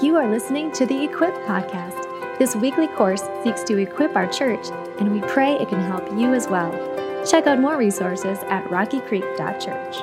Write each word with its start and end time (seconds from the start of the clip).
You 0.00 0.14
are 0.14 0.30
listening 0.30 0.70
to 0.74 0.86
the 0.86 1.02
Equip 1.02 1.34
Podcast. 1.44 2.38
This 2.38 2.54
weekly 2.54 2.86
course 2.86 3.24
seeks 3.42 3.64
to 3.64 3.78
equip 3.78 4.14
our 4.14 4.28
church, 4.28 4.68
and 5.00 5.10
we 5.10 5.20
pray 5.22 5.54
it 5.54 5.68
can 5.68 5.80
help 5.80 6.08
you 6.12 6.34
as 6.34 6.46
well. 6.46 6.70
Check 7.28 7.48
out 7.48 7.58
more 7.58 7.76
resources 7.76 8.38
at 8.44 8.64
rockycreek.church. 8.66 9.96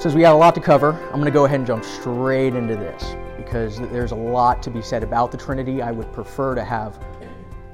Since 0.00 0.14
we 0.14 0.22
got 0.22 0.32
a 0.32 0.38
lot 0.38 0.54
to 0.54 0.62
cover, 0.62 0.92
I'm 1.08 1.20
going 1.20 1.26
to 1.26 1.30
go 1.30 1.44
ahead 1.44 1.60
and 1.60 1.66
jump 1.66 1.84
straight 1.84 2.54
into 2.54 2.74
this 2.74 3.16
because 3.36 3.78
there's 3.90 4.12
a 4.12 4.16
lot 4.16 4.62
to 4.62 4.70
be 4.70 4.80
said 4.80 5.02
about 5.02 5.30
the 5.30 5.36
Trinity. 5.36 5.82
I 5.82 5.90
would 5.90 6.10
prefer 6.10 6.54
to 6.54 6.64
have 6.64 6.98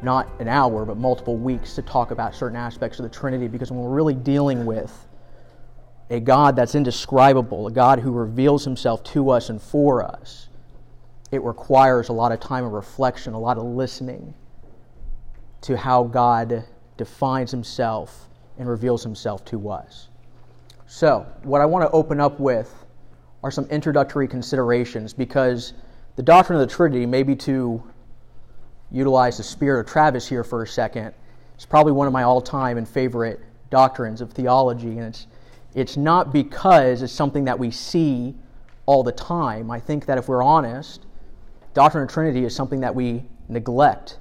not 0.03 0.29
an 0.41 0.49
hour, 0.49 0.85
but 0.87 0.97
multiple 0.97 1.37
weeks 1.37 1.77
to 1.77 1.83
talk 1.83 2.11
about 2.11 2.35
certain 2.35 2.57
aspects 2.57 2.99
of 2.99 3.05
the 3.05 3.17
Trinity 3.17 3.47
because 3.47 3.71
when 3.71 3.79
we're 3.79 3.95
really 3.95 4.15
dealing 4.15 4.67
with 4.67 5.07
a 6.11 6.21
God 6.21 6.57
that's 6.57 6.75
indescribable, 6.75 7.67
a 7.67 7.71
God 7.71 8.01
who 8.01 8.13
reveals 8.13 8.65
himself 8.65 9.03
to 9.05 9.31
us 9.31 9.51
and 9.51 9.61
for 9.61 10.03
us, 10.03 10.49
it 11.31 11.43
requires 11.43 12.09
a 12.09 12.13
lot 12.13 12.33
of 12.33 12.41
time 12.41 12.65
of 12.65 12.73
reflection, 12.73 13.35
a 13.35 13.39
lot 13.39 13.59
of 13.59 13.65
listening 13.65 14.33
to 15.61 15.77
how 15.77 16.05
God 16.05 16.65
defines 16.97 17.51
himself 17.51 18.29
and 18.59 18.69
reveals 18.69 19.03
himself 19.03 19.45
to 19.47 19.69
us. 19.69 20.09
So, 20.87 21.27
what 21.43 21.61
I 21.61 21.67
want 21.67 21.85
to 21.85 21.91
open 21.91 22.21
up 22.21 22.41
with 22.41 22.75
are 23.45 23.51
some 23.51 23.67
introductory 23.67 24.27
considerations 24.27 25.13
because 25.13 25.75
the 26.17 26.23
doctrine 26.23 26.59
of 26.61 26.67
the 26.67 26.75
Trinity, 26.75 27.05
maybe 27.07 27.37
to 27.37 27.83
utilize 28.91 29.37
the 29.37 29.43
spirit 29.43 29.81
of 29.81 29.87
Travis 29.87 30.27
here 30.27 30.43
for 30.43 30.63
a 30.63 30.67
second, 30.67 31.13
is 31.59 31.67
probably 31.67 31.93
one 31.93 32.07
of 32.07 32.13
my 32.13 32.23
all 32.23 32.41
time 32.41 32.79
and 32.79 32.89
favorite 32.89 33.41
doctrines 33.71 34.21
of 34.23 34.33
theology, 34.33 34.99
and 34.99 35.03
it's 35.03 35.27
it's 35.79 35.97
not 35.97 36.33
because 36.33 37.03
it's 37.03 37.13
something 37.13 37.45
that 37.45 37.59
we 37.59 37.71
see 37.71 38.35
all 38.87 39.05
the 39.05 39.13
time. 39.13 39.71
I 39.71 39.79
think 39.79 40.07
that 40.07 40.19
if 40.19 40.29
we're 40.29 40.43
honest, 40.43 41.07
doctrine 41.73 42.03
of 42.03 42.11
Trinity 42.11 42.45
is 42.45 42.55
something 42.55 42.81
that 42.81 42.95
we 42.95 43.25
neglect 43.49 44.19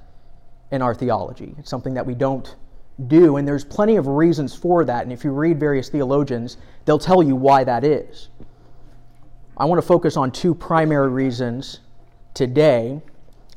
in 0.70 0.82
our 0.82 0.94
theology. 0.94 1.54
It's 1.58 1.68
something 1.68 1.94
that 1.94 2.06
we 2.06 2.14
don't 2.14 2.54
do, 3.08 3.36
and 3.36 3.48
there's 3.48 3.64
plenty 3.64 3.96
of 3.96 4.06
reasons 4.06 4.54
for 4.54 4.84
that. 4.84 5.02
And 5.02 5.12
if 5.12 5.24
you 5.24 5.30
read 5.32 5.58
various 5.58 5.88
theologians, 5.88 6.58
they'll 6.84 6.98
tell 6.98 7.22
you 7.22 7.34
why 7.34 7.64
that 7.64 7.82
is. 7.82 8.28
I 9.56 9.64
want 9.64 9.80
to 9.80 9.86
focus 9.86 10.16
on 10.16 10.30
two 10.30 10.54
primary 10.54 11.08
reasons 11.08 11.80
today 12.34 13.00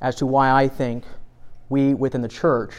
as 0.02 0.16
to 0.16 0.26
why 0.26 0.52
I 0.52 0.68
think 0.68 1.04
we 1.70 1.94
within 1.94 2.22
the 2.22 2.28
church 2.28 2.74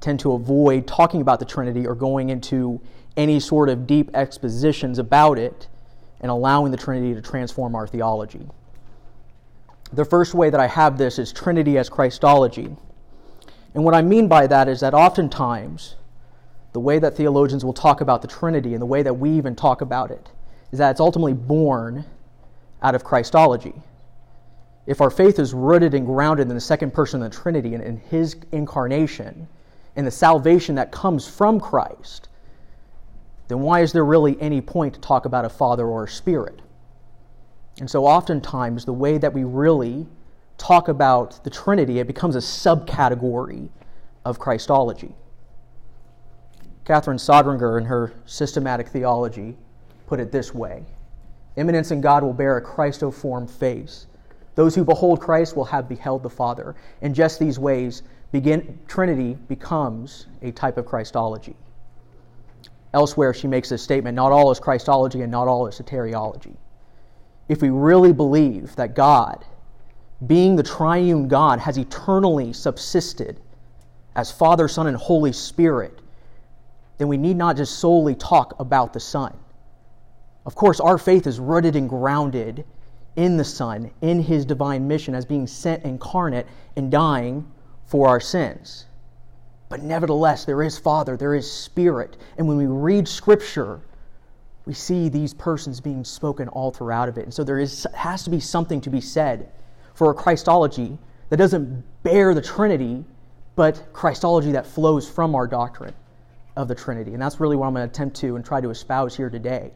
tend 0.00 0.20
to 0.20 0.32
avoid 0.32 0.86
talking 0.86 1.22
about 1.22 1.38
the 1.38 1.44
Trinity 1.46 1.86
or 1.86 1.94
going 1.94 2.28
into 2.28 2.80
any 3.18 3.40
sort 3.40 3.68
of 3.68 3.86
deep 3.86 4.10
expositions 4.14 4.98
about 4.98 5.38
it 5.38 5.66
and 6.20 6.30
allowing 6.30 6.70
the 6.70 6.76
Trinity 6.78 7.14
to 7.14 7.20
transform 7.20 7.74
our 7.74 7.86
theology. 7.86 8.46
The 9.92 10.04
first 10.04 10.34
way 10.34 10.50
that 10.50 10.60
I 10.60 10.68
have 10.68 10.96
this 10.96 11.18
is 11.18 11.32
Trinity 11.32 11.78
as 11.78 11.88
Christology. 11.88 12.76
And 13.74 13.84
what 13.84 13.94
I 13.94 14.02
mean 14.02 14.28
by 14.28 14.46
that 14.46 14.68
is 14.68 14.80
that 14.80 14.94
oftentimes 14.94 15.96
the 16.72 16.80
way 16.80 16.98
that 16.98 17.16
theologians 17.16 17.64
will 17.64 17.72
talk 17.72 18.00
about 18.00 18.22
the 18.22 18.28
Trinity 18.28 18.72
and 18.74 18.80
the 18.80 18.86
way 18.86 19.02
that 19.02 19.14
we 19.14 19.30
even 19.30 19.56
talk 19.56 19.80
about 19.80 20.10
it 20.10 20.30
is 20.70 20.78
that 20.78 20.90
it's 20.90 21.00
ultimately 21.00 21.32
born 21.32 22.04
out 22.82 22.94
of 22.94 23.02
Christology. 23.02 23.74
If 24.86 25.00
our 25.00 25.10
faith 25.10 25.38
is 25.38 25.52
rooted 25.52 25.92
and 25.94 26.06
grounded 26.06 26.48
in 26.48 26.54
the 26.54 26.60
second 26.60 26.94
person 26.94 27.22
of 27.22 27.30
the 27.30 27.36
Trinity 27.36 27.74
and 27.74 27.82
in 27.82 27.96
his 27.96 28.36
incarnation 28.52 29.48
and 29.96 30.06
the 30.06 30.10
salvation 30.10 30.76
that 30.76 30.92
comes 30.92 31.26
from 31.26 31.58
Christ, 31.58 32.27
then 33.48 33.60
why 33.60 33.80
is 33.80 33.92
there 33.92 34.04
really 34.04 34.40
any 34.40 34.60
point 34.60 34.94
to 34.94 35.00
talk 35.00 35.24
about 35.24 35.44
a 35.44 35.48
Father 35.48 35.86
or 35.86 36.04
a 36.04 36.08
Spirit? 36.08 36.60
And 37.80 37.90
so, 37.90 38.04
oftentimes, 38.04 38.84
the 38.84 38.92
way 38.92 39.18
that 39.18 39.32
we 39.32 39.44
really 39.44 40.06
talk 40.58 40.88
about 40.88 41.42
the 41.44 41.50
Trinity, 41.50 41.98
it 41.98 42.06
becomes 42.06 42.36
a 42.36 42.40
subcategory 42.40 43.68
of 44.24 44.38
Christology. 44.38 45.14
Katherine 46.84 47.18
Sonderegger, 47.18 47.78
in 47.78 47.84
her 47.86 48.12
systematic 48.26 48.88
theology, 48.88 49.56
put 50.06 50.20
it 50.20 50.32
this 50.32 50.54
way 50.54 50.84
Immanence 51.56 51.90
in 51.90 52.00
God 52.00 52.22
will 52.22 52.32
bear 52.32 52.56
a 52.56 52.62
Christoform 52.62 53.48
face. 53.48 54.06
Those 54.54 54.74
who 54.74 54.84
behold 54.84 55.20
Christ 55.20 55.56
will 55.56 55.64
have 55.64 55.88
beheld 55.88 56.22
the 56.22 56.30
Father. 56.30 56.74
In 57.00 57.14
just 57.14 57.38
these 57.38 57.58
ways, 57.58 58.02
begin, 58.32 58.78
Trinity 58.88 59.34
becomes 59.48 60.26
a 60.42 60.50
type 60.50 60.78
of 60.78 60.86
Christology. 60.86 61.56
Elsewhere, 62.94 63.34
she 63.34 63.46
makes 63.46 63.68
this 63.68 63.82
statement 63.82 64.14
not 64.16 64.32
all 64.32 64.50
is 64.50 64.58
Christology 64.58 65.22
and 65.22 65.30
not 65.30 65.46
all 65.48 65.66
is 65.66 65.78
soteriology. 65.78 66.56
If 67.48 67.62
we 67.62 67.70
really 67.70 68.12
believe 68.12 68.74
that 68.76 68.94
God, 68.94 69.44
being 70.26 70.56
the 70.56 70.62
triune 70.62 71.28
God, 71.28 71.60
has 71.60 71.78
eternally 71.78 72.52
subsisted 72.52 73.40
as 74.16 74.32
Father, 74.32 74.68
Son, 74.68 74.86
and 74.86 74.96
Holy 74.96 75.32
Spirit, 75.32 76.00
then 76.98 77.08
we 77.08 77.16
need 77.16 77.36
not 77.36 77.56
just 77.56 77.78
solely 77.78 78.14
talk 78.14 78.58
about 78.58 78.92
the 78.92 79.00
Son. 79.00 79.36
Of 80.44 80.54
course, 80.54 80.80
our 80.80 80.98
faith 80.98 81.26
is 81.26 81.38
rooted 81.38 81.76
and 81.76 81.88
grounded 81.88 82.64
in 83.16 83.36
the 83.36 83.44
Son, 83.44 83.90
in 84.00 84.20
His 84.20 84.44
divine 84.44 84.88
mission 84.88 85.14
as 85.14 85.24
being 85.24 85.46
sent 85.46 85.84
incarnate 85.84 86.46
and 86.76 86.90
dying 86.90 87.50
for 87.86 88.08
our 88.08 88.20
sins. 88.20 88.86
But 89.68 89.82
nevertheless, 89.82 90.44
there 90.44 90.62
is 90.62 90.78
Father, 90.78 91.16
there 91.16 91.34
is 91.34 91.50
Spirit. 91.50 92.16
And 92.38 92.48
when 92.48 92.56
we 92.56 92.66
read 92.66 93.06
Scripture, 93.06 93.80
we 94.64 94.74
see 94.74 95.08
these 95.08 95.34
persons 95.34 95.80
being 95.80 96.04
spoken 96.04 96.48
all 96.48 96.70
throughout 96.70 97.08
of 97.08 97.18
it. 97.18 97.24
And 97.24 97.34
so 97.34 97.44
there 97.44 97.58
is, 97.58 97.86
has 97.94 98.22
to 98.24 98.30
be 98.30 98.40
something 98.40 98.80
to 98.82 98.90
be 98.90 99.00
said 99.00 99.50
for 99.94 100.10
a 100.10 100.14
Christology 100.14 100.96
that 101.28 101.36
doesn't 101.36 101.84
bear 102.02 102.34
the 102.34 102.42
Trinity, 102.42 103.04
but 103.56 103.92
Christology 103.92 104.52
that 104.52 104.66
flows 104.66 105.08
from 105.08 105.34
our 105.34 105.46
doctrine 105.46 105.94
of 106.56 106.68
the 106.68 106.74
Trinity. 106.74 107.12
And 107.12 107.20
that's 107.20 107.40
really 107.40 107.56
what 107.56 107.66
I'm 107.66 107.74
going 107.74 107.88
to 107.88 107.92
attempt 107.92 108.16
to 108.18 108.36
and 108.36 108.44
try 108.44 108.60
to 108.60 108.70
espouse 108.70 109.16
here 109.16 109.30
today. 109.30 109.70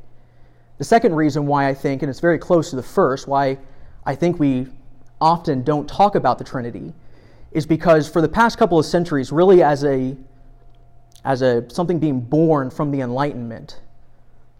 The 0.78 0.84
second 0.84 1.14
reason 1.14 1.46
why 1.46 1.68
I 1.68 1.74
think, 1.74 2.02
and 2.02 2.10
it's 2.10 2.20
very 2.20 2.38
close 2.38 2.70
to 2.70 2.76
the 2.76 2.82
first, 2.82 3.28
why 3.28 3.58
I 4.04 4.14
think 4.14 4.38
we 4.38 4.66
often 5.20 5.62
don't 5.62 5.88
talk 5.88 6.14
about 6.14 6.38
the 6.38 6.44
Trinity 6.44 6.92
is 7.52 7.66
because 7.66 8.08
for 8.08 8.20
the 8.20 8.28
past 8.28 8.58
couple 8.58 8.78
of 8.78 8.86
centuries, 8.86 9.30
really 9.32 9.62
as 9.62 9.84
a 9.84 10.16
as 11.24 11.42
a 11.42 11.68
something 11.70 11.98
being 11.98 12.20
born 12.20 12.70
from 12.70 12.90
the 12.90 13.00
Enlightenment, 13.00 13.80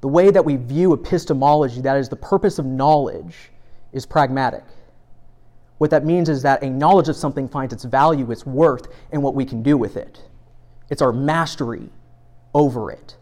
the 0.01 0.09
way 0.09 0.31
that 0.31 0.45
we 0.45 0.57
view 0.57 0.93
epistemology, 0.93 1.81
that 1.81 1.97
is 1.97 2.09
the 2.09 2.17
purpose 2.17 2.59
of 2.59 2.67
knowledge, 2.67 3.51
is 3.93 4.07
pragmatic. 4.07 4.65
What 5.79 5.91
that 5.91 6.05
means 6.05 6.29
is 6.29 6.43
that 6.43 6.63
a 6.63 6.71
knowledge 6.71 7.09
of 7.09 7.17
something 7.17 7.49
finds 7.49 7.75
its 7.75 7.85
value, 7.85 8.31
its 8.31 8.47
worth, 8.47 8.87
in 9.11 9.23
what 9.23 9.35
we 9.35 9.45
can 9.45 9.63
do 9.63 9.77
with 9.77 9.97
it. 9.97 10.23
It's 10.91 11.03
our 11.03 11.13
mastery 11.13 11.89
over 12.55 12.93
it. 12.93 13.17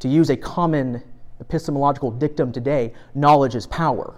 To 0.00 0.08
use 0.08 0.30
a 0.30 0.36
common 0.36 1.02
epistemological 1.40 2.12
dictum 2.12 2.52
today, 2.52 2.92
knowledge 3.14 3.56
is 3.56 3.66
power. 3.66 4.16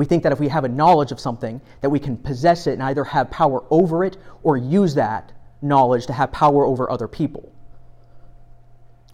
We 0.00 0.06
think 0.06 0.22
that 0.22 0.32
if 0.32 0.40
we 0.40 0.48
have 0.48 0.64
a 0.64 0.68
knowledge 0.70 1.12
of 1.12 1.20
something, 1.20 1.60
that 1.82 1.90
we 1.90 1.98
can 1.98 2.16
possess 2.16 2.66
it 2.66 2.72
and 2.72 2.82
either 2.84 3.04
have 3.04 3.30
power 3.30 3.64
over 3.68 4.02
it 4.02 4.16
or 4.42 4.56
use 4.56 4.94
that 4.94 5.30
knowledge 5.60 6.06
to 6.06 6.14
have 6.14 6.32
power 6.32 6.64
over 6.64 6.90
other 6.90 7.06
people. 7.06 7.52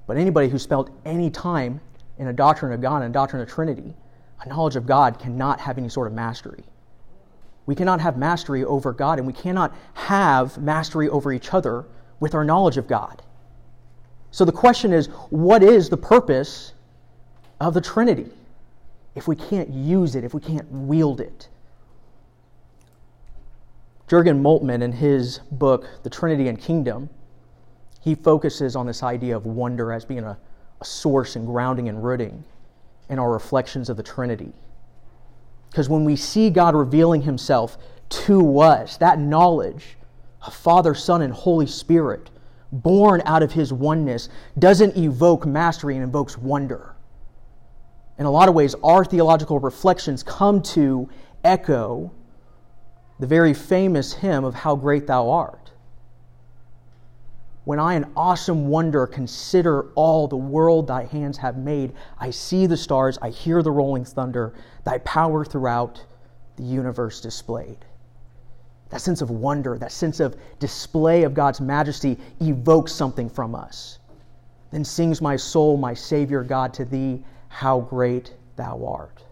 But 0.07 0.17
anybody 0.17 0.49
who 0.49 0.61
spent 0.61 0.91
any 1.05 1.29
time 1.29 1.81
in 2.19 2.29
a 2.29 2.33
doctrine 2.33 2.73
of 2.73 2.81
God 2.81 2.99
and 2.99 3.07
a 3.07 3.13
doctrine 3.13 3.43
of 3.43 3.49
Trinity, 3.49 3.97
a 4.41 4.49
knowledge 4.49 4.77
of 4.77 4.87
God 4.87 5.19
cannot 5.19 5.59
have 5.59 5.77
any 5.77 5.89
sort 5.89 6.07
of 6.07 6.13
mastery. 6.13 6.63
We 7.67 7.75
cannot 7.75 8.01
have 8.01 8.17
mastery 8.17 8.63
over 8.63 8.93
God, 8.93 9.19
and 9.19 9.27
we 9.27 9.33
cannot 9.33 9.75
have 9.95 10.57
mastery 10.57 11.09
over 11.09 11.33
each 11.33 11.53
other 11.53 11.85
with 12.21 12.33
our 12.33 12.45
knowledge 12.45 12.77
of 12.77 12.87
God. 12.87 13.23
So 14.31 14.45
the 14.45 14.53
question 14.53 14.93
is 14.93 15.09
what 15.31 15.65
is 15.65 15.89
the 15.89 15.97
purpose 15.97 16.75
of 17.61 17.75
the 17.75 17.81
Trinity? 17.81 18.31
If 19.17 19.27
we 19.27 19.35
can't 19.35 19.71
use 19.71 20.15
it, 20.15 20.23
if 20.23 20.35
we 20.35 20.41
can't 20.41 20.71
wield 20.71 21.21
it. 21.21 21.49
Jurgen 24.09 24.41
Moltmann, 24.41 24.83
in 24.83 24.93
his 24.93 25.39
book, 25.51 25.89
The 26.05 26.11
Trinity 26.11 26.49
and 26.49 26.61
Kingdom, 26.61 27.09
he 28.03 28.15
focuses 28.15 28.77
on 28.77 28.87
this 28.87 29.03
idea 29.03 29.35
of 29.35 29.47
wonder 29.47 29.91
as 29.93 30.05
being 30.05 30.23
a, 30.23 30.39
a 30.81 30.85
source 30.85 31.35
and 31.35 31.47
grounding 31.47 31.89
and 31.89 32.05
rooting 32.05 32.45
in 33.09 33.19
our 33.19 33.33
reflections 33.33 33.89
of 33.89 33.97
the 33.97 34.03
Trinity. 34.03 34.53
Because 35.71 35.89
when 35.89 36.05
we 36.05 36.15
see 36.15 36.51
God 36.51 36.77
revealing 36.77 37.23
himself 37.23 37.79
to 38.09 38.61
us, 38.61 38.99
that 38.99 39.19
knowledge 39.19 39.97
of 40.43 40.55
Father, 40.55 40.95
Son, 40.95 41.23
and 41.23 41.33
Holy 41.33 41.67
Spirit, 41.67 42.31
born 42.71 43.23
out 43.25 43.43
of 43.43 43.51
his 43.51 43.73
oneness, 43.73 44.29
doesn't 44.59 44.97
evoke 44.97 45.47
mastery 45.47 45.95
and 45.95 46.05
invokes 46.05 46.37
wonder 46.37 46.96
in 48.19 48.27
a 48.27 48.31
lot 48.31 48.49
of 48.49 48.55
ways, 48.55 48.75
our 48.83 49.05
theological 49.05 49.59
reflections 49.59 50.23
come 50.23 50.63
to 50.63 51.09
echo 51.45 52.13
the 53.19 53.27
very 53.27 53.55
famous 53.55 54.13
hymn 54.13 54.45
of 54.45 54.55
How 54.55 54.77
Great 54.77 55.07
Thou 55.07 55.31
Art. 55.31 55.71
When 57.65 57.81
I, 57.81 57.95
in 57.95 58.07
awesome 58.17 58.69
wonder, 58.69 59.07
consider 59.07 59.91
all 59.97 60.29
the 60.29 60.37
world 60.37 60.87
thy 60.87 61.05
hands 61.05 61.37
have 61.39 61.57
made, 61.57 61.93
I 62.19 62.31
see 62.31 62.67
the 62.67 62.77
stars, 62.77 63.19
I 63.21 63.31
hear 63.31 63.61
the 63.63 63.73
rolling 63.73 64.05
thunder, 64.05 64.55
thy 64.85 64.99
power 64.99 65.45
throughout 65.45 66.05
the 66.57 66.63
universe 66.63 67.21
displayed. 67.21 67.79
That 68.91 69.01
sense 69.01 69.21
of 69.21 69.31
wonder, 69.31 69.79
that 69.79 69.91
sense 69.91 70.21
of 70.21 70.37
display 70.61 71.25
of 71.25 71.35
God's 71.35 71.61
majesty 71.61 72.19
evokes 72.41 72.93
something 72.93 73.29
from 73.29 73.55
us. 73.55 73.99
Then 74.71 74.85
sings 74.85 75.21
my 75.21 75.35
soul, 75.37 75.77
my 75.77 75.93
Savior 75.93 76.45
God, 76.45 76.73
to 76.75 76.85
thee, 76.85 77.25
how 77.57 77.81
great 77.81 78.35
thou 78.57 78.85
art. 78.87 79.25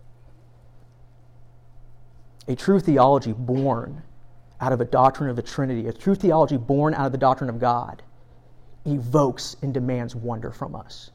A 2.49 2.57
true 2.57 2.81
theology 2.81 3.35
born 3.35 4.03
out 4.63 4.73
of 4.73 4.81
a 4.81 4.87
doctrine 4.87 5.29
of 5.29 5.37
the 5.37 5.43
Trinity, 5.43 5.89
a 5.89 5.93
true 5.93 6.15
theology 6.15 6.57
born 6.57 6.95
out 6.95 7.05
of 7.05 7.13
the 7.13 7.19
doctrine 7.19 7.51
of 7.51 7.59
God, 7.59 8.03
evokes 8.87 9.57
and 9.61 9.75
demands 9.75 10.17
wonder 10.17 10.51
from 10.51 10.75
us. 10.75 11.11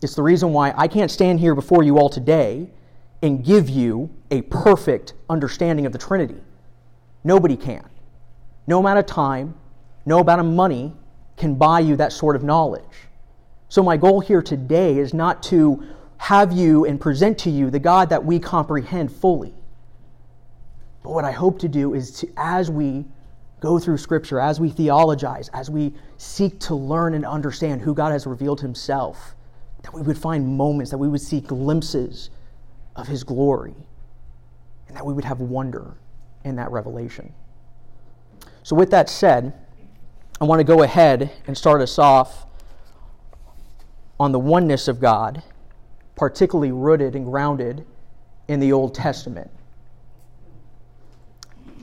It's 0.00 0.14
the 0.14 0.22
reason 0.22 0.54
why 0.54 0.72
I 0.74 0.88
can't 0.88 1.10
stand 1.10 1.38
here 1.38 1.54
before 1.54 1.82
you 1.82 1.98
all 1.98 2.08
today 2.08 2.70
and 3.20 3.44
give 3.44 3.68
you 3.68 4.08
a 4.30 4.40
perfect 4.40 5.12
understanding 5.28 5.84
of 5.84 5.92
the 5.92 5.98
Trinity. 5.98 6.40
Nobody 7.24 7.58
can. 7.58 7.86
No 8.66 8.78
amount 8.78 9.00
of 9.00 9.04
time, 9.04 9.54
no 10.06 10.20
amount 10.20 10.40
of 10.40 10.46
money 10.46 10.94
can 11.36 11.56
buy 11.56 11.80
you 11.80 11.94
that 11.96 12.14
sort 12.14 12.36
of 12.36 12.42
knowledge. 12.42 13.07
So, 13.70 13.82
my 13.82 13.98
goal 13.98 14.20
here 14.20 14.40
today 14.40 14.98
is 14.98 15.12
not 15.12 15.42
to 15.44 15.86
have 16.16 16.52
you 16.52 16.86
and 16.86 16.98
present 16.98 17.36
to 17.38 17.50
you 17.50 17.70
the 17.70 17.78
God 17.78 18.08
that 18.08 18.24
we 18.24 18.38
comprehend 18.38 19.12
fully. 19.12 19.54
But 21.02 21.12
what 21.12 21.24
I 21.24 21.32
hope 21.32 21.58
to 21.60 21.68
do 21.68 21.92
is 21.92 22.10
to, 22.20 22.28
as 22.38 22.70
we 22.70 23.04
go 23.60 23.78
through 23.78 23.98
Scripture, 23.98 24.40
as 24.40 24.58
we 24.58 24.70
theologize, 24.70 25.50
as 25.50 25.68
we 25.68 25.92
seek 26.16 26.58
to 26.60 26.74
learn 26.74 27.12
and 27.12 27.26
understand 27.26 27.82
who 27.82 27.94
God 27.94 28.10
has 28.10 28.26
revealed 28.26 28.60
Himself, 28.62 29.34
that 29.82 29.92
we 29.92 30.00
would 30.00 30.18
find 30.18 30.48
moments, 30.48 30.90
that 30.90 30.98
we 30.98 31.08
would 31.08 31.20
see 31.20 31.40
glimpses 31.40 32.30
of 32.96 33.06
His 33.06 33.22
glory, 33.22 33.76
and 34.88 34.96
that 34.96 35.04
we 35.04 35.12
would 35.12 35.24
have 35.26 35.40
wonder 35.40 35.94
in 36.42 36.56
that 36.56 36.70
revelation. 36.70 37.34
So, 38.62 38.74
with 38.74 38.90
that 38.92 39.10
said, 39.10 39.52
I 40.40 40.44
want 40.44 40.60
to 40.60 40.64
go 40.64 40.82
ahead 40.82 41.30
and 41.46 41.56
start 41.56 41.82
us 41.82 41.98
off 41.98 42.46
on 44.20 44.32
the 44.32 44.38
oneness 44.38 44.88
of 44.88 45.00
God, 45.00 45.42
particularly 46.16 46.72
rooted 46.72 47.14
and 47.14 47.24
grounded 47.24 47.86
in 48.48 48.60
the 48.60 48.72
Old 48.72 48.94
Testament. 48.94 49.50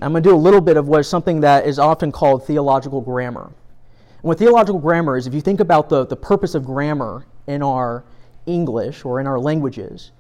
I'm 0.01 0.11
going 0.11 0.23
to 0.23 0.29
do 0.29 0.35
a 0.35 0.37
little 0.37 0.61
bit 0.61 0.75
of 0.75 0.87
what 0.87 0.99
is 0.99 1.07
something 1.07 1.39
that 1.41 1.65
is 1.65 1.79
often 1.79 2.11
called 2.11 2.45
theological 2.45 2.99
grammar. 2.99 3.45
And 3.45 4.23
what 4.23 4.37
theological 4.37 4.79
grammar 4.79 5.15
is, 5.15 5.25
if 5.25 5.33
you 5.33 5.41
think 5.41 5.61
about 5.61 5.87
the, 5.87 6.05
the 6.05 6.17
purpose 6.17 6.53
of 6.53 6.65
grammar 6.65 7.25
in 7.47 7.63
our 7.63 8.03
English 8.45 9.05
or 9.05 9.21
in 9.21 9.27
our 9.27 9.39
languages, 9.39 10.11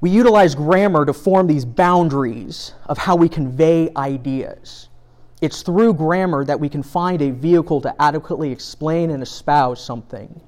we 0.00 0.10
utilize 0.10 0.54
grammar 0.54 1.06
to 1.06 1.12
form 1.12 1.46
these 1.46 1.64
boundaries 1.64 2.74
of 2.86 2.98
how 2.98 3.16
we 3.16 3.28
convey 3.28 3.90
ideas. 3.96 4.88
It's 5.40 5.62
through 5.62 5.94
grammar 5.94 6.44
that 6.44 6.60
we 6.60 6.68
can 6.68 6.82
find 6.82 7.22
a 7.22 7.30
vehicle 7.30 7.80
to 7.80 8.02
adequately 8.02 8.52
explain 8.52 9.10
and 9.10 9.22
espouse 9.22 9.82
something 9.82 10.40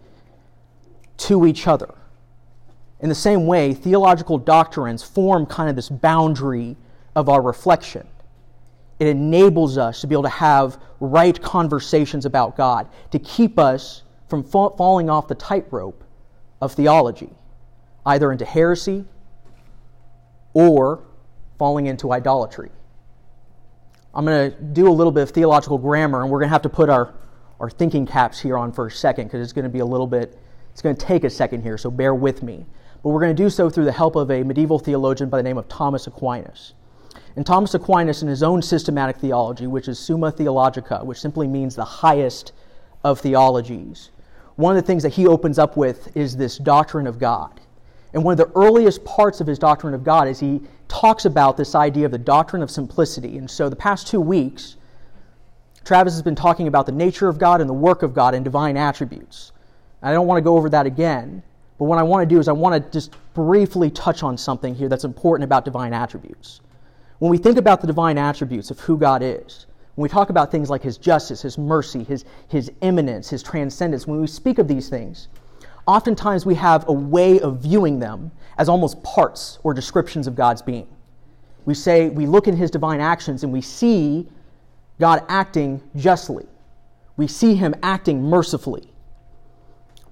to 1.20 1.46
each 1.46 1.66
other. 1.66 1.94
In 3.00 3.08
the 3.08 3.14
same 3.14 3.46
way, 3.46 3.72
theological 3.72 4.38
doctrines 4.38 5.02
form 5.02 5.46
kind 5.46 5.70
of 5.70 5.76
this 5.76 5.88
boundary 5.88 6.76
of 7.16 7.28
our 7.28 7.40
reflection. 7.40 8.06
It 8.98 9.06
enables 9.06 9.78
us 9.78 10.02
to 10.02 10.06
be 10.06 10.14
able 10.14 10.24
to 10.24 10.28
have 10.28 10.78
right 11.00 11.40
conversations 11.40 12.26
about 12.26 12.56
God, 12.56 12.88
to 13.10 13.18
keep 13.18 13.58
us 13.58 14.02
from 14.28 14.44
fa- 14.44 14.70
falling 14.76 15.08
off 15.08 15.28
the 15.28 15.34
tightrope 15.34 16.04
of 16.60 16.72
theology, 16.72 17.30
either 18.04 18.30
into 18.30 18.44
heresy 18.44 19.04
or 20.52 21.02
falling 21.58 21.86
into 21.86 22.12
idolatry. 22.12 22.70
I'm 24.14 24.24
going 24.24 24.50
to 24.50 24.60
do 24.60 24.88
a 24.88 24.92
little 24.92 25.12
bit 25.12 25.22
of 25.22 25.30
theological 25.30 25.78
grammar, 25.78 26.22
and 26.22 26.30
we're 26.30 26.38
going 26.38 26.48
to 26.48 26.52
have 26.52 26.62
to 26.62 26.68
put 26.68 26.90
our, 26.90 27.14
our 27.60 27.70
thinking 27.70 28.06
caps 28.06 28.40
here 28.40 28.58
on 28.58 28.72
for 28.72 28.86
a 28.86 28.90
second 28.90 29.26
because 29.26 29.40
it's 29.40 29.52
going 29.52 29.64
to 29.64 29.70
be 29.70 29.78
a 29.78 29.86
little 29.86 30.06
bit, 30.06 30.38
it's 30.72 30.82
going 30.82 30.96
to 30.96 31.06
take 31.06 31.24
a 31.24 31.30
second 31.30 31.62
here, 31.62 31.78
so 31.78 31.90
bear 31.90 32.14
with 32.14 32.42
me. 32.42 32.66
But 33.02 33.10
we're 33.10 33.20
going 33.20 33.34
to 33.34 33.42
do 33.42 33.50
so 33.50 33.70
through 33.70 33.84
the 33.84 33.92
help 33.92 34.16
of 34.16 34.30
a 34.30 34.42
medieval 34.42 34.78
theologian 34.78 35.30
by 35.30 35.38
the 35.38 35.42
name 35.42 35.58
of 35.58 35.68
Thomas 35.68 36.06
Aquinas. 36.06 36.74
And 37.36 37.46
Thomas 37.46 37.74
Aquinas, 37.74 38.22
in 38.22 38.28
his 38.28 38.42
own 38.42 38.60
systematic 38.60 39.16
theology, 39.16 39.66
which 39.66 39.88
is 39.88 39.98
Summa 39.98 40.30
Theologica, 40.30 41.04
which 41.04 41.20
simply 41.20 41.46
means 41.46 41.74
the 41.74 41.84
highest 41.84 42.52
of 43.04 43.20
theologies, 43.20 44.10
one 44.56 44.76
of 44.76 44.82
the 44.82 44.86
things 44.86 45.02
that 45.04 45.14
he 45.14 45.26
opens 45.26 45.58
up 45.58 45.76
with 45.76 46.14
is 46.16 46.36
this 46.36 46.58
doctrine 46.58 47.06
of 47.06 47.18
God. 47.18 47.60
And 48.12 48.24
one 48.24 48.32
of 48.32 48.38
the 48.38 48.58
earliest 48.58 49.04
parts 49.04 49.40
of 49.40 49.46
his 49.46 49.58
doctrine 49.58 49.94
of 49.94 50.04
God 50.04 50.28
is 50.28 50.40
he 50.40 50.60
talks 50.88 51.24
about 51.24 51.56
this 51.56 51.74
idea 51.74 52.04
of 52.04 52.12
the 52.12 52.18
doctrine 52.18 52.62
of 52.62 52.70
simplicity. 52.70 53.38
And 53.38 53.50
so 53.50 53.68
the 53.68 53.76
past 53.76 54.08
two 54.08 54.20
weeks, 54.20 54.76
Travis 55.84 56.12
has 56.12 56.22
been 56.22 56.34
talking 56.34 56.66
about 56.66 56.86
the 56.86 56.92
nature 56.92 57.28
of 57.28 57.38
God 57.38 57.60
and 57.60 57.70
the 57.70 57.74
work 57.74 58.02
of 58.02 58.12
God 58.12 58.34
and 58.34 58.44
divine 58.44 58.76
attributes. 58.76 59.52
I 60.02 60.12
don't 60.12 60.26
want 60.26 60.38
to 60.38 60.42
go 60.42 60.56
over 60.56 60.70
that 60.70 60.86
again, 60.86 61.42
but 61.78 61.84
what 61.84 61.98
I 61.98 62.02
want 62.02 62.28
to 62.28 62.34
do 62.34 62.38
is 62.40 62.48
I 62.48 62.52
want 62.52 62.82
to 62.82 62.90
just 62.90 63.14
briefly 63.34 63.90
touch 63.90 64.22
on 64.22 64.36
something 64.38 64.74
here 64.74 64.88
that's 64.88 65.04
important 65.04 65.44
about 65.44 65.64
divine 65.64 65.92
attributes. 65.92 66.60
When 67.18 67.30
we 67.30 67.38
think 67.38 67.58
about 67.58 67.80
the 67.80 67.86
divine 67.86 68.16
attributes 68.16 68.70
of 68.70 68.80
who 68.80 68.96
God 68.96 69.22
is, 69.22 69.66
when 69.94 70.04
we 70.04 70.08
talk 70.08 70.30
about 70.30 70.50
things 70.50 70.70
like 70.70 70.82
his 70.82 70.96
justice, 70.96 71.42
his 71.42 71.58
mercy, 71.58 72.04
his, 72.04 72.24
his 72.48 72.72
immanence, 72.80 73.28
his 73.28 73.42
transcendence, 73.42 74.06
when 74.06 74.20
we 74.20 74.26
speak 74.26 74.58
of 74.58 74.68
these 74.68 74.88
things, 74.88 75.28
oftentimes 75.86 76.46
we 76.46 76.54
have 76.54 76.88
a 76.88 76.92
way 76.92 77.40
of 77.40 77.58
viewing 77.60 77.98
them 77.98 78.30
as 78.56 78.68
almost 78.68 79.02
parts 79.02 79.58
or 79.62 79.74
descriptions 79.74 80.26
of 80.26 80.34
God's 80.34 80.62
being. 80.62 80.86
We 81.66 81.74
say, 81.74 82.08
we 82.08 82.26
look 82.26 82.48
at 82.48 82.54
his 82.54 82.70
divine 82.70 83.00
actions 83.00 83.44
and 83.44 83.52
we 83.52 83.60
see 83.60 84.28
God 84.98 85.24
acting 85.28 85.82
justly. 85.96 86.46
We 87.16 87.26
see 87.26 87.54
him 87.54 87.74
acting 87.82 88.22
mercifully. 88.22 88.89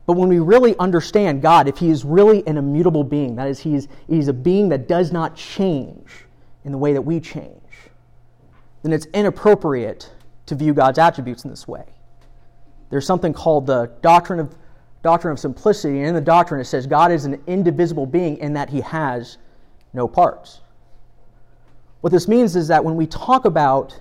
But 0.08 0.16
when 0.16 0.30
we 0.30 0.38
really 0.38 0.74
understand 0.78 1.42
God, 1.42 1.68
if 1.68 1.76
he 1.76 1.90
is 1.90 2.02
really 2.02 2.42
an 2.46 2.56
immutable 2.56 3.04
being, 3.04 3.36
that 3.36 3.46
is, 3.46 3.58
he 3.58 3.74
is, 3.74 3.88
he 4.08 4.18
is 4.18 4.28
a 4.28 4.32
being 4.32 4.70
that 4.70 4.88
does 4.88 5.12
not 5.12 5.36
change 5.36 6.24
in 6.64 6.72
the 6.72 6.78
way 6.78 6.94
that 6.94 7.02
we 7.02 7.20
change, 7.20 7.60
then 8.82 8.94
it's 8.94 9.04
inappropriate 9.12 10.10
to 10.46 10.54
view 10.54 10.72
God's 10.72 10.98
attributes 10.98 11.44
in 11.44 11.50
this 11.50 11.68
way. 11.68 11.84
There's 12.88 13.04
something 13.04 13.34
called 13.34 13.66
the 13.66 13.92
doctrine 14.00 14.40
of 14.40 14.56
doctrine 15.02 15.30
of 15.30 15.38
simplicity, 15.38 15.98
and 15.98 16.08
in 16.08 16.14
the 16.14 16.22
doctrine 16.22 16.58
it 16.58 16.64
says 16.64 16.86
God 16.86 17.12
is 17.12 17.26
an 17.26 17.42
indivisible 17.46 18.06
being 18.06 18.38
in 18.38 18.54
that 18.54 18.70
he 18.70 18.80
has 18.80 19.36
no 19.92 20.08
parts. 20.08 20.62
What 22.00 22.14
this 22.14 22.28
means 22.28 22.56
is 22.56 22.66
that 22.68 22.82
when 22.82 22.96
we 22.96 23.06
talk 23.06 23.44
about 23.44 24.00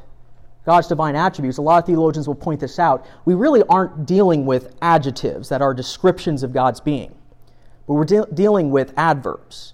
God's 0.68 0.88
divine 0.88 1.16
attributes, 1.16 1.58
a 1.58 1.64
lot 1.64 1.80
of 1.80 1.88
theologians 1.88 2.28
will 2.28 2.36
point 2.36 2.60
this 2.60 2.78
out, 2.78 3.08
we 3.26 3.34
really 3.34 3.64
aren't 3.70 4.06
dealing 4.06 4.46
with 4.46 4.76
adjectives 4.84 5.50
that 5.50 5.64
are 5.64 5.74
descriptions 5.74 6.44
of 6.44 6.54
God's 6.54 6.80
being, 6.80 7.16
but 7.88 7.96
we're 7.96 8.06
de- 8.06 8.28
dealing 8.36 8.70
with 8.70 8.94
adverbs, 8.98 9.74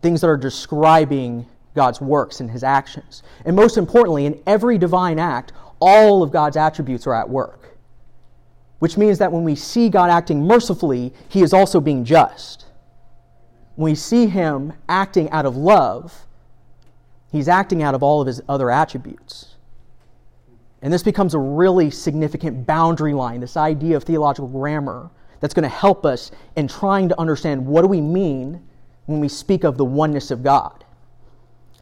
things 0.00 0.22
that 0.22 0.28
are 0.28 0.38
describing 0.38 1.44
God's 1.74 2.00
works 2.00 2.40
and 2.40 2.50
his 2.50 2.64
actions. 2.64 3.22
And 3.44 3.54
most 3.54 3.76
importantly, 3.76 4.24
in 4.24 4.40
every 4.46 4.78
divine 4.78 5.18
act, 5.18 5.52
all 5.78 6.22
of 6.22 6.30
God's 6.30 6.56
attributes 6.56 7.06
are 7.06 7.14
at 7.14 7.28
work 7.28 7.62
which 8.82 8.98
means 8.98 9.16
that 9.18 9.30
when 9.30 9.44
we 9.44 9.54
see 9.54 9.88
God 9.88 10.10
acting 10.10 10.44
mercifully, 10.44 11.12
he 11.28 11.40
is 11.40 11.52
also 11.52 11.80
being 11.80 12.04
just. 12.04 12.64
When 13.76 13.92
we 13.92 13.94
see 13.94 14.26
him 14.26 14.72
acting 14.88 15.30
out 15.30 15.46
of 15.46 15.56
love, 15.56 16.26
he's 17.30 17.46
acting 17.46 17.84
out 17.84 17.94
of 17.94 18.02
all 18.02 18.20
of 18.20 18.26
his 18.26 18.42
other 18.48 18.72
attributes. 18.72 19.51
And 20.82 20.92
this 20.92 21.02
becomes 21.02 21.34
a 21.34 21.38
really 21.38 21.90
significant 21.90 22.66
boundary 22.66 23.14
line, 23.14 23.40
this 23.40 23.56
idea 23.56 23.96
of 23.96 24.04
theological 24.04 24.48
grammar 24.48 25.10
that's 25.40 25.54
going 25.54 25.62
to 25.62 25.68
help 25.68 26.04
us 26.04 26.30
in 26.56 26.68
trying 26.68 27.08
to 27.08 27.20
understand 27.20 27.64
what 27.64 27.82
do 27.82 27.88
we 27.88 28.00
mean 28.00 28.60
when 29.06 29.20
we 29.20 29.28
speak 29.28 29.64
of 29.64 29.76
the 29.76 29.84
oneness 29.84 30.30
of 30.30 30.42
God. 30.42 30.84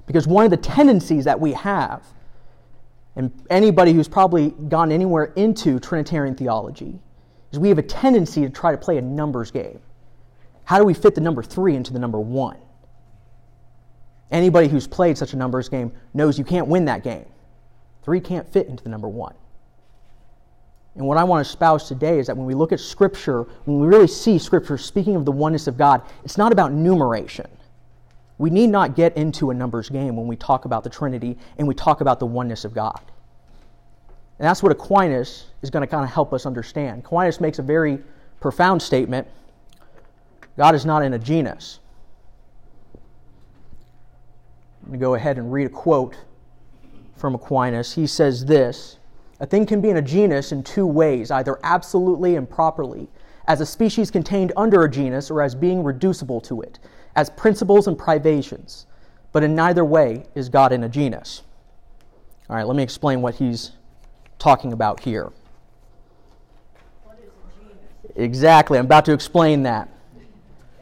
Because 0.06 0.26
one 0.26 0.44
of 0.44 0.50
the 0.50 0.56
tendencies 0.56 1.24
that 1.24 1.38
we 1.38 1.52
have 1.52 2.04
and 3.16 3.32
anybody 3.50 3.92
who's 3.92 4.08
probably 4.08 4.50
gone 4.68 4.92
anywhere 4.92 5.32
into 5.36 5.80
Trinitarian 5.80 6.34
theology, 6.34 6.98
is 7.52 7.58
we 7.58 7.68
have 7.68 7.78
a 7.78 7.82
tendency 7.82 8.42
to 8.42 8.50
try 8.50 8.70
to 8.70 8.78
play 8.78 8.98
a 8.98 9.02
numbers 9.02 9.50
game. 9.50 9.80
How 10.64 10.78
do 10.78 10.84
we 10.84 10.94
fit 10.94 11.14
the 11.14 11.20
number 11.20 11.42
three 11.42 11.74
into 11.74 11.92
the 11.92 11.98
number 11.98 12.20
one? 12.20 12.56
Anybody 14.30 14.68
who's 14.68 14.86
played 14.86 15.18
such 15.18 15.32
a 15.32 15.36
numbers 15.36 15.68
game 15.68 15.92
knows 16.14 16.38
you 16.38 16.44
can't 16.44 16.68
win 16.68 16.84
that 16.84 17.02
game. 17.02 17.26
Three 18.02 18.20
can't 18.20 18.50
fit 18.52 18.66
into 18.66 18.82
the 18.82 18.90
number 18.90 19.08
one. 19.08 19.34
And 20.96 21.06
what 21.06 21.18
I 21.18 21.24
want 21.24 21.44
to 21.44 21.48
espouse 21.48 21.86
today 21.86 22.18
is 22.18 22.26
that 22.26 22.36
when 22.36 22.46
we 22.46 22.54
look 22.54 22.72
at 22.72 22.80
Scripture, 22.80 23.42
when 23.64 23.80
we 23.80 23.86
really 23.86 24.08
see 24.08 24.38
Scripture 24.38 24.76
speaking 24.76 25.16
of 25.16 25.24
the 25.24 25.32
oneness 25.32 25.66
of 25.66 25.76
God, 25.76 26.02
it's 26.24 26.36
not 26.36 26.52
about 26.52 26.72
numeration. 26.72 27.46
We 28.38 28.50
need 28.50 28.70
not 28.70 28.96
get 28.96 29.16
into 29.16 29.50
a 29.50 29.54
numbers 29.54 29.88
game 29.88 30.16
when 30.16 30.26
we 30.26 30.34
talk 30.36 30.64
about 30.64 30.82
the 30.82 30.90
Trinity 30.90 31.38
and 31.58 31.68
we 31.68 31.74
talk 31.74 32.00
about 32.00 32.18
the 32.18 32.26
oneness 32.26 32.64
of 32.64 32.74
God. 32.74 33.00
And 34.38 34.48
that's 34.48 34.62
what 34.62 34.72
Aquinas 34.72 35.46
is 35.62 35.70
going 35.70 35.82
to 35.82 35.86
kind 35.86 36.02
of 36.02 36.10
help 36.10 36.32
us 36.32 36.46
understand. 36.46 37.00
Aquinas 37.04 37.40
makes 37.40 37.58
a 37.58 37.62
very 37.62 37.98
profound 38.40 38.80
statement 38.80 39.28
God 40.56 40.74
is 40.74 40.84
not 40.84 41.02
in 41.02 41.14
a 41.14 41.18
genus. 41.18 41.78
I'm 44.82 44.88
going 44.88 45.00
to 45.00 45.02
go 45.02 45.14
ahead 45.14 45.38
and 45.38 45.52
read 45.52 45.66
a 45.66 45.70
quote 45.70 46.16
from 47.20 47.34
Aquinas. 47.34 47.94
He 47.94 48.06
says 48.06 48.44
this 48.46 48.98
A 49.38 49.46
thing 49.46 49.66
can 49.66 49.80
be 49.80 49.90
in 49.90 49.98
a 49.98 50.02
genus 50.02 50.50
in 50.50 50.62
two 50.62 50.86
ways, 50.86 51.30
either 51.30 51.58
absolutely 51.62 52.36
and 52.36 52.48
properly, 52.48 53.08
as 53.46 53.60
a 53.60 53.66
species 53.66 54.10
contained 54.10 54.52
under 54.56 54.82
a 54.82 54.90
genus, 54.90 55.30
or 55.30 55.42
as 55.42 55.54
being 55.54 55.84
reducible 55.84 56.40
to 56.40 56.62
it, 56.62 56.78
as 57.14 57.30
principles 57.30 57.86
and 57.86 57.98
privations. 57.98 58.86
But 59.32 59.44
in 59.44 59.54
neither 59.54 59.84
way 59.84 60.24
is 60.34 60.48
God 60.48 60.72
in 60.72 60.82
a 60.82 60.88
genus. 60.88 61.42
All 62.48 62.56
right, 62.56 62.66
let 62.66 62.74
me 62.74 62.82
explain 62.82 63.22
what 63.22 63.36
he's 63.36 63.72
talking 64.38 64.72
about 64.72 65.00
here. 65.00 65.30
Exactly, 68.16 68.76
I'm 68.78 68.86
about 68.86 69.04
to 69.04 69.12
explain 69.12 69.62
that. 69.62 69.88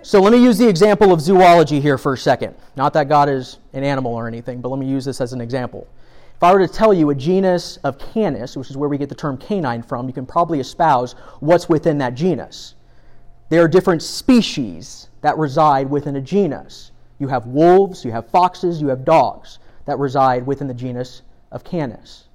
So 0.00 0.22
let 0.22 0.32
me 0.32 0.42
use 0.42 0.56
the 0.56 0.66
example 0.66 1.12
of 1.12 1.20
zoology 1.20 1.80
here 1.80 1.98
for 1.98 2.14
a 2.14 2.18
second. 2.18 2.54
Not 2.76 2.94
that 2.94 3.08
God 3.08 3.28
is 3.28 3.58
an 3.74 3.84
animal 3.84 4.14
or 4.14 4.26
anything, 4.26 4.62
but 4.62 4.70
let 4.70 4.78
me 4.78 4.86
use 4.86 5.04
this 5.04 5.20
as 5.20 5.34
an 5.34 5.40
example. 5.40 5.86
If 6.38 6.44
I 6.44 6.52
were 6.52 6.64
to 6.64 6.72
tell 6.72 6.94
you 6.94 7.10
a 7.10 7.16
genus 7.16 7.78
of 7.78 7.98
Canis, 7.98 8.56
which 8.56 8.70
is 8.70 8.76
where 8.76 8.88
we 8.88 8.96
get 8.96 9.08
the 9.08 9.14
term 9.16 9.38
canine 9.38 9.82
from, 9.82 10.06
you 10.06 10.12
can 10.12 10.24
probably 10.24 10.60
espouse 10.60 11.16
what's 11.40 11.68
within 11.68 11.98
that 11.98 12.14
genus. 12.14 12.76
There 13.48 13.60
are 13.64 13.66
different 13.66 14.04
species 14.04 15.08
that 15.20 15.36
reside 15.36 15.90
within 15.90 16.14
a 16.14 16.20
genus. 16.20 16.92
You 17.18 17.26
have 17.26 17.48
wolves, 17.48 18.04
you 18.04 18.12
have 18.12 18.30
foxes, 18.30 18.80
you 18.80 18.86
have 18.86 19.04
dogs 19.04 19.58
that 19.86 19.98
reside 19.98 20.46
within 20.46 20.68
the 20.68 20.74
genus 20.74 21.22
of 21.50 21.64
Canis. 21.64 22.28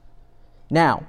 Now, 0.69 1.05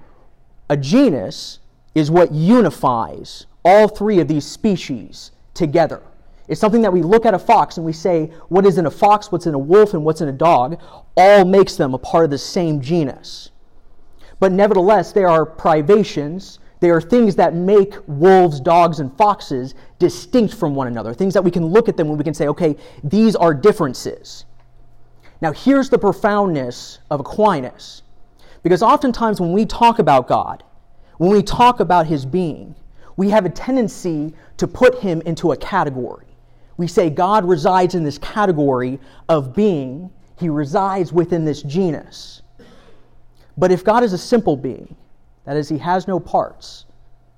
a 0.70 0.76
genus 0.76 1.58
is 1.96 2.12
what 2.12 2.30
unifies 2.30 3.46
all 3.64 3.88
three 3.88 4.20
of 4.20 4.28
these 4.28 4.46
species 4.46 5.32
together. 5.52 6.00
It's 6.46 6.60
something 6.60 6.82
that 6.82 6.92
we 6.92 7.02
look 7.02 7.24
at 7.24 7.34
a 7.34 7.38
fox 7.38 7.78
and 7.78 7.86
we 7.86 7.92
say, 7.92 8.26
what 8.48 8.66
is 8.66 8.76
in 8.76 8.86
a 8.86 8.90
fox, 8.90 9.32
what's 9.32 9.46
in 9.46 9.54
a 9.54 9.58
wolf, 9.58 9.94
and 9.94 10.04
what's 10.04 10.20
in 10.20 10.28
a 10.28 10.32
dog, 10.32 10.80
all 11.16 11.44
makes 11.44 11.76
them 11.76 11.94
a 11.94 11.98
part 11.98 12.24
of 12.24 12.30
the 12.30 12.38
same 12.38 12.80
genus. 12.80 13.50
But 14.40 14.52
nevertheless, 14.52 15.12
there 15.12 15.28
are 15.28 15.46
privations, 15.46 16.58
there 16.80 16.94
are 16.94 17.00
things 17.00 17.34
that 17.36 17.54
make 17.54 17.94
wolves, 18.06 18.60
dogs, 18.60 19.00
and 19.00 19.16
foxes 19.16 19.74
distinct 19.98 20.54
from 20.54 20.74
one 20.74 20.86
another, 20.86 21.14
things 21.14 21.32
that 21.32 21.42
we 21.42 21.50
can 21.50 21.64
look 21.64 21.88
at 21.88 21.96
them 21.96 22.08
and 22.08 22.18
we 22.18 22.24
can 22.24 22.34
say, 22.34 22.48
okay, 22.48 22.76
these 23.02 23.36
are 23.36 23.54
differences. 23.54 24.44
Now, 25.40 25.52
here's 25.52 25.88
the 25.88 25.98
profoundness 25.98 26.98
of 27.10 27.20
Aquinas. 27.20 28.02
Because 28.62 28.82
oftentimes 28.82 29.40
when 29.40 29.52
we 29.52 29.66
talk 29.66 29.98
about 29.98 30.26
God, 30.26 30.62
when 31.18 31.30
we 31.30 31.42
talk 31.42 31.80
about 31.80 32.06
his 32.06 32.26
being, 32.26 32.74
we 33.16 33.30
have 33.30 33.44
a 33.44 33.50
tendency 33.50 34.34
to 34.56 34.66
put 34.66 34.98
him 35.00 35.20
into 35.22 35.52
a 35.52 35.56
category. 35.56 36.26
We 36.76 36.86
say 36.86 37.10
God 37.10 37.44
resides 37.44 37.94
in 37.94 38.04
this 38.04 38.18
category 38.18 38.98
of 39.28 39.54
being, 39.54 40.10
he 40.38 40.48
resides 40.48 41.12
within 41.12 41.44
this 41.44 41.62
genus. 41.62 42.42
But 43.56 43.70
if 43.70 43.84
God 43.84 44.02
is 44.02 44.12
a 44.12 44.18
simple 44.18 44.56
being, 44.56 44.96
that 45.44 45.56
is, 45.56 45.68
he 45.68 45.78
has 45.78 46.08
no 46.08 46.18
parts, 46.18 46.86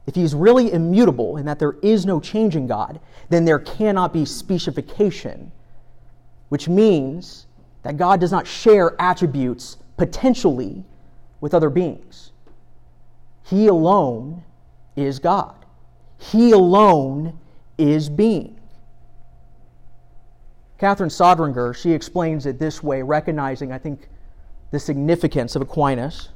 if 0.06 0.14
he's 0.14 0.34
really 0.34 0.72
immutable 0.72 1.36
and 1.36 1.46
that 1.48 1.58
there 1.58 1.76
is 1.82 2.06
no 2.06 2.20
change 2.20 2.56
in 2.56 2.66
God, 2.66 3.00
then 3.28 3.44
there 3.44 3.58
cannot 3.58 4.12
be 4.12 4.24
specification, 4.24 5.50
which 6.48 6.68
means 6.68 7.46
that 7.82 7.96
God 7.96 8.20
does 8.20 8.32
not 8.32 8.46
share 8.46 8.94
attributes 9.00 9.76
potentially 9.96 10.84
with 11.40 11.54
other 11.54 11.70
beings. 11.70 12.32
He 13.44 13.66
alone 13.66 14.42
is 14.96 15.18
God. 15.18 15.64
He 16.18 16.52
alone 16.52 17.38
is 17.78 18.08
being. 18.08 18.55
Katherine 20.78 21.08
Sonderegger, 21.08 21.74
she 21.74 21.92
explains 21.92 22.44
it 22.44 22.58
this 22.58 22.82
way, 22.82 23.02
recognizing, 23.02 23.72
I 23.72 23.78
think, 23.78 24.08
the 24.72 24.78
significance 24.78 25.56
of 25.56 25.62
Aquinas. 25.62 26.28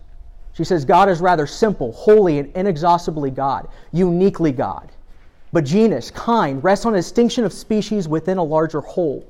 She 0.55 0.65
says, 0.65 0.85
God 0.85 1.09
is 1.09 1.21
rather 1.21 1.47
simple, 1.47 1.93
holy, 1.93 2.39
and 2.39 2.51
inexhaustibly 2.57 3.31
God, 3.31 3.69
uniquely 3.93 4.53
God. 4.53 4.91
But 5.53 5.65
genus, 5.65 6.11
kind, 6.11 6.63
rests 6.63 6.87
on 6.87 6.95
a 6.95 6.99
distinction 6.99 7.45
of 7.45 7.53
species 7.53 8.09
within 8.09 8.39
a 8.39 8.43
larger 8.43 8.81
whole. 8.81 9.27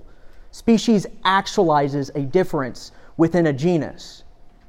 Species 0.53 1.07
actualizes 1.25 2.15
a 2.15 2.21
difference 2.21 2.93
within 3.17 3.47
a 3.47 3.53
genus. 3.53 4.25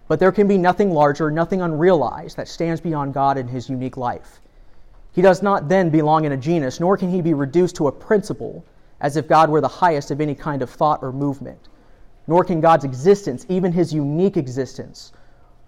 But 0.07 0.19
there 0.19 0.31
can 0.31 0.47
be 0.47 0.57
nothing 0.57 0.91
larger, 0.91 1.29
nothing 1.29 1.61
unrealized 1.61 2.37
that 2.37 2.47
stands 2.47 2.81
beyond 2.81 3.13
God 3.13 3.37
in 3.37 3.47
his 3.47 3.69
unique 3.69 3.97
life. 3.97 4.39
He 5.13 5.21
does 5.21 5.41
not 5.41 5.69
then 5.69 5.89
belong 5.89 6.25
in 6.25 6.31
a 6.31 6.37
genus, 6.37 6.79
nor 6.79 6.97
can 6.97 7.09
he 7.09 7.21
be 7.21 7.33
reduced 7.33 7.75
to 7.77 7.87
a 7.87 7.91
principle 7.91 8.65
as 9.01 9.17
if 9.17 9.27
God 9.27 9.49
were 9.49 9.61
the 9.61 9.67
highest 9.67 10.11
of 10.11 10.21
any 10.21 10.35
kind 10.35 10.61
of 10.61 10.69
thought 10.69 10.99
or 11.01 11.11
movement. 11.11 11.67
Nor 12.27 12.45
can 12.45 12.61
God's 12.61 12.85
existence, 12.85 13.45
even 13.49 13.73
his 13.73 13.93
unique 13.93 14.37
existence, 14.37 15.11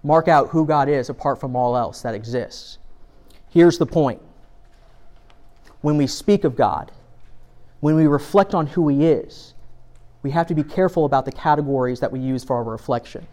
mark 0.04 0.28
out 0.28 0.50
who 0.50 0.64
God 0.64 0.88
is 0.88 1.10
apart 1.10 1.40
from 1.40 1.56
all 1.56 1.76
else 1.76 2.00
that 2.02 2.14
exists. 2.14 2.78
Here's 3.50 3.76
the 3.76 3.86
point 3.86 4.22
when 5.80 5.96
we 5.96 6.06
speak 6.06 6.44
of 6.44 6.56
God, 6.56 6.92
when 7.80 7.96
we 7.96 8.06
reflect 8.06 8.54
on 8.54 8.68
who 8.68 8.88
he 8.88 9.04
is, 9.04 9.52
we 10.22 10.30
have 10.30 10.46
to 10.46 10.54
be 10.54 10.62
careful 10.62 11.04
about 11.04 11.26
the 11.26 11.32
categories 11.32 12.00
that 12.00 12.10
we 12.10 12.20
use 12.20 12.42
for 12.44 12.56
our 12.56 12.64
reflection. 12.64 13.26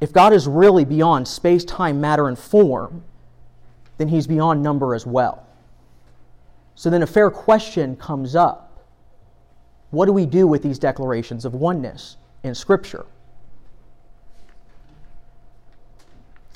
If 0.00 0.12
God 0.12 0.32
is 0.32 0.46
really 0.46 0.84
beyond 0.84 1.26
space, 1.26 1.64
time, 1.64 2.00
matter, 2.00 2.28
and 2.28 2.38
form, 2.38 3.02
then 3.98 4.08
he's 4.08 4.26
beyond 4.26 4.62
number 4.62 4.94
as 4.94 5.06
well. 5.06 5.46
So 6.74 6.90
then 6.90 7.02
a 7.02 7.06
fair 7.06 7.30
question 7.30 7.96
comes 7.96 8.36
up 8.36 8.65
what 9.96 10.06
do 10.06 10.12
we 10.12 10.26
do 10.26 10.46
with 10.46 10.62
these 10.62 10.78
declarations 10.78 11.44
of 11.44 11.54
oneness 11.54 12.18
in 12.42 12.54
Scripture? 12.54 13.06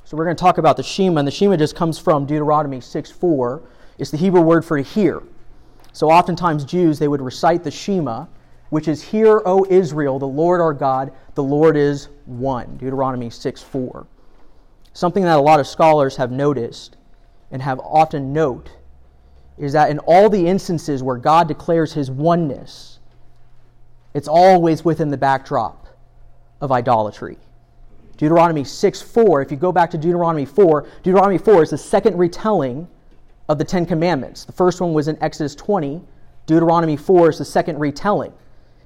So 0.05 0.17
we're 0.17 0.25
going 0.25 0.37
to 0.37 0.41
talk 0.41 0.59
about 0.59 0.77
the 0.77 0.83
Shema, 0.83 1.21
and 1.21 1.27
the 1.27 1.33
Shema 1.33 1.57
just 1.57 1.75
comes 1.75 1.99
from 1.99 2.27
Deuteronomy 2.27 2.81
6 2.81 3.11
4. 3.11 3.63
It's 3.99 4.11
the 4.11 4.17
Hebrew 4.17 4.43
word 4.43 4.65
for 4.65 4.77
hear. 4.77 5.23
So 5.93 6.11
oftentimes 6.11 6.65
Jews, 6.65 6.99
they 6.99 7.09
would 7.09 7.23
recite 7.23 7.65
the 7.65 7.71
Shema, 7.71 8.27
which 8.71 8.89
is, 8.89 9.03
Hear, 9.03 9.43
O 9.47 9.67
Israel, 9.71 10.19
the 10.19 10.27
Lord 10.27 10.61
our 10.61 10.75
God, 10.75 11.13
the 11.35 11.43
Lord 11.43 11.77
is 11.77 12.09
one. 12.27 12.77
Deuteronomy 12.77 13.31
6 13.31 13.63
4. 13.63 14.07
Something 14.93 15.23
that 15.25 15.39
a 15.39 15.43
lot 15.43 15.61
of 15.61 15.67
scholars 15.67 16.17
have 16.17 16.31
noticed 16.31 16.97
and 17.51 17.63
have 17.63 17.81
often 17.81 18.33
note 18.33 18.71
is 19.59 19.73
that 19.73 19.91
in 19.91 19.99
all 20.01 20.29
the 20.29 20.47
instances 20.47 21.03
where 21.03 21.17
God 21.17 21.49
declares 21.49 21.93
his 21.93 22.11
oneness, 22.11 23.00
it's 24.15 24.29
always 24.29 24.85
within 24.85 25.11
the 25.11 25.17
backdrop 25.17 25.87
of 26.61 26.73
idolatry. 26.73 27.39
Deuteronomy 28.17 28.65
6 28.65 29.03
4, 29.03 29.43
if 29.43 29.51
you 29.51 29.57
go 29.57 29.73
back 29.73 29.91
to 29.91 29.99
Deuteronomy 29.99 30.45
4, 30.45 30.87
Deuteronomy 31.03 31.39
4 31.39 31.63
is 31.63 31.71
the 31.71 31.79
second 31.79 32.19
retelling 32.19 32.87
of 33.49 33.59
the 33.59 33.65
Ten 33.65 33.87
Commandments. 33.87 34.45
The 34.45 34.53
first 34.53 34.81
one 34.81 34.93
was 34.93 35.09
in 35.09 35.21
Exodus 35.23 35.55
20, 35.55 36.03
Deuteronomy 36.47 36.97
4 36.97 37.31
is 37.31 37.39
the 37.39 37.45
second 37.45 37.79
retelling. 37.79 38.33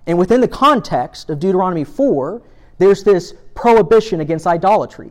And 0.07 0.19
within 0.19 0.40
the 0.40 0.49
context 0.49 1.31
of 1.31 1.40
Deuteronomy 1.40 1.85
4, 1.85 2.43
there's 2.78 3.02
this 3.02 3.35
prohibition 3.54 4.21
against 4.21 4.47
idolatry. 4.47 5.11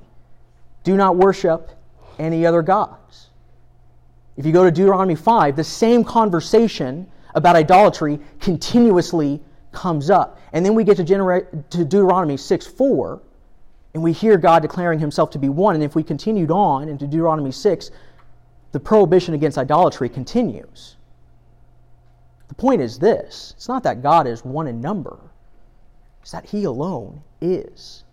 Do 0.84 0.96
not 0.96 1.15
worship 1.15 1.72
any 2.20 2.46
other 2.46 2.62
gods. 2.62 3.29
If 4.38 4.46
you 4.46 4.51
go 4.51 4.63
to 4.63 4.72
Deuteronomy 4.72 5.15
5, 5.15 5.55
the 5.55 5.63
same 5.63 6.03
conversation 6.03 7.08
about 7.36 7.55
idolatry 7.55 8.20
continuously 8.39 9.41
comes 9.74 10.10
up. 10.10 10.39
And 10.53 10.65
then 10.65 10.75
we 10.75 10.84
get 10.84 10.98
to, 10.98 11.03
to 11.06 11.86
Deuteronomy 11.86 12.38
6 12.38 12.68
4, 12.68 13.22
and 13.94 14.03
we 14.03 14.12
hear 14.13 14.38
God 14.38 14.62
declaring 14.62 15.00
himself 15.00 15.30
to 15.32 15.39
be 15.39 15.50
one. 15.50 15.75
And 15.75 15.84
if 15.84 15.96
we 15.96 16.03
continued 16.03 16.51
on 16.51 16.89
into 16.89 17.06
Deuteronomy 17.06 17.51
6, 17.51 17.92
the 18.72 18.80
prohibition 18.80 19.34
against 19.34 19.58
idolatry 19.58 20.10
continues. 20.10 20.96
The 22.48 22.56
point 22.56 22.82
is 22.82 23.00
this 23.00 23.53
it's 23.56 23.68
not 23.68 23.84
that 23.84 24.03
God 24.03 24.27
is 24.27 24.46
one 24.46 24.68
in 24.68 24.82
number, 24.82 25.20
it's 26.22 26.32
that 26.32 26.46
he 26.46 26.65
alone 26.65 27.22
is. 27.42 28.03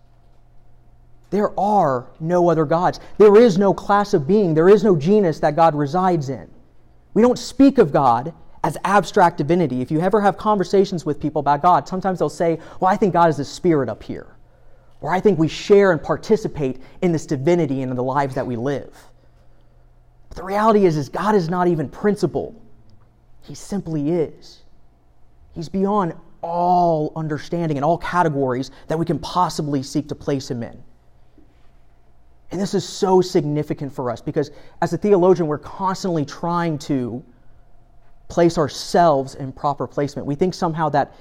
There 1.29 1.57
are 1.57 2.07
no 2.19 2.49
other 2.49 2.65
gods. 2.65 2.99
There 3.17 3.37
is 3.37 3.57
no 3.57 3.73
class 3.73 4.13
of 4.13 4.27
being. 4.27 4.53
There 4.53 4.67
is 4.67 4.83
no 4.83 4.97
genus 4.97 5.39
that 5.39 5.55
God 5.55 5.75
resides 5.75 6.27
in. 6.27 6.49
We 7.13 7.21
don't 7.21 7.39
speak 7.39 7.77
of 7.77 7.93
God 7.93 8.33
as 8.63 8.77
abstract 8.83 9.37
divinity. 9.37 9.81
If 9.81 9.91
you 9.91 10.01
ever 10.01 10.21
have 10.21 10.37
conversations 10.37 11.05
with 11.05 11.19
people 11.19 11.39
about 11.39 11.61
God, 11.61 11.87
sometimes 11.87 12.19
they'll 12.19 12.29
say, 12.29 12.59
Well, 12.79 12.91
I 12.91 12.95
think 12.95 13.13
God 13.13 13.29
is 13.29 13.39
a 13.39 13.45
spirit 13.45 13.89
up 13.89 14.03
here. 14.03 14.27
Or 15.01 15.11
I 15.11 15.19
think 15.19 15.39
we 15.39 15.47
share 15.47 15.91
and 15.91 16.01
participate 16.01 16.79
in 17.01 17.11
this 17.11 17.25
divinity 17.25 17.81
and 17.81 17.89
in 17.89 17.97
the 17.97 18.03
lives 18.03 18.35
that 18.35 18.45
we 18.45 18.55
live. 18.55 18.95
But 20.29 20.37
the 20.37 20.43
reality 20.43 20.85
is, 20.85 20.95
is 20.95 21.09
God 21.09 21.33
is 21.33 21.49
not 21.49 21.67
even 21.67 21.89
principle. 21.89 22.55
He 23.41 23.55
simply 23.55 24.11
is. 24.11 24.61
He's 25.53 25.69
beyond 25.69 26.13
all 26.41 27.11
understanding 27.15 27.77
and 27.77 27.83
all 27.83 27.97
categories 27.97 28.71
that 28.87 28.97
we 28.97 29.05
can 29.05 29.17
possibly 29.19 29.81
seek 29.81 30.07
to 30.09 30.15
place 30.15 30.49
him 30.49 30.61
in. 30.61 30.81
And 32.51 32.59
this 32.59 32.73
is 32.73 32.87
so 32.87 33.21
significant 33.21 33.93
for 33.93 34.11
us 34.11 34.21
because 34.21 34.51
as 34.81 34.93
a 34.93 34.97
theologian, 34.97 35.47
we're 35.47 35.57
constantly 35.57 36.25
trying 36.25 36.77
to 36.79 37.23
place 38.31 38.57
ourselves 38.57 39.35
in 39.35 39.51
proper 39.51 39.85
placement. 39.85 40.25
We 40.25 40.35
think 40.35 40.53
somehow 40.53 40.87
that 40.89 41.13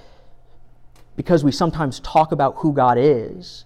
because 1.16 1.42
we 1.42 1.50
sometimes 1.50 1.98
talk 2.00 2.30
about 2.30 2.54
who 2.58 2.72
God 2.72 2.96
is, 2.98 3.64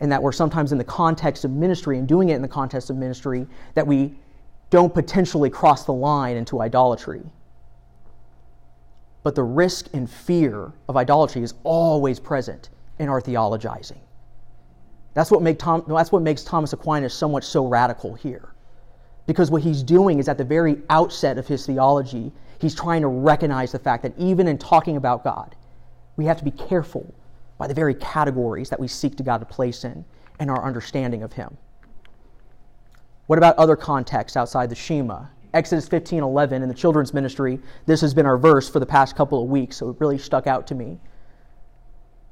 and 0.00 0.10
that 0.10 0.20
we're 0.20 0.32
sometimes 0.32 0.72
in 0.72 0.78
the 0.78 0.84
context 0.84 1.44
of 1.44 1.52
ministry 1.52 1.96
and 1.96 2.08
doing 2.08 2.30
it 2.30 2.34
in 2.34 2.42
the 2.42 2.48
context 2.48 2.90
of 2.90 2.96
ministry, 2.96 3.46
that 3.74 3.86
we 3.86 4.12
don't 4.68 4.92
potentially 4.92 5.48
cross 5.48 5.84
the 5.84 5.92
line 5.92 6.36
into 6.36 6.60
idolatry. 6.60 7.22
But 9.22 9.36
the 9.36 9.44
risk 9.44 9.88
and 9.92 10.10
fear 10.10 10.72
of 10.88 10.96
idolatry 10.96 11.44
is 11.44 11.54
always 11.62 12.18
present 12.18 12.70
in 12.98 13.08
our 13.08 13.22
theologizing. 13.22 14.00
That's 15.14 15.30
what, 15.30 15.40
make 15.40 15.60
Tom, 15.60 15.84
that's 15.86 16.10
what 16.10 16.22
makes 16.22 16.42
Thomas 16.42 16.72
Aquinas 16.72 17.14
so 17.14 17.28
much 17.28 17.44
so 17.44 17.66
radical 17.66 18.14
here. 18.14 18.51
Because 19.26 19.50
what 19.50 19.62
he's 19.62 19.82
doing 19.82 20.18
is 20.18 20.28
at 20.28 20.38
the 20.38 20.44
very 20.44 20.82
outset 20.90 21.38
of 21.38 21.46
his 21.46 21.64
theology, 21.64 22.32
he's 22.58 22.74
trying 22.74 23.02
to 23.02 23.08
recognize 23.08 23.72
the 23.72 23.78
fact 23.78 24.02
that 24.02 24.12
even 24.18 24.48
in 24.48 24.58
talking 24.58 24.96
about 24.96 25.24
God, 25.24 25.54
we 26.16 26.24
have 26.24 26.38
to 26.38 26.44
be 26.44 26.50
careful 26.50 27.14
by 27.58 27.66
the 27.66 27.74
very 27.74 27.94
categories 27.94 28.68
that 28.70 28.80
we 28.80 28.88
seek 28.88 29.16
to 29.16 29.22
God 29.22 29.38
to 29.38 29.46
place 29.46 29.84
in 29.84 30.04
and 30.40 30.50
our 30.50 30.64
understanding 30.64 31.22
of 31.22 31.32
him. 31.32 31.56
What 33.26 33.38
about 33.38 33.56
other 33.56 33.76
contexts 33.76 34.36
outside 34.36 34.68
the 34.68 34.74
Shema? 34.74 35.26
Exodus 35.54 35.86
15 35.86 36.22
11 36.22 36.62
in 36.62 36.68
the 36.68 36.74
children's 36.74 37.14
ministry, 37.14 37.60
this 37.86 38.00
has 38.00 38.14
been 38.14 38.26
our 38.26 38.38
verse 38.38 38.68
for 38.68 38.80
the 38.80 38.86
past 38.86 39.14
couple 39.14 39.42
of 39.42 39.48
weeks, 39.48 39.76
so 39.76 39.90
it 39.90 39.96
really 40.00 40.18
stuck 40.18 40.46
out 40.46 40.66
to 40.66 40.74
me. 40.74 40.98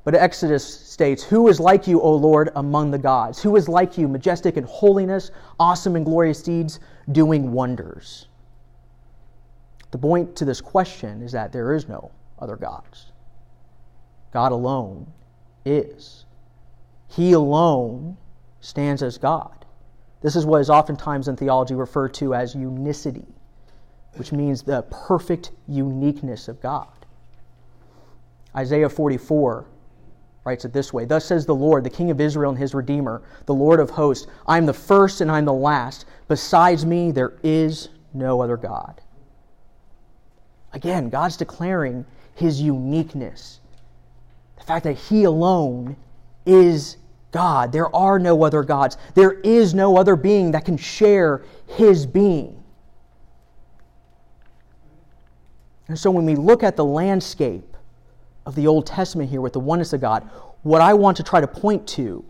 But 0.04 0.14
Exodus 0.14 0.64
states, 0.64 1.23
Who 1.23 1.49
is 1.49 1.61
like 1.61 1.87
you, 1.87 2.00
O 2.00 2.14
Lord, 2.14 2.50
among 2.54 2.90
the 2.90 2.99
gods? 2.99 3.42
Who 3.42 3.57
is 3.57 3.69
like 3.69 3.99
you, 3.99 4.09
majestic 4.09 4.57
in 4.57 4.64
holiness, 4.64 5.30
awesome 5.59 5.97
in 5.97 6.04
glorious 6.04 6.42
deeds, 6.42 6.80
doing 7.12 7.52
wonders? 7.52 8.28
The 9.90 9.99
point 9.99 10.37
to 10.37 10.45
this 10.45 10.61
question 10.61 11.21
is 11.23 11.33
that 11.33 11.52
there 11.52 11.75
is 11.75 11.88
no 11.88 12.11
other 12.38 12.57
gods. 12.57 13.12
God 14.33 14.52
alone 14.52 15.12
is. 15.64 16.25
He 17.09 17.33
alone 17.33 18.16
stands 18.61 19.02
as 19.02 19.19
God. 19.19 19.66
This 20.23 20.37
is 20.37 20.47
what 20.47 20.61
is 20.61 20.71
oftentimes 20.71 21.28
in 21.28 21.37
theology 21.37 21.75
referred 21.75 22.14
to 22.14 22.35
as 22.35 22.54
unicity, 22.54 23.26
which 24.14 24.33
means 24.33 24.62
the 24.62 24.83
perfect 24.90 25.50
uniqueness 25.66 26.47
of 26.47 26.61
God. 26.61 26.88
Isaiah 28.54 28.88
44 28.88 29.66
writes 30.44 30.64
it 30.64 30.73
this 30.73 30.92
way 30.92 31.04
Thus 31.04 31.25
says 31.25 31.47
the 31.47 31.54
Lord, 31.54 31.85
the 31.85 31.90
King 31.90 32.11
of 32.11 32.20
Israel 32.20 32.50
and 32.50 32.59
his 32.59 32.75
Redeemer, 32.75 33.23
the 33.47 33.54
Lord 33.54 33.80
of 33.80 33.90
hosts 33.90 34.26
I 34.47 34.59
am 34.59 34.66
the 34.66 34.73
first 34.73 35.20
and 35.20 35.30
I 35.30 35.38
am 35.38 35.44
the 35.44 35.52
last. 35.52 36.06
Besides 36.28 36.87
me, 36.87 37.11
there 37.11 37.35
is 37.42 37.88
no 38.14 38.40
other 38.40 38.56
God. 38.56 39.00
Again, 40.73 41.09
God's 41.09 41.37
declaring 41.37 42.04
his 42.35 42.61
uniqueness. 42.61 43.61
The 44.56 44.64
fact 44.64 44.85
that 44.85 44.97
he 44.97 45.25
alone 45.25 45.97
is 46.47 46.97
God. 47.32 47.73
There 47.73 47.94
are 47.94 48.18
no 48.18 48.42
other 48.44 48.62
gods. 48.62 48.97
There 49.14 49.32
is 49.40 49.75
no 49.75 49.97
other 49.97 50.16
being 50.16 50.52
that 50.52 50.64
can 50.64 50.76
share 50.76 51.42
his 51.66 52.06
being. 52.06 52.62
And 55.88 55.99
so 55.99 56.11
when 56.11 56.25
we 56.25 56.37
look 56.37 56.62
at 56.62 56.76
the 56.76 56.85
landscape 56.85 57.69
of 58.47 58.54
the 58.54 58.66
Old 58.66 58.87
Testament 58.87 59.30
here 59.30 59.40
with 59.40 59.52
the 59.52 59.61
oneness 59.61 59.92
of 59.92 60.00
God, 60.00 60.28
what 60.62 60.80
I 60.80 60.94
want 60.94 61.16
to 61.18 61.23
try 61.23 61.40
to 61.40 61.47
point 61.47 61.87
to 61.88 62.25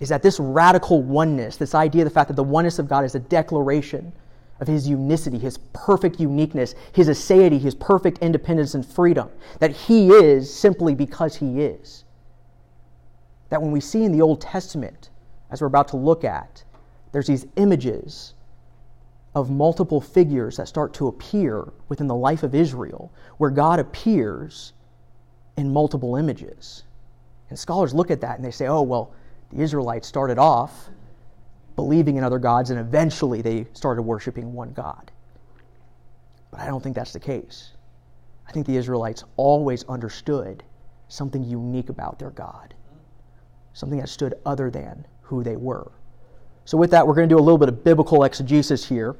is 0.00 0.08
that 0.10 0.22
this 0.22 0.38
radical 0.38 1.02
oneness, 1.02 1.56
this 1.56 1.74
idea 1.74 2.02
of 2.02 2.08
the 2.08 2.14
fact 2.14 2.28
that 2.28 2.36
the 2.36 2.42
oneness 2.42 2.78
of 2.78 2.88
God 2.88 3.04
is 3.04 3.14
a 3.14 3.20
declaration 3.20 4.12
of 4.60 4.66
his 4.66 4.88
unicity, 4.88 5.38
his 5.38 5.58
perfect 5.72 6.18
uniqueness, 6.18 6.74
his 6.92 7.08
aseity, 7.08 7.60
his 7.60 7.74
perfect 7.74 8.18
independence 8.18 8.74
and 8.74 8.84
freedom, 8.84 9.30
that 9.58 9.70
he 9.70 10.10
is 10.10 10.52
simply 10.52 10.94
because 10.94 11.36
he 11.36 11.60
is. 11.62 12.04
That 13.50 13.62
when 13.62 13.70
we 13.70 13.80
see 13.80 14.04
in 14.04 14.12
the 14.12 14.22
Old 14.22 14.40
Testament, 14.40 15.10
as 15.50 15.60
we're 15.60 15.66
about 15.66 15.88
to 15.88 15.96
look 15.96 16.24
at, 16.24 16.64
there's 17.12 17.26
these 17.26 17.46
images 17.56 18.34
of 19.34 19.50
multiple 19.50 20.00
figures 20.00 20.56
that 20.56 20.66
start 20.66 20.94
to 20.94 21.08
appear 21.08 21.70
within 21.88 22.06
the 22.06 22.14
life 22.14 22.42
of 22.42 22.54
Israel, 22.54 23.12
where 23.36 23.50
God 23.50 23.78
appears 23.78 24.72
in 25.56 25.72
multiple 25.72 26.16
images. 26.16 26.84
And 27.50 27.58
scholars 27.58 27.94
look 27.94 28.10
at 28.10 28.20
that 28.20 28.36
and 28.36 28.44
they 28.44 28.50
say, 28.50 28.66
oh, 28.66 28.82
well, 28.82 29.12
the 29.52 29.62
Israelites 29.62 30.08
started 30.08 30.38
off 30.38 30.88
believing 31.76 32.16
in 32.16 32.24
other 32.24 32.38
gods 32.38 32.70
and 32.70 32.80
eventually 32.80 33.42
they 33.42 33.66
started 33.72 34.02
worshiping 34.02 34.52
one 34.52 34.72
God. 34.72 35.10
But 36.50 36.60
I 36.60 36.66
don't 36.66 36.82
think 36.82 36.96
that's 36.96 37.12
the 37.12 37.20
case. 37.20 37.72
I 38.48 38.52
think 38.52 38.66
the 38.66 38.76
Israelites 38.76 39.24
always 39.36 39.84
understood 39.84 40.62
something 41.08 41.44
unique 41.44 41.88
about 41.88 42.18
their 42.18 42.30
God, 42.30 42.74
something 43.72 43.98
that 43.98 44.08
stood 44.08 44.34
other 44.44 44.70
than 44.70 45.06
who 45.22 45.42
they 45.42 45.56
were. 45.56 45.90
So, 46.64 46.76
with 46.76 46.90
that, 46.90 47.06
we're 47.06 47.14
going 47.14 47.28
to 47.28 47.32
do 47.34 47.38
a 47.38 47.42
little 47.42 47.58
bit 47.58 47.68
of 47.68 47.84
biblical 47.84 48.24
exegesis 48.24 48.84
here, 48.84 49.16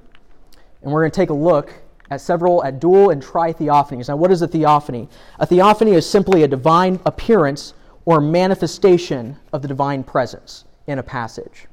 and 0.82 0.92
we're 0.92 1.02
going 1.02 1.12
to 1.12 1.16
take 1.16 1.30
a 1.30 1.34
look 1.34 1.72
at 2.10 2.20
several 2.20 2.62
at 2.64 2.80
dual 2.80 3.10
and 3.10 3.22
tri 3.22 3.52
theophanies. 3.52 4.08
Now, 4.08 4.16
what 4.16 4.30
is 4.30 4.42
a 4.42 4.48
theophany? 4.48 5.08
A 5.38 5.46
theophany 5.46 5.92
is 5.92 6.08
simply 6.08 6.42
a 6.42 6.48
divine 6.48 7.00
appearance 7.06 7.74
or 8.04 8.20
manifestation 8.20 9.36
of 9.52 9.62
the 9.62 9.68
divine 9.68 10.04
presence 10.04 10.64
in 10.86 10.98
a 10.98 11.02
passage. 11.02 11.66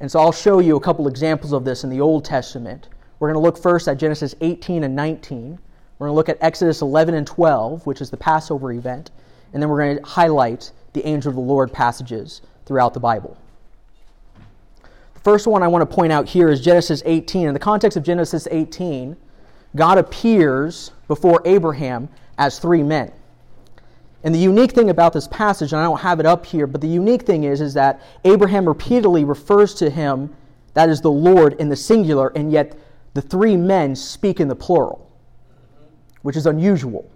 And 0.00 0.10
so 0.10 0.20
I'll 0.20 0.32
show 0.32 0.58
you 0.58 0.76
a 0.76 0.80
couple 0.80 1.08
examples 1.08 1.52
of 1.52 1.64
this 1.64 1.84
in 1.84 1.90
the 1.90 2.00
Old 2.00 2.24
Testament. 2.24 2.88
We're 3.18 3.28
going 3.32 3.40
to 3.40 3.46
look 3.46 3.56
first 3.56 3.88
at 3.88 3.98
Genesis 3.98 4.34
18 4.40 4.84
and 4.84 4.96
19. 4.96 5.58
We're 5.98 6.06
going 6.06 6.12
to 6.12 6.16
look 6.16 6.28
at 6.28 6.38
Exodus 6.40 6.82
11 6.82 7.14
and 7.14 7.26
12, 7.26 7.86
which 7.86 8.00
is 8.00 8.10
the 8.10 8.16
Passover 8.16 8.72
event. 8.72 9.12
And 9.52 9.62
then 9.62 9.70
we're 9.70 9.78
going 9.78 9.98
to 9.98 10.04
highlight 10.04 10.72
the 10.92 11.06
angel 11.06 11.30
of 11.30 11.36
the 11.36 11.42
Lord 11.42 11.72
passages 11.72 12.42
throughout 12.66 12.94
the 12.94 13.00
Bible. 13.00 13.38
First 15.22 15.46
one 15.46 15.62
I 15.62 15.68
want 15.68 15.88
to 15.88 15.94
point 15.94 16.12
out 16.12 16.28
here 16.28 16.48
is 16.48 16.60
Genesis 16.60 17.02
18. 17.06 17.46
In 17.46 17.54
the 17.54 17.60
context 17.60 17.96
of 17.96 18.02
Genesis 18.02 18.48
18, 18.50 19.16
God 19.76 19.98
appears 19.98 20.90
before 21.06 21.40
Abraham 21.44 22.08
as 22.38 22.58
three 22.58 22.82
men. 22.82 23.12
And 24.24 24.34
the 24.34 24.38
unique 24.38 24.72
thing 24.72 24.90
about 24.90 25.12
this 25.12 25.28
passage, 25.28 25.72
and 25.72 25.80
I 25.80 25.84
don't 25.84 26.00
have 26.00 26.18
it 26.18 26.26
up 26.26 26.44
here, 26.44 26.66
but 26.66 26.80
the 26.80 26.88
unique 26.88 27.22
thing 27.22 27.44
is, 27.44 27.60
is 27.60 27.74
that 27.74 28.00
Abraham 28.24 28.66
repeatedly 28.66 29.24
refers 29.24 29.74
to 29.74 29.90
him, 29.90 30.34
that 30.74 30.88
is 30.88 31.00
the 31.00 31.10
Lord, 31.10 31.54
in 31.54 31.68
the 31.68 31.76
singular, 31.76 32.28
and 32.34 32.50
yet 32.50 32.76
the 33.14 33.22
three 33.22 33.56
men 33.56 33.94
speak 33.94 34.40
in 34.40 34.48
the 34.48 34.56
plural, 34.56 35.10
which 36.22 36.36
is 36.36 36.46
unusual. 36.46 37.08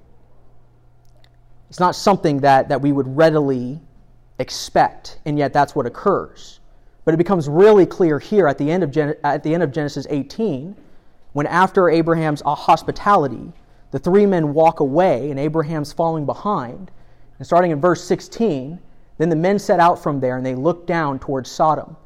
It's 1.70 1.80
not 1.80 1.96
something 1.96 2.40
that, 2.40 2.68
that 2.68 2.80
we 2.80 2.92
would 2.92 3.16
readily 3.16 3.80
expect, 4.38 5.18
and 5.24 5.38
yet 5.38 5.52
that's 5.52 5.74
what 5.74 5.86
occurs. 5.86 6.60
But 7.06 7.14
it 7.14 7.18
becomes 7.18 7.48
really 7.48 7.86
clear 7.86 8.18
here 8.18 8.48
at 8.48 8.58
the 8.58 8.68
end 8.68 8.82
of, 8.82 8.90
Gen- 8.90 9.14
at 9.22 9.44
the 9.44 9.54
end 9.54 9.62
of 9.62 9.70
Genesis 9.70 10.08
18, 10.10 10.76
when 11.34 11.46
after 11.46 11.88
Abraham's 11.88 12.42
uh, 12.44 12.56
hospitality, 12.56 13.52
the 13.92 13.98
three 14.00 14.26
men 14.26 14.52
walk 14.52 14.80
away 14.80 15.30
and 15.30 15.38
Abraham's 15.38 15.92
following 15.92 16.26
behind, 16.26 16.90
and 17.38 17.46
starting 17.46 17.70
in 17.70 17.80
verse 17.80 18.02
16, 18.02 18.80
then 19.18 19.28
the 19.28 19.36
men 19.36 19.60
set 19.60 19.78
out 19.78 20.02
from 20.02 20.18
there 20.18 20.36
and 20.36 20.44
they 20.44 20.56
looked 20.56 20.88
down 20.88 21.20
towards 21.20 21.48
Sodom. 21.48 21.96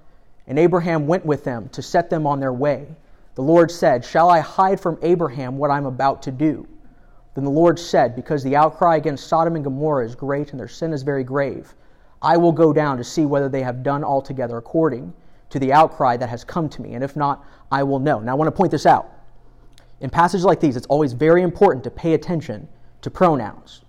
And 0.47 0.59
Abraham 0.59 1.07
went 1.07 1.25
with 1.25 1.45
them 1.45 1.71
to 1.71 1.81
set 1.81 2.11
them 2.11 2.27
on 2.27 2.39
their 2.39 2.53
way. 2.53 2.87
The 3.37 3.43
Lord 3.43 3.71
said, 3.71 4.05
Shall 4.05 4.29
I 4.29 4.41
hide 4.41 4.81
from 4.81 4.99
Abraham 5.01 5.57
what 5.57 5.71
I'm 5.71 5.87
about 5.87 6.23
to 6.25 6.31
do? 6.31 6.69
Then 7.35 7.45
the 7.45 7.51
Lord 7.51 7.79
said, 7.79 8.15
Because 8.15 8.45
the 8.45 8.57
outcry 8.57 8.97
against 8.97 9.29
Sodom 9.29 9.55
and 9.55 9.65
Gomorrah 9.65 10.05
is 10.05 10.15
great 10.15 10.51
and 10.51 10.61
their 10.61 10.69
sin 10.69 10.93
is 10.93 11.03
very 11.03 11.25
grave, 11.25 11.75
I 12.23 12.37
will 12.37 12.53
go 12.53 12.73
down 12.73 12.97
to 12.99 13.05
see 13.05 13.25
whether 13.25 13.49
they 13.49 13.63
have 13.63 13.83
done 13.83 14.05
altogether 14.05 14.59
according 14.59 15.13
to 15.51 15.59
the 15.59 15.73
outcry 15.73 16.17
that 16.17 16.29
has 16.29 16.45
come 16.45 16.69
to 16.69 16.83
me. 16.83 16.95
And 16.95 17.03
if 17.03 17.17
not, 17.17 17.45
I 17.73 17.83
will 17.83 17.99
know. 17.99 18.21
Now 18.21 18.33
I 18.33 18.35
want 18.35 18.49
to 18.49 18.53
point 18.53 18.71
this 18.71 18.87
out. 18.87 19.11
In 20.01 20.11
passages 20.11 20.45
like 20.45 20.61
these, 20.61 20.77
it's 20.77 20.87
always 20.87 21.13
very 21.13 21.43
important 21.43 21.85
to 21.85 21.91
pay 21.91 22.15
attention 22.15 22.69
to 23.03 23.11
pronouns. 23.11 23.83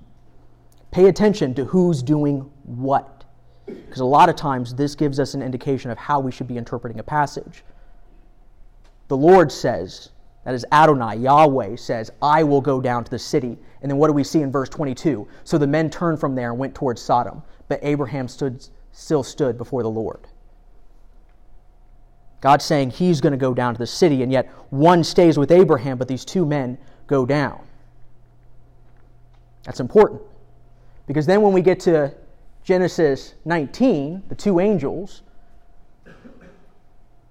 Pay 0.91 1.07
attention 1.07 1.53
to 1.55 1.65
who's 1.65 2.03
doing 2.03 2.49
what. 2.65 3.23
Because 3.65 4.01
a 4.01 4.05
lot 4.05 4.27
of 4.27 4.35
times 4.35 4.73
this 4.73 4.95
gives 4.95 5.19
us 5.19 5.33
an 5.33 5.41
indication 5.41 5.91
of 5.91 5.97
how 5.97 6.19
we 6.19 6.31
should 6.31 6.47
be 6.47 6.57
interpreting 6.57 6.99
a 6.99 7.03
passage. 7.03 7.63
The 9.07 9.15
Lord 9.17 9.51
says, 9.51 10.09
that 10.43 10.53
is 10.53 10.65
Adonai, 10.71 11.17
Yahweh 11.17 11.75
says, 11.75 12.11
I 12.21 12.43
will 12.43 12.61
go 12.61 12.81
down 12.81 13.03
to 13.03 13.11
the 13.11 13.19
city. 13.19 13.57
And 13.81 13.89
then 13.89 13.97
what 13.97 14.07
do 14.07 14.13
we 14.13 14.23
see 14.23 14.41
in 14.41 14.51
verse 14.51 14.69
22? 14.69 15.27
So 15.43 15.57
the 15.57 15.67
men 15.67 15.89
turned 15.89 16.19
from 16.19 16.35
there 16.35 16.49
and 16.49 16.59
went 16.59 16.73
towards 16.73 17.01
Sodom, 17.01 17.43
but 17.71 17.79
Abraham 17.84 18.27
stood, 18.27 18.67
still 18.91 19.23
stood 19.23 19.57
before 19.57 19.81
the 19.81 19.89
Lord. 19.89 20.27
God's 22.41 22.65
saying 22.65 22.89
he's 22.89 23.21
going 23.21 23.31
to 23.31 23.38
go 23.38 23.53
down 23.53 23.73
to 23.73 23.77
the 23.77 23.88
city, 23.88 24.23
and 24.23 24.29
yet 24.29 24.51
one 24.71 25.05
stays 25.05 25.39
with 25.39 25.53
Abraham, 25.53 25.97
but 25.97 26.10
these 26.10 26.25
two 26.25 26.45
men 26.45 26.77
go 27.07 27.25
down. 27.25 27.62
That's 29.63 29.79
important. 29.79 30.21
Because 31.07 31.25
then 31.25 31.41
when 31.41 31.53
we 31.53 31.62
get 31.62 31.79
to 31.81 32.13
Genesis 32.65 33.36
19, 33.45 34.23
the 34.27 34.36
two 34.36 34.60
angels, 34.60 35.21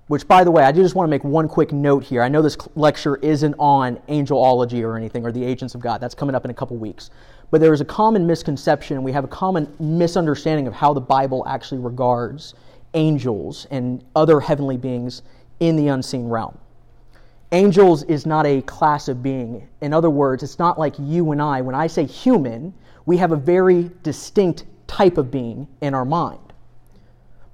which, 0.07 0.27
by 0.27 0.43
the 0.43 0.51
way, 0.51 0.63
I 0.63 0.73
do 0.73 0.81
just 0.83 0.95
want 0.95 1.07
to 1.07 1.11
make 1.11 1.23
one 1.23 1.49
quick 1.49 1.71
note 1.71 2.03
here. 2.03 2.23
I 2.23 2.31
know 2.31 2.41
this 2.41 2.57
lecture 2.77 3.17
isn't 3.17 3.55
on 3.59 3.97
angelology 4.09 4.83
or 4.83 4.97
anything, 4.97 5.27
or 5.27 5.33
the 5.33 5.45
agents 5.45 5.75
of 5.75 5.83
God. 5.83 6.01
That's 6.01 6.15
coming 6.15 6.35
up 6.35 6.47
in 6.47 6.51
a 6.51 6.55
couple 6.55 6.79
weeks. 6.79 7.11
But 7.51 7.61
there 7.61 7.73
is 7.73 7.81
a 7.81 7.85
common 7.85 8.27
misconception, 8.27 9.03
we 9.03 9.13
have 9.13 9.25
a 9.25 9.29
common 9.29 9.73
misunderstanding 9.81 10.67
of 10.67 10.75
how 10.75 10.95
the 10.95 11.01
Bible 11.01 11.45
actually 11.47 11.81
regards 11.81 12.55
angels 12.95 13.67
and 13.71 14.05
other 14.15 14.41
heavenly 14.41 14.77
beings 14.77 15.23
in 15.59 15.77
the 15.77 15.89
unseen 15.89 16.29
realm. 16.29 16.57
Angels 17.53 18.05
is 18.05 18.27
not 18.27 18.47
a 18.47 18.63
class 18.63 19.09
of 19.09 19.23
being. 19.23 19.67
In 19.81 19.93
other 19.93 20.11
words, 20.11 20.43
it's 20.45 20.59
not 20.59 20.79
like 20.79 20.95
you 20.99 21.33
and 21.33 21.43
I. 21.43 21.61
When 21.61 21.75
I 21.75 21.89
say 21.89 22.05
human, 22.05 22.73
we 23.07 23.17
have 23.17 23.33
a 23.33 23.37
very 23.37 23.91
distinct 24.05 24.65
type 24.87 25.19
of 25.19 25.31
being 25.31 25.67
in 25.81 25.95
our 25.95 26.05
mind. 26.05 26.53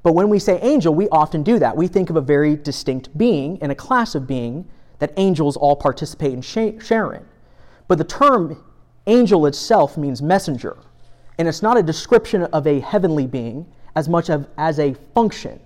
But 0.03 0.13
when 0.13 0.29
we 0.29 0.39
say 0.39 0.61
angel, 0.61 0.95
we 0.95 1.09
often 1.09 1.43
do 1.43 1.59
that. 1.59 1.77
We 1.77 1.89
think 1.89 2.11
of 2.11 2.17
a 2.17 2.21
very 2.21 2.57
distinct 2.57 3.17
being 3.17 3.59
and 3.63 3.73
a 3.73 3.75
class 3.75 4.15
of 4.15 4.27
being 4.27 4.69
that 4.99 5.13
angels 5.17 5.57
all 5.57 5.77
participate 5.77 6.33
in 6.33 6.43
sharing. 6.43 7.25
But 7.89 7.99
the 7.99 8.05
term 8.05 8.63
angel 9.07 9.47
itself 9.47 9.97
means 9.97 10.23
messenger, 10.23 10.77
and 11.39 11.47
it's 11.47 11.63
not 11.63 11.77
a 11.77 11.83
description 11.83 12.45
of 12.45 12.67
a 12.67 12.81
heavenly 12.81 13.27
being 13.27 13.67
as 13.95 14.09
much 14.09 14.29
of, 14.29 14.47
as 14.59 14.79
a 14.79 14.95
function 15.15 15.59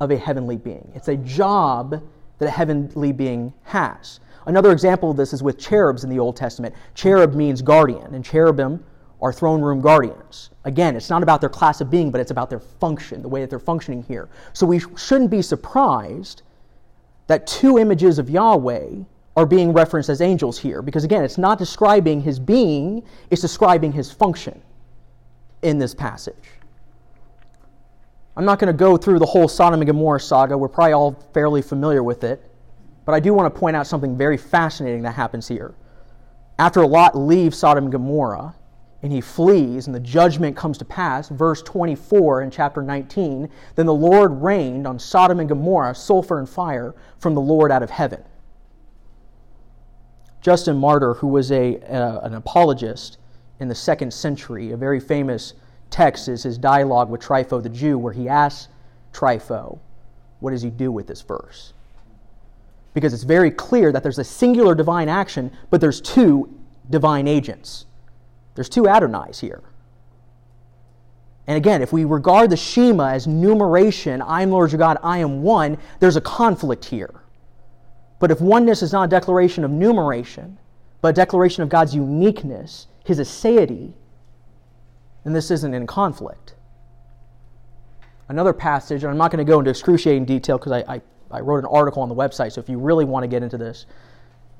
of 0.00 0.10
a 0.10 0.16
heavenly 0.16 0.56
being. 0.56 0.90
It's 0.94 1.08
a 1.08 1.16
job 1.16 2.02
that 2.38 2.46
a 2.46 2.50
heavenly 2.50 3.12
being 3.12 3.52
has. 3.64 4.20
Another 4.46 4.72
example 4.72 5.10
of 5.10 5.16
this 5.16 5.32
is 5.32 5.42
with 5.42 5.58
cherubs 5.58 6.02
in 6.02 6.10
the 6.10 6.18
Old 6.18 6.36
Testament. 6.36 6.74
Cherub 6.94 7.34
means 7.34 7.62
guardian, 7.62 8.14
and 8.14 8.24
cherubim 8.24 8.84
are 9.20 9.32
throne 9.32 9.62
room 9.62 9.80
guardians. 9.80 10.50
Again, 10.64 10.96
it's 10.96 11.08
not 11.08 11.22
about 11.22 11.40
their 11.40 11.50
class 11.50 11.80
of 11.80 11.90
being, 11.90 12.10
but 12.10 12.20
it's 12.20 12.32
about 12.32 12.50
their 12.50 12.58
function, 12.58 13.22
the 13.22 13.28
way 13.28 13.40
that 13.40 13.50
they're 13.50 13.60
functioning 13.60 14.02
here. 14.02 14.28
So 14.52 14.66
we 14.66 14.80
shouldn't 14.96 15.30
be 15.30 15.42
surprised 15.42 16.42
that 17.28 17.46
two 17.46 17.78
images 17.78 18.18
of 18.18 18.28
Yahweh 18.28 19.04
are 19.36 19.46
being 19.46 19.72
referenced 19.72 20.08
as 20.08 20.20
angels 20.20 20.58
here, 20.58 20.82
because 20.82 21.04
again, 21.04 21.24
it's 21.24 21.38
not 21.38 21.58
describing 21.58 22.20
his 22.20 22.38
being, 22.38 23.02
it's 23.30 23.40
describing 23.40 23.92
his 23.92 24.10
function 24.12 24.60
in 25.62 25.78
this 25.78 25.94
passage. 25.94 26.34
I'm 28.36 28.44
not 28.44 28.58
going 28.58 28.72
to 28.72 28.78
go 28.78 28.96
through 28.96 29.18
the 29.18 29.26
whole 29.26 29.48
Sodom 29.48 29.80
and 29.80 29.86
Gomorrah 29.86 30.20
saga. 30.20 30.56
We're 30.56 30.68
probably 30.68 30.94
all 30.94 31.12
fairly 31.34 31.60
familiar 31.60 32.02
with 32.02 32.24
it. 32.24 32.42
But 33.04 33.14
I 33.14 33.20
do 33.20 33.34
want 33.34 33.52
to 33.52 33.58
point 33.58 33.76
out 33.76 33.86
something 33.86 34.16
very 34.16 34.36
fascinating 34.36 35.02
that 35.02 35.14
happens 35.14 35.48
here. 35.48 35.74
After 36.58 36.86
Lot 36.86 37.16
leaves 37.16 37.58
Sodom 37.58 37.84
and 37.84 37.92
Gomorrah 37.92 38.54
and 39.02 39.12
he 39.12 39.20
flees 39.20 39.86
and 39.86 39.94
the 39.94 40.00
judgment 40.00 40.56
comes 40.56 40.78
to 40.78 40.84
pass, 40.84 41.28
verse 41.28 41.60
24 41.62 42.42
in 42.42 42.50
chapter 42.50 42.82
19, 42.82 43.50
then 43.74 43.86
the 43.86 43.92
Lord 43.92 44.30
rained 44.40 44.86
on 44.86 44.98
Sodom 44.98 45.40
and 45.40 45.48
Gomorrah 45.48 45.94
sulfur 45.94 46.38
and 46.38 46.48
fire 46.48 46.94
from 47.18 47.34
the 47.34 47.40
Lord 47.40 47.72
out 47.72 47.82
of 47.82 47.90
heaven. 47.90 48.22
Justin 50.42 50.76
Martyr, 50.76 51.14
who 51.14 51.28
was 51.28 51.52
a, 51.52 51.78
uh, 51.82 52.20
an 52.20 52.34
apologist 52.34 53.18
in 53.60 53.68
the 53.68 53.74
second 53.74 54.12
century, 54.12 54.72
a 54.72 54.76
very 54.76 54.98
famous 54.98 55.54
text 55.88 56.28
is 56.28 56.42
his 56.42 56.58
dialogue 56.58 57.08
with 57.08 57.20
Trypho 57.20 57.62
the 57.62 57.68
Jew, 57.68 57.96
where 57.96 58.12
he 58.12 58.28
asks 58.28 58.68
Trypho, 59.12 59.78
What 60.40 60.50
does 60.50 60.62
he 60.62 60.70
do 60.70 60.90
with 60.90 61.06
this 61.06 61.22
verse? 61.22 61.72
Because 62.92 63.14
it's 63.14 63.22
very 63.22 63.50
clear 63.52 63.92
that 63.92 64.02
there's 64.02 64.18
a 64.18 64.24
singular 64.24 64.74
divine 64.74 65.08
action, 65.08 65.52
but 65.70 65.80
there's 65.80 66.00
two 66.00 66.52
divine 66.90 67.28
agents. 67.28 67.86
There's 68.54 68.68
two 68.68 68.88
Adonais 68.88 69.38
here. 69.40 69.62
And 71.46 71.56
again, 71.56 71.82
if 71.82 71.92
we 71.92 72.04
regard 72.04 72.50
the 72.50 72.56
Shema 72.56 73.12
as 73.12 73.26
numeration, 73.26 74.20
I 74.22 74.42
am 74.42 74.50
Lord 74.50 74.72
your 74.72 74.78
God, 74.78 74.98
I 75.02 75.18
am 75.18 75.42
one, 75.42 75.78
there's 76.00 76.16
a 76.16 76.20
conflict 76.20 76.84
here. 76.84 77.21
But 78.22 78.30
if 78.30 78.40
oneness 78.40 78.82
is 78.82 78.92
not 78.92 79.02
a 79.02 79.08
declaration 79.08 79.64
of 79.64 79.72
numeration, 79.72 80.56
but 81.00 81.08
a 81.08 81.12
declaration 81.12 81.64
of 81.64 81.68
God's 81.68 81.92
uniqueness, 81.92 82.86
his 83.04 83.18
aseity, 83.18 83.94
then 85.24 85.32
this 85.32 85.50
isn't 85.50 85.74
in 85.74 85.88
conflict. 85.88 86.54
Another 88.28 88.52
passage, 88.52 89.02
and 89.02 89.10
I'm 89.10 89.18
not 89.18 89.32
going 89.32 89.44
to 89.44 89.50
go 89.50 89.58
into 89.58 89.72
excruciating 89.72 90.24
detail 90.24 90.56
because 90.56 90.70
I, 90.70 90.84
I, 90.94 91.00
I, 91.32 91.40
wrote 91.40 91.56
an 91.56 91.64
article 91.64 92.00
on 92.00 92.08
the 92.08 92.14
website, 92.14 92.52
so 92.52 92.60
if 92.60 92.68
you 92.68 92.78
really 92.78 93.04
want 93.04 93.24
to 93.24 93.26
get 93.26 93.42
into 93.42 93.58
this, 93.58 93.86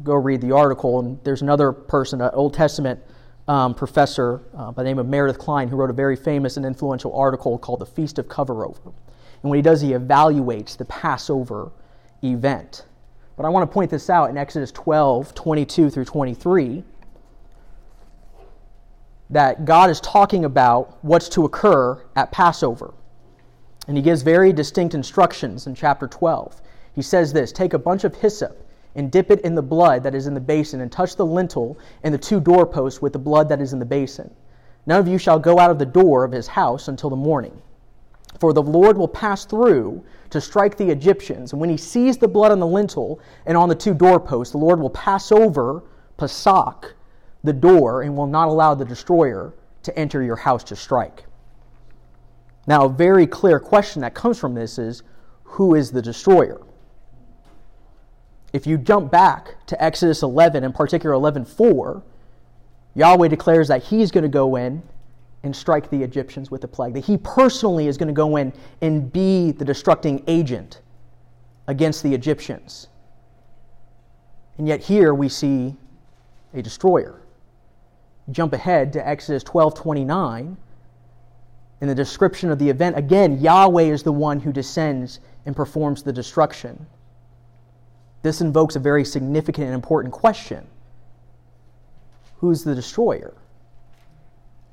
go 0.02 0.14
read 0.14 0.40
the 0.40 0.50
article. 0.50 0.98
And 0.98 1.22
there's 1.22 1.42
another 1.42 1.70
person, 1.70 2.20
an 2.20 2.30
Old 2.32 2.54
Testament 2.54 2.98
um, 3.46 3.76
professor 3.76 4.40
uh, 4.56 4.72
by 4.72 4.82
the 4.82 4.88
name 4.88 4.98
of 4.98 5.06
Meredith 5.06 5.38
Kline, 5.38 5.68
who 5.68 5.76
wrote 5.76 5.90
a 5.90 5.92
very 5.92 6.16
famous 6.16 6.56
and 6.56 6.66
influential 6.66 7.14
article 7.14 7.58
called 7.58 7.78
The 7.78 7.86
Feast 7.86 8.18
of 8.18 8.26
Coverover. 8.26 8.86
And 8.86 9.50
what 9.50 9.54
he 9.54 9.62
does, 9.62 9.80
he 9.80 9.90
evaluates 9.90 10.76
the 10.76 10.84
Passover 10.86 11.70
event. 12.24 12.86
But 13.36 13.46
I 13.46 13.48
want 13.48 13.68
to 13.68 13.72
point 13.72 13.90
this 13.90 14.10
out 14.10 14.30
in 14.30 14.36
Exodus 14.36 14.72
12, 14.72 15.34
22 15.34 15.90
through 15.90 16.04
23 16.04 16.84
that 19.30 19.64
God 19.64 19.88
is 19.88 20.00
talking 20.00 20.44
about 20.44 20.98
what's 21.02 21.28
to 21.30 21.44
occur 21.44 22.04
at 22.16 22.30
Passover. 22.30 22.92
And 23.88 23.96
he 23.96 24.02
gives 24.02 24.22
very 24.22 24.52
distinct 24.52 24.94
instructions 24.94 25.66
in 25.66 25.74
chapter 25.74 26.06
12. 26.06 26.60
He 26.94 27.02
says 27.02 27.32
this 27.32 27.50
Take 27.50 27.72
a 27.72 27.78
bunch 27.78 28.04
of 28.04 28.14
hyssop 28.14 28.68
and 28.94 29.10
dip 29.10 29.30
it 29.30 29.40
in 29.40 29.54
the 29.54 29.62
blood 29.62 30.02
that 30.02 30.14
is 30.14 30.26
in 30.26 30.34
the 30.34 30.40
basin, 30.40 30.82
and 30.82 30.92
touch 30.92 31.16
the 31.16 31.24
lintel 31.24 31.78
and 32.02 32.12
the 32.12 32.18
two 32.18 32.40
doorposts 32.40 33.00
with 33.00 33.14
the 33.14 33.18
blood 33.18 33.48
that 33.48 33.62
is 33.62 33.72
in 33.72 33.78
the 33.78 33.86
basin. 33.86 34.30
None 34.84 35.00
of 35.00 35.08
you 35.08 35.16
shall 35.16 35.38
go 35.38 35.58
out 35.58 35.70
of 35.70 35.78
the 35.78 35.86
door 35.86 36.24
of 36.24 36.32
his 36.32 36.46
house 36.46 36.88
until 36.88 37.08
the 37.08 37.16
morning. 37.16 37.62
For 38.38 38.52
the 38.52 38.62
Lord 38.62 38.98
will 38.98 39.08
pass 39.08 39.46
through 39.46 40.04
to 40.32 40.40
strike 40.40 40.78
the 40.78 40.90
Egyptians. 40.90 41.52
And 41.52 41.60
when 41.60 41.68
he 41.68 41.76
sees 41.76 42.16
the 42.16 42.26
blood 42.26 42.52
on 42.52 42.58
the 42.58 42.66
lintel 42.66 43.20
and 43.44 43.56
on 43.56 43.68
the 43.68 43.74
two 43.74 43.92
doorposts, 43.92 44.52
the 44.52 44.58
Lord 44.58 44.80
will 44.80 44.90
pass 44.90 45.30
over 45.30 45.84
Pesach 46.16 46.94
the 47.44 47.52
door 47.52 48.02
and 48.02 48.16
will 48.16 48.26
not 48.26 48.48
allow 48.48 48.74
the 48.74 48.84
destroyer 48.84 49.54
to 49.82 49.98
enter 49.98 50.22
your 50.22 50.36
house 50.36 50.64
to 50.64 50.76
strike. 50.76 51.26
Now, 52.66 52.86
a 52.86 52.88
very 52.88 53.26
clear 53.26 53.60
question 53.60 54.00
that 54.02 54.14
comes 54.14 54.38
from 54.38 54.54
this 54.54 54.78
is 54.78 55.02
who 55.44 55.74
is 55.74 55.92
the 55.92 56.00
destroyer? 56.00 56.62
If 58.54 58.66
you 58.66 58.78
jump 58.78 59.10
back 59.10 59.66
to 59.66 59.82
Exodus 59.82 60.22
11, 60.22 60.64
in 60.64 60.72
particular 60.72 61.14
11:4, 61.14 62.02
Yahweh 62.94 63.28
declares 63.28 63.68
that 63.68 63.82
he's 63.82 64.10
going 64.10 64.22
to 64.22 64.28
go 64.28 64.56
in 64.56 64.82
and 65.42 65.54
strike 65.54 65.90
the 65.90 66.02
Egyptians 66.02 66.50
with 66.50 66.60
the 66.60 66.68
plague, 66.68 66.94
that 66.94 67.04
he 67.04 67.16
personally 67.16 67.88
is 67.88 67.96
going 67.96 68.08
to 68.08 68.14
go 68.14 68.36
in 68.36 68.52
and 68.80 69.12
be 69.12 69.50
the 69.50 69.64
destructing 69.64 70.22
agent 70.26 70.80
against 71.66 72.02
the 72.02 72.14
Egyptians. 72.14 72.88
And 74.58 74.68
yet 74.68 74.80
here 74.82 75.14
we 75.14 75.28
see 75.28 75.76
a 76.54 76.62
destroyer 76.62 77.22
jump 78.30 78.52
ahead 78.52 78.92
to 78.92 79.06
Exodus 79.06 79.42
12:29 79.44 80.56
in 81.80 81.88
the 81.88 81.94
description 81.94 82.50
of 82.50 82.58
the 82.58 82.70
event 82.70 82.96
again 82.96 83.40
Yahweh 83.40 83.84
is 83.84 84.02
the 84.02 84.12
one 84.12 84.38
who 84.40 84.52
descends 84.52 85.18
and 85.44 85.56
performs 85.56 86.02
the 86.02 86.12
destruction. 86.12 86.86
This 88.22 88.40
invokes 88.40 88.76
a 88.76 88.78
very 88.78 89.04
significant 89.04 89.66
and 89.66 89.74
important 89.74 90.14
question. 90.14 90.66
Who's 92.36 92.62
the 92.62 92.74
destroyer? 92.74 93.34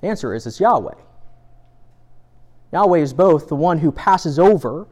The 0.01 0.07
answer 0.07 0.33
is 0.33 0.47
it's 0.47 0.59
Yahweh. 0.59 0.95
Yahweh 2.71 2.99
is 2.99 3.13
both 3.13 3.47
the 3.47 3.55
one 3.55 3.77
who 3.79 3.91
passes 3.91 4.39
over, 4.39 4.87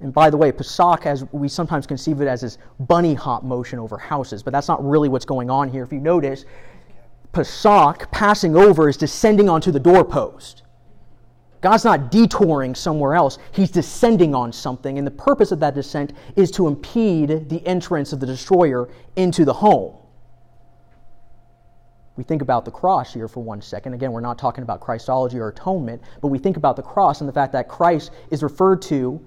and 0.00 0.12
by 0.12 0.30
the 0.30 0.36
way, 0.36 0.52
Pesach, 0.52 1.06
as 1.06 1.24
we 1.32 1.48
sometimes 1.48 1.86
conceive 1.86 2.20
it 2.20 2.28
as 2.28 2.42
this 2.42 2.58
bunny 2.80 3.14
hop 3.14 3.42
motion 3.42 3.78
over 3.78 3.98
houses, 3.98 4.42
but 4.42 4.52
that's 4.52 4.68
not 4.68 4.84
really 4.84 5.08
what's 5.08 5.24
going 5.24 5.50
on 5.50 5.68
here. 5.68 5.82
If 5.82 5.92
you 5.92 6.00
notice, 6.00 6.44
Pesach, 7.32 8.10
passing 8.10 8.56
over, 8.56 8.88
is 8.88 8.96
descending 8.96 9.48
onto 9.48 9.72
the 9.72 9.80
doorpost. 9.80 10.62
God's 11.60 11.84
not 11.84 12.12
detouring 12.12 12.76
somewhere 12.76 13.14
else, 13.14 13.38
He's 13.50 13.70
descending 13.70 14.34
on 14.34 14.52
something, 14.52 14.96
and 14.96 15.06
the 15.06 15.10
purpose 15.10 15.50
of 15.50 15.58
that 15.60 15.74
descent 15.74 16.12
is 16.36 16.52
to 16.52 16.68
impede 16.68 17.48
the 17.48 17.66
entrance 17.66 18.12
of 18.12 18.20
the 18.20 18.26
destroyer 18.26 18.88
into 19.16 19.44
the 19.44 19.52
home. 19.52 19.96
We 22.18 22.24
think 22.24 22.42
about 22.42 22.66
the 22.66 22.70
cross 22.70 23.14
here 23.14 23.28
for 23.28 23.42
one 23.42 23.62
second. 23.62 23.94
Again, 23.94 24.12
we're 24.12 24.20
not 24.20 24.38
talking 24.38 24.62
about 24.62 24.80
Christology 24.80 25.38
or 25.38 25.48
atonement, 25.48 26.02
but 26.20 26.28
we 26.28 26.38
think 26.38 26.58
about 26.58 26.76
the 26.76 26.82
cross 26.82 27.20
and 27.20 27.28
the 27.28 27.32
fact 27.32 27.52
that 27.52 27.68
Christ 27.68 28.10
is 28.30 28.42
referred 28.42 28.82
to 28.82 29.26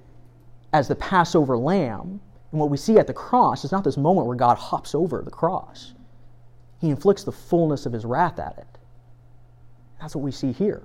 as 0.74 0.88
the 0.88 0.96
Passover 0.96 1.58
lamb. 1.58 2.22
And 2.52 2.60
what 2.60 2.70
we 2.70 2.78
see 2.78 3.00
at 3.00 3.08
the 3.08 3.14
cross 3.14 3.66
is 3.66 3.72
not 3.72 3.84
this 3.84 3.98
moment 3.98 4.28
where 4.28 4.36
God 4.36 4.58
hops 4.60 4.94
over 4.94 5.24
the 5.24 5.32
cross 5.32 5.94
he 6.82 6.90
inflicts 6.90 7.24
the 7.24 7.32
fullness 7.32 7.86
of 7.86 7.94
his 7.94 8.06
wrath 8.06 8.40
at 8.40 8.58
it. 8.58 8.68
That's 10.00 10.16
what 10.16 10.24
we 10.24 10.32
see 10.32 10.52
here. 10.52 10.82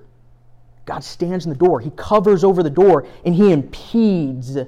God 0.85 1.03
stands 1.03 1.47
in 1.47 1.51
the 1.51 1.59
door, 1.59 1.81
he 1.81 1.91
covers 1.91 2.45
over 2.45 2.63
the 2.63 2.71
door, 2.71 3.09
and 3.25 3.35
he 3.35 3.51
impedes 3.51 4.59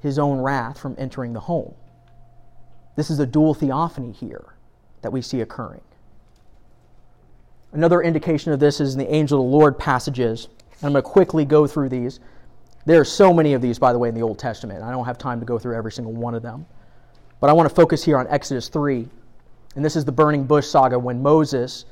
his 0.00 0.18
own 0.18 0.38
wrath 0.38 0.78
from 0.78 0.96
entering 0.98 1.34
the 1.34 1.40
home. 1.40 1.74
This 2.96 3.10
is 3.10 3.20
a 3.20 3.26
dual 3.26 3.52
theophany 3.52 4.12
here 4.12 4.54
that 5.02 5.12
we 5.12 5.20
see 5.20 5.42
occurring. 5.42 5.82
Another 7.74 8.02
indication 8.02 8.52
of 8.52 8.60
this 8.60 8.80
is 8.80 8.94
in 8.94 9.00
the 9.00 9.12
angel 9.12 9.40
of 9.40 9.50
the 9.50 9.56
Lord 9.56 9.76
passages. 9.78 10.48
And 10.80 10.86
I'm 10.86 10.92
going 10.92 11.02
to 11.02 11.10
quickly 11.10 11.44
go 11.44 11.66
through 11.66 11.88
these. 11.88 12.20
There 12.86 13.00
are 13.00 13.04
so 13.04 13.34
many 13.34 13.52
of 13.52 13.60
these, 13.60 13.80
by 13.80 13.92
the 13.92 13.98
way, 13.98 14.08
in 14.08 14.14
the 14.14 14.22
Old 14.22 14.38
Testament. 14.38 14.82
I 14.82 14.92
don't 14.92 15.04
have 15.04 15.18
time 15.18 15.40
to 15.40 15.46
go 15.46 15.58
through 15.58 15.76
every 15.76 15.90
single 15.90 16.12
one 16.12 16.36
of 16.36 16.42
them. 16.42 16.66
But 17.40 17.50
I 17.50 17.52
want 17.52 17.68
to 17.68 17.74
focus 17.74 18.04
here 18.04 18.16
on 18.16 18.28
Exodus 18.28 18.68
3, 18.68 19.08
and 19.74 19.84
this 19.84 19.96
is 19.96 20.04
the 20.04 20.12
burning 20.12 20.44
bush 20.44 20.66
saga 20.66 20.98
when 20.98 21.20
Moses 21.20 21.84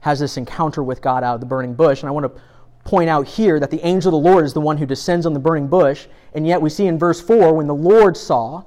has 0.00 0.18
this 0.20 0.38
encounter 0.38 0.82
with 0.82 1.02
God 1.02 1.22
out 1.22 1.34
of 1.34 1.40
the 1.40 1.46
burning 1.46 1.74
bush. 1.74 2.00
And 2.00 2.08
I 2.08 2.12
want 2.12 2.34
to 2.34 2.40
point 2.84 3.10
out 3.10 3.28
here 3.28 3.60
that 3.60 3.70
the 3.70 3.84
angel 3.86 4.16
of 4.16 4.22
the 4.22 4.30
Lord 4.30 4.44
is 4.44 4.54
the 4.54 4.60
one 4.60 4.78
who 4.78 4.86
descends 4.86 5.26
on 5.26 5.34
the 5.34 5.40
burning 5.40 5.68
bush. 5.68 6.06
And 6.34 6.46
yet 6.46 6.62
we 6.62 6.70
see 6.70 6.86
in 6.86 6.98
verse 6.98 7.20
4 7.20 7.52
when 7.52 7.66
the 7.66 7.74
Lord 7.74 8.16
saw 8.16 8.64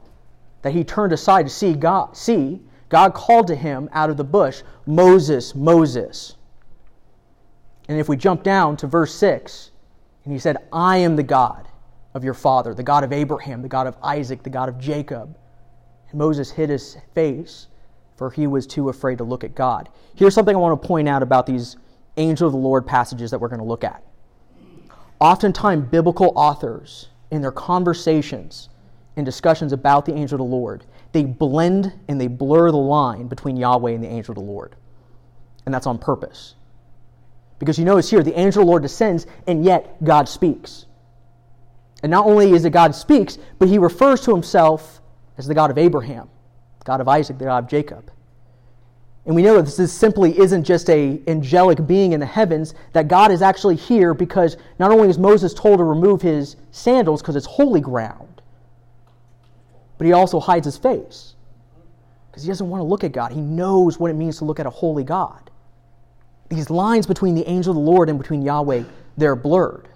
that 0.62 0.74
he 0.74 0.84
turned 0.84 1.14
aside 1.14 1.44
to 1.44 1.50
see 1.50 1.74
God, 1.74 2.16
see, 2.16 2.62
God 2.90 3.16
called 3.16 3.48
to 3.48 3.56
him 3.56 3.90
out 3.92 4.10
of 4.10 4.18
the 4.18 4.24
bush, 4.24 4.62
Moses, 4.86 5.56
Moses. 5.56 6.36
And 7.90 8.00
if 8.00 8.08
we 8.08 8.16
jump 8.16 8.44
down 8.44 8.78
to 8.78 8.88
verse 8.88 9.14
6, 9.16 9.72
and 10.24 10.32
he 10.32 10.40
said, 10.40 10.58
I 10.72 10.98
am 10.98 11.16
the 11.16 11.24
God 11.24 11.68
of 12.14 12.24
your 12.24 12.36
father, 12.36 12.74
the 12.74 12.84
God 12.84 13.04
of 13.04 13.12
Abraham, 13.12 13.62
the 13.64 13.68
God 13.68 13.88
of 13.88 13.98
Isaac, 14.04 14.44
the 14.44 14.50
God 14.50 14.70
of 14.70 14.80
Jacob. 14.80 15.36
And 16.12 16.20
Moses 16.20 16.52
hid 16.52 16.70
his 16.70 16.98
face, 17.16 17.68
for 18.16 18.30
he 18.30 18.46
was 18.46 18.68
too 18.68 18.90
afraid 18.90 19.18
to 19.18 19.24
look 19.24 19.44
at 19.44 19.56
God. 19.56 19.90
Here's 20.16 20.36
something 20.36 20.56
I 20.56 20.60
want 20.60 20.80
to 20.80 20.88
point 20.88 21.10
out 21.10 21.24
about 21.24 21.48
these 21.48 21.78
angel 22.18 22.48
of 22.48 22.54
the 22.54 22.60
Lord 22.60 22.86
passages 22.86 23.32
that 23.32 23.40
we're 23.40 23.48
going 23.48 23.60
to 23.60 23.66
look 23.66 23.84
at. 23.84 24.04
Oftentimes, 25.20 25.90
biblical 25.90 26.32
authors, 26.36 27.10
in 27.32 27.42
their 27.42 27.52
conversations 27.52 28.70
and 29.16 29.26
discussions 29.26 29.74
about 29.74 30.06
the 30.06 30.14
angel 30.14 30.36
of 30.36 30.48
the 30.48 30.56
Lord, 30.56 30.86
they 31.12 31.24
blend 31.24 31.94
and 32.08 32.22
they 32.22 32.28
blur 32.28 32.70
the 32.72 32.78
line 32.78 33.28
between 33.28 33.58
Yahweh 33.58 33.92
and 33.92 34.04
the 34.04 34.08
angel 34.08 34.34
of 34.34 34.38
the 34.38 34.52
Lord. 34.52 34.76
And 35.66 35.74
that's 35.74 35.88
on 35.88 35.98
purpose. 35.98 36.56
Because 37.60 37.78
you 37.78 37.86
notice 37.86 38.10
here, 38.10 38.24
the 38.24 38.38
angel 38.40 38.62
of 38.62 38.66
the 38.66 38.70
Lord 38.70 38.82
descends, 38.82 39.28
and 39.46 39.64
yet 39.64 40.02
God 40.04 40.28
speaks. 40.30 40.86
And 42.02 42.10
not 42.10 42.26
only 42.26 42.52
is 42.52 42.64
it 42.64 42.72
God 42.72 42.96
speaks, 42.96 43.38
but 43.60 43.68
he 43.68 43.78
refers 43.78 44.22
to 44.22 44.32
himself 44.32 45.02
as 45.38 45.46
the 45.46 45.54
God 45.54 45.70
of 45.70 45.78
Abraham, 45.78 46.30
the 46.80 46.86
God 46.86 47.02
of 47.02 47.08
Isaac, 47.10 47.38
the 47.38 47.46
God 47.46 47.66
of 47.66 47.70
Jacob. 47.70 48.12
And 49.26 49.36
we 49.36 49.42
know 49.42 49.62
that 49.62 49.76
this 49.76 49.94
simply 49.94 50.40
isn't 50.40 50.64
just 50.64 50.90
a 50.90 51.22
angelic 51.28 51.86
being 51.86 52.14
in 52.14 52.22
the 52.22 52.26
heavens, 52.26 52.74
that 52.94 53.10
God 53.10 53.32
is 53.32 53.42
actually 53.42 53.76
here 53.76 54.14
because 54.14 54.56
not 54.80 54.92
only 54.92 55.10
is 55.10 55.20
Moses 55.20 55.54
told 55.54 55.80
to 55.80 55.84
remove 55.84 56.22
his 56.22 56.56
sandals 56.72 57.22
because 57.22 57.36
it's 57.36 57.46
holy 57.46 57.82
ground, 57.82 58.42
but 59.98 60.08
he 60.08 60.14
also 60.14 60.40
hides 60.40 60.66
his 60.66 60.78
face 60.78 61.36
because 62.32 62.44
he 62.44 62.48
doesn't 62.48 62.70
want 62.70 62.80
to 62.80 62.86
look 62.86 63.04
at 63.04 63.12
God. 63.12 63.34
He 63.34 63.42
knows 63.42 64.00
what 64.00 64.10
it 64.10 64.16
means 64.16 64.38
to 64.38 64.46
look 64.46 64.60
at 64.60 64.66
a 64.66 64.70
holy 64.70 65.04
God 65.04 65.49
these 66.50 66.70
lines 66.70 67.06
between 67.06 67.36
the 67.36 67.48
angel 67.48 67.72
of 67.72 67.76
the 67.76 67.92
Lord 67.92 68.10
and 68.10 68.18
between 68.18 68.42
Yahweh, 68.42 68.84
they're 69.18 69.36
blurred. 69.36 69.88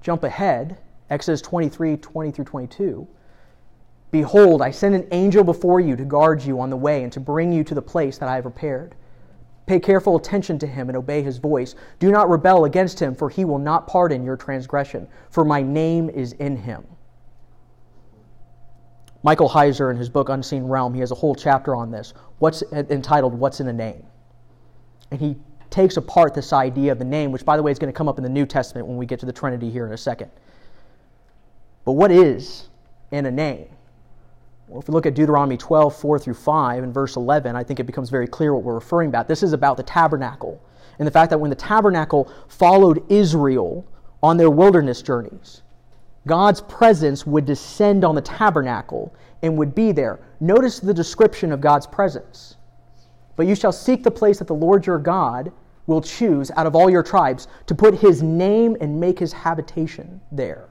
Jump 0.00 0.22
ahead, 0.22 0.78
Exodus 1.10 1.42
23 1.42 1.96
20 1.96 2.30
through 2.30 2.44
22. 2.44 3.08
Behold, 4.12 4.62
I 4.62 4.70
send 4.70 4.94
an 4.94 5.08
angel 5.10 5.42
before 5.42 5.80
you 5.80 5.96
to 5.96 6.04
guard 6.04 6.42
you 6.42 6.60
on 6.60 6.70
the 6.70 6.76
way 6.76 7.02
and 7.02 7.12
to 7.12 7.20
bring 7.20 7.52
you 7.52 7.64
to 7.64 7.74
the 7.74 7.82
place 7.82 8.18
that 8.18 8.28
I 8.28 8.36
have 8.36 8.44
prepared. 8.44 8.94
Pay 9.66 9.80
careful 9.80 10.16
attention 10.16 10.60
to 10.60 10.66
him 10.66 10.88
and 10.88 10.96
obey 10.96 11.22
his 11.22 11.38
voice. 11.38 11.74
Do 11.98 12.12
not 12.12 12.30
rebel 12.30 12.66
against 12.66 13.00
him, 13.00 13.16
for 13.16 13.28
he 13.28 13.44
will 13.44 13.58
not 13.58 13.88
pardon 13.88 14.24
your 14.24 14.36
transgression, 14.36 15.08
for 15.30 15.44
my 15.44 15.60
name 15.60 16.08
is 16.08 16.32
in 16.34 16.56
him. 16.56 16.86
Michael 19.24 19.48
Heiser, 19.48 19.90
in 19.90 19.96
his 19.96 20.08
book 20.08 20.28
Unseen 20.28 20.64
Realm, 20.64 20.94
he 20.94 21.00
has 21.00 21.10
a 21.10 21.16
whole 21.16 21.34
chapter 21.34 21.74
on 21.74 21.90
this, 21.90 22.14
what's 22.38 22.62
entitled 22.72 23.34
What's 23.34 23.58
in 23.58 23.66
a 23.66 23.72
Name? 23.72 24.06
And 25.10 25.20
he 25.20 25.36
takes 25.70 25.96
apart 25.96 26.34
this 26.34 26.52
idea 26.52 26.92
of 26.92 26.98
the 26.98 27.04
name, 27.04 27.32
which, 27.32 27.44
by 27.44 27.56
the 27.56 27.62
way, 27.62 27.70
is 27.70 27.78
going 27.78 27.92
to 27.92 27.96
come 27.96 28.08
up 28.08 28.18
in 28.18 28.24
the 28.24 28.30
New 28.30 28.46
Testament 28.46 28.86
when 28.86 28.96
we 28.96 29.06
get 29.06 29.20
to 29.20 29.26
the 29.26 29.32
Trinity 29.32 29.70
here 29.70 29.86
in 29.86 29.92
a 29.92 29.96
second. 29.96 30.30
But 31.84 31.92
what 31.92 32.10
is 32.10 32.68
in 33.10 33.26
a 33.26 33.30
name? 33.30 33.68
Well, 34.68 34.80
if 34.80 34.88
we 34.88 34.92
look 34.92 35.06
at 35.06 35.14
Deuteronomy 35.14 35.56
12, 35.56 35.94
4 35.94 36.18
through 36.18 36.34
5, 36.34 36.82
and 36.82 36.92
verse 36.92 37.16
11, 37.16 37.54
I 37.54 37.62
think 37.62 37.78
it 37.78 37.84
becomes 37.84 38.10
very 38.10 38.26
clear 38.26 38.52
what 38.54 38.64
we're 38.64 38.74
referring 38.74 39.08
about. 39.08 39.28
This 39.28 39.42
is 39.42 39.52
about 39.52 39.76
the 39.76 39.84
tabernacle 39.84 40.60
and 40.98 41.06
the 41.06 41.12
fact 41.12 41.30
that 41.30 41.38
when 41.38 41.50
the 41.50 41.56
tabernacle 41.56 42.32
followed 42.48 43.04
Israel 43.10 43.86
on 44.22 44.36
their 44.36 44.50
wilderness 44.50 45.02
journeys, 45.02 45.62
God's 46.26 46.60
presence 46.62 47.24
would 47.26 47.44
descend 47.44 48.04
on 48.04 48.16
the 48.16 48.20
tabernacle 48.20 49.14
and 49.42 49.56
would 49.56 49.74
be 49.74 49.92
there. 49.92 50.18
Notice 50.40 50.80
the 50.80 50.94
description 50.94 51.52
of 51.52 51.60
God's 51.60 51.86
presence. 51.86 52.56
But 53.36 53.46
you 53.46 53.54
shall 53.54 53.72
seek 53.72 54.02
the 54.02 54.10
place 54.10 54.38
that 54.38 54.48
the 54.48 54.54
Lord 54.54 54.86
your 54.86 54.98
God 54.98 55.52
will 55.86 56.00
choose 56.00 56.50
out 56.56 56.66
of 56.66 56.74
all 56.74 56.90
your 56.90 57.02
tribes 57.02 57.46
to 57.66 57.74
put 57.74 57.94
his 57.94 58.22
name 58.22 58.76
and 58.80 58.98
make 58.98 59.18
his 59.18 59.32
habitation 59.32 60.20
there. 60.32 60.68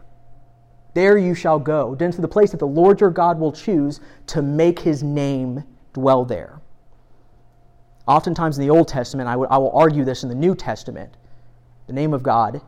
There 0.94 1.18
you 1.18 1.36
shall 1.36 1.60
go, 1.60 1.96
into 2.00 2.22
the 2.22 2.28
place 2.28 2.52
that 2.52 2.60
the 2.60 2.68
Lord 2.68 3.02
your 3.02 3.12
God 3.12 3.40
will 3.40 3.52
choose 3.52 4.00
to 4.28 4.42
make 4.42 4.80
his 4.80 5.04
name 5.04 5.64
dwell 5.94 6.26
there. 6.26 6.62
Oftentimes 8.08 8.58
in 8.58 8.68
the 8.68 8.74
Old 8.74 8.88
Testament, 8.88 9.28
I, 9.28 9.34
I 9.34 9.58
will 9.58 9.72
argue 9.72 10.06
this 10.06 10.24
in 10.24 10.30
the 10.30 10.36
New 10.36 10.56
Testament, 10.56 11.18
the 11.88 11.94
name 11.94 12.14
of 12.14 12.24
God 12.24 12.62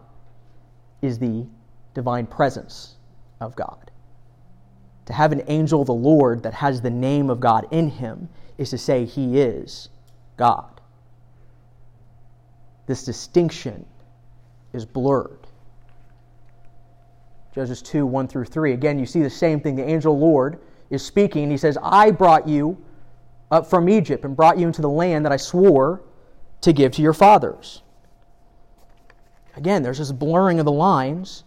is 1.01 1.19
the 1.19 1.45
divine 1.93 2.25
presence 2.25 2.95
of 3.39 3.55
God. 3.55 3.91
To 5.05 5.13
have 5.13 5.31
an 5.31 5.43
angel 5.47 5.81
of 5.81 5.87
the 5.87 5.93
Lord 5.93 6.43
that 6.43 6.53
has 6.53 6.81
the 6.81 6.89
name 6.89 7.29
of 7.29 7.39
God 7.39 7.65
in 7.71 7.89
him 7.89 8.27
is 8.57 8.69
to 8.71 8.77
say 8.77 9.05
he 9.05 9.39
is 9.39 9.89
God. 10.35 10.81
This 12.85 13.03
distinction 13.03 13.85
is 14.73 14.85
blurred. 14.85 15.47
Judges 17.53 17.81
2 17.81 18.05
1 18.05 18.27
through 18.27 18.45
3. 18.45 18.73
Again, 18.73 18.99
you 18.99 19.05
see 19.05 19.21
the 19.21 19.29
same 19.29 19.59
thing. 19.59 19.75
The 19.75 19.87
angel 19.87 20.17
Lord 20.17 20.59
is 20.89 21.03
speaking, 21.03 21.49
he 21.51 21.57
says, 21.57 21.77
I 21.81 22.11
brought 22.11 22.47
you 22.47 22.77
up 23.51 23.67
from 23.67 23.89
Egypt 23.89 24.23
and 24.25 24.35
brought 24.35 24.57
you 24.57 24.67
into 24.67 24.81
the 24.81 24.89
land 24.89 25.25
that 25.25 25.31
I 25.31 25.37
swore 25.37 26.01
to 26.61 26.73
give 26.73 26.91
to 26.93 27.01
your 27.01 27.13
fathers. 27.13 27.81
Again, 29.55 29.83
there's 29.83 29.97
this 29.97 30.11
blurring 30.11 30.59
of 30.59 30.65
the 30.65 30.71
lines 30.71 31.43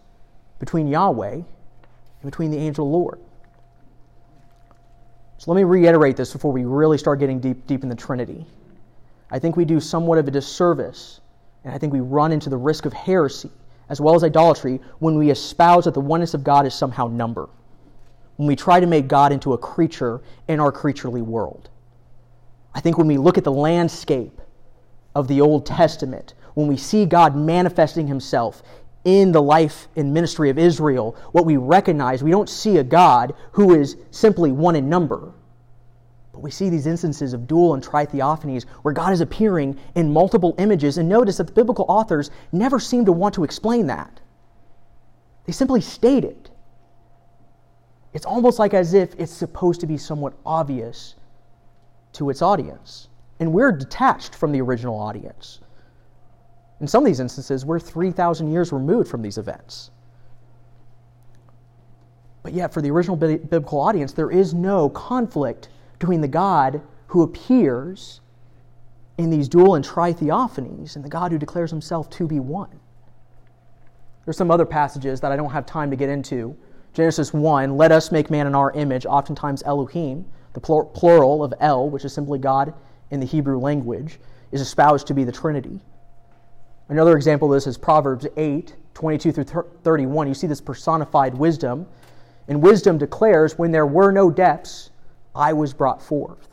between 0.59 0.87
Yahweh 0.87 1.33
and 1.33 1.45
between 2.23 2.51
the 2.51 2.57
angel 2.57 2.89
Lord. 2.89 3.19
So 5.41 5.49
let 5.49 5.57
me 5.57 5.63
reiterate 5.63 6.17
this 6.17 6.33
before 6.33 6.51
we 6.51 6.65
really 6.65 6.99
start 6.99 7.17
getting 7.17 7.39
deep, 7.39 7.65
deep 7.65 7.81
in 7.81 7.89
the 7.89 7.95
Trinity. 7.95 8.45
I 9.31 9.39
think 9.39 9.57
we 9.57 9.65
do 9.65 9.79
somewhat 9.79 10.19
of 10.19 10.27
a 10.27 10.31
disservice, 10.31 11.19
and 11.63 11.73
I 11.73 11.79
think 11.79 11.91
we 11.91 11.99
run 11.99 12.31
into 12.31 12.47
the 12.47 12.57
risk 12.57 12.85
of 12.85 12.93
heresy 12.93 13.49
as 13.89 13.99
well 13.99 14.13
as 14.13 14.23
idolatry 14.23 14.79
when 14.99 15.17
we 15.17 15.31
espouse 15.31 15.85
that 15.85 15.95
the 15.95 15.99
oneness 15.99 16.35
of 16.35 16.43
God 16.43 16.67
is 16.67 16.75
somehow 16.75 17.07
number, 17.07 17.49
when 18.37 18.45
we 18.45 18.55
try 18.55 18.79
to 18.79 18.85
make 18.85 19.07
God 19.07 19.31
into 19.31 19.53
a 19.53 19.57
creature 19.57 20.21
in 20.47 20.59
our 20.59 20.71
creaturely 20.71 21.23
world. 21.23 21.71
I 22.75 22.79
think 22.79 22.99
when 22.99 23.07
we 23.07 23.17
look 23.17 23.39
at 23.39 23.43
the 23.43 23.51
landscape 23.51 24.39
of 25.15 25.27
the 25.27 25.41
Old 25.41 25.65
Testament, 25.65 26.35
when 26.53 26.67
we 26.67 26.77
see 26.77 27.03
God 27.07 27.35
manifesting 27.35 28.05
himself 28.05 28.61
in 29.03 29.31
the 29.31 29.41
life 29.41 29.87
and 29.95 30.13
ministry 30.13 30.49
of 30.49 30.59
Israel, 30.59 31.15
what 31.31 31.45
we 31.45 31.57
recognize, 31.57 32.23
we 32.23 32.31
don't 32.31 32.49
see 32.49 32.77
a 32.77 32.83
God 32.83 33.33
who 33.53 33.73
is 33.73 33.97
simply 34.11 34.51
one 34.51 34.75
in 34.75 34.89
number. 34.89 35.33
But 36.31 36.41
we 36.41 36.51
see 36.51 36.69
these 36.69 36.87
instances 36.87 37.33
of 37.33 37.47
dual 37.47 37.73
and 37.73 37.83
tritheophanies 37.83 38.65
where 38.83 38.93
God 38.93 39.11
is 39.11 39.21
appearing 39.21 39.77
in 39.95 40.13
multiple 40.13 40.55
images. 40.59 40.97
And 40.97 41.09
notice 41.09 41.37
that 41.37 41.47
the 41.47 41.53
biblical 41.53 41.85
authors 41.89 42.31
never 42.51 42.79
seem 42.79 43.05
to 43.05 43.11
want 43.11 43.35
to 43.35 43.43
explain 43.43 43.87
that. 43.87 44.19
They 45.45 45.51
simply 45.51 45.81
state 45.81 46.23
it. 46.23 46.49
It's 48.13 48.25
almost 48.25 48.59
like 48.59 48.73
as 48.73 48.93
if 48.93 49.13
it's 49.17 49.31
supposed 49.31 49.81
to 49.81 49.87
be 49.87 49.97
somewhat 49.97 50.33
obvious 50.45 51.15
to 52.13 52.29
its 52.29 52.41
audience. 52.41 53.07
And 53.39 53.51
we're 53.51 53.71
detached 53.71 54.35
from 54.35 54.51
the 54.51 54.61
original 54.61 54.99
audience. 54.99 55.59
In 56.81 56.87
some 56.87 57.03
of 57.03 57.05
these 57.05 57.19
instances, 57.19 57.63
we're 57.63 57.79
3,000 57.79 58.51
years 58.51 58.73
removed 58.73 59.07
from 59.07 59.21
these 59.21 59.37
events. 59.37 59.91
But 62.41 62.53
yet, 62.53 62.73
for 62.73 62.81
the 62.81 62.89
original 62.89 63.15
biblical 63.15 63.79
audience, 63.79 64.13
there 64.13 64.31
is 64.31 64.55
no 64.55 64.89
conflict 64.89 65.69
between 65.99 66.21
the 66.21 66.27
God 66.27 66.81
who 67.05 67.21
appears 67.21 68.21
in 69.19 69.29
these 69.29 69.47
dual 69.47 69.75
and 69.75 69.85
tritheophanies 69.85 70.95
and 70.95 71.05
the 71.05 71.09
God 71.09 71.31
who 71.31 71.37
declares 71.37 71.69
himself 71.69 72.09
to 72.09 72.25
be 72.25 72.39
one. 72.39 72.79
There's 74.25 74.37
some 74.37 74.49
other 74.49 74.65
passages 74.65 75.21
that 75.21 75.31
I 75.31 75.35
don't 75.35 75.51
have 75.51 75.67
time 75.67 75.91
to 75.91 75.95
get 75.95 76.09
into. 76.09 76.57
Genesis 76.93 77.31
1, 77.31 77.77
let 77.77 77.91
us 77.91 78.11
make 78.11 78.31
man 78.31 78.47
in 78.47 78.55
our 78.55 78.71
image, 78.71 79.05
oftentimes 79.05 79.61
Elohim, 79.67 80.25
the 80.53 80.59
plural 80.59 81.43
of 81.43 81.53
El, 81.59 81.91
which 81.91 82.05
is 82.05 82.13
simply 82.13 82.39
God 82.39 82.73
in 83.11 83.19
the 83.19 83.25
Hebrew 83.25 83.59
language, 83.59 84.19
is 84.51 84.61
espoused 84.61 85.05
to 85.07 85.13
be 85.13 85.23
the 85.23 85.31
Trinity. 85.31 85.79
Another 86.91 87.15
example 87.15 87.47
of 87.47 87.55
this 87.55 87.67
is 87.67 87.77
Proverbs 87.77 88.27
8, 88.35 88.75
22 88.95 89.31
through 89.31 89.45
31. 89.81 90.27
You 90.27 90.33
see 90.33 90.45
this 90.45 90.59
personified 90.59 91.33
wisdom. 91.33 91.87
And 92.49 92.61
wisdom 92.61 92.97
declares, 92.97 93.57
When 93.57 93.71
there 93.71 93.85
were 93.85 94.11
no 94.11 94.29
depths, 94.29 94.89
I 95.33 95.53
was 95.53 95.73
brought 95.73 96.03
forth. 96.03 96.49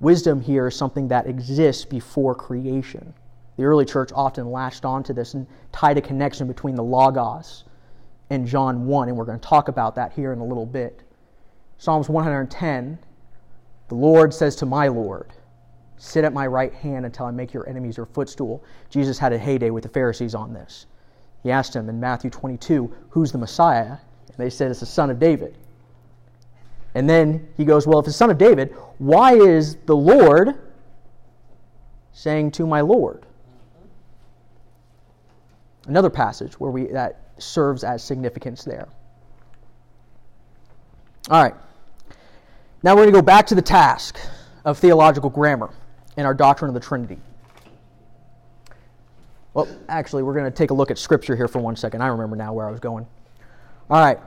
Wisdom 0.00 0.42
here 0.42 0.66
is 0.66 0.76
something 0.76 1.08
that 1.08 1.26
exists 1.26 1.86
before 1.86 2.34
creation. 2.34 3.14
The 3.56 3.64
early 3.64 3.86
church 3.86 4.10
often 4.14 4.50
latched 4.50 4.84
onto 4.84 5.14
this 5.14 5.32
and 5.32 5.46
tied 5.72 5.96
a 5.96 6.02
connection 6.02 6.46
between 6.46 6.74
the 6.74 6.84
Logos 6.84 7.64
and 8.28 8.46
John 8.46 8.84
1, 8.84 9.08
and 9.08 9.16
we're 9.16 9.24
going 9.24 9.40
to 9.40 9.48
talk 9.48 9.68
about 9.68 9.94
that 9.94 10.12
here 10.12 10.34
in 10.34 10.40
a 10.40 10.44
little 10.44 10.66
bit. 10.66 11.04
Psalms 11.78 12.10
110 12.10 12.98
The 13.88 13.94
Lord 13.94 14.34
says 14.34 14.56
to 14.56 14.66
my 14.66 14.88
Lord, 14.88 15.32
Sit 16.04 16.24
at 16.24 16.32
my 16.32 16.48
right 16.48 16.74
hand 16.74 17.06
until 17.06 17.26
I 17.26 17.30
make 17.30 17.54
your 17.54 17.68
enemies 17.68 17.96
your 17.96 18.06
footstool. 18.06 18.64
Jesus 18.90 19.20
had 19.20 19.32
a 19.32 19.38
heyday 19.38 19.70
with 19.70 19.84
the 19.84 19.88
Pharisees 19.88 20.34
on 20.34 20.52
this. 20.52 20.86
He 21.44 21.52
asked 21.52 21.74
them 21.74 21.88
in 21.88 22.00
Matthew 22.00 22.28
22, 22.28 22.92
Who's 23.10 23.30
the 23.30 23.38
Messiah? 23.38 23.98
And 24.26 24.36
they 24.36 24.50
said, 24.50 24.72
It's 24.72 24.80
the 24.80 24.86
son 24.86 25.10
of 25.10 25.20
David. 25.20 25.56
And 26.96 27.08
then 27.08 27.46
he 27.56 27.64
goes, 27.64 27.86
Well, 27.86 28.00
if 28.00 28.06
it's 28.06 28.16
the 28.16 28.18
son 28.18 28.30
of 28.30 28.36
David, 28.36 28.74
why 28.98 29.34
is 29.34 29.76
the 29.86 29.94
Lord 29.94 30.58
saying 32.10 32.50
to 32.50 32.66
my 32.66 32.80
Lord? 32.80 33.24
Another 35.86 36.10
passage 36.10 36.58
where 36.58 36.72
we 36.72 36.86
that 36.86 37.20
serves 37.38 37.84
as 37.84 38.02
significance 38.02 38.64
there. 38.64 38.88
All 41.30 41.40
right. 41.40 41.54
Now 42.82 42.96
we're 42.96 43.02
going 43.02 43.14
to 43.14 43.18
go 43.20 43.22
back 43.22 43.46
to 43.46 43.54
the 43.54 43.62
task 43.62 44.18
of 44.64 44.78
theological 44.78 45.30
grammar 45.30 45.70
in 46.16 46.26
our 46.26 46.34
doctrine 46.34 46.68
of 46.68 46.74
the 46.74 46.80
Trinity. 46.80 47.18
Well, 49.54 49.68
actually, 49.88 50.22
we're 50.22 50.34
going 50.34 50.44
to 50.44 50.50
take 50.50 50.70
a 50.70 50.74
look 50.74 50.90
at 50.90 50.98
Scripture 50.98 51.36
here 51.36 51.48
for 51.48 51.58
one 51.58 51.76
second. 51.76 52.02
I 52.02 52.06
remember 52.06 52.36
now 52.36 52.52
where 52.52 52.66
I 52.66 52.70
was 52.70 52.80
going. 52.80 53.06
All 53.90 54.00
right. 54.00 54.18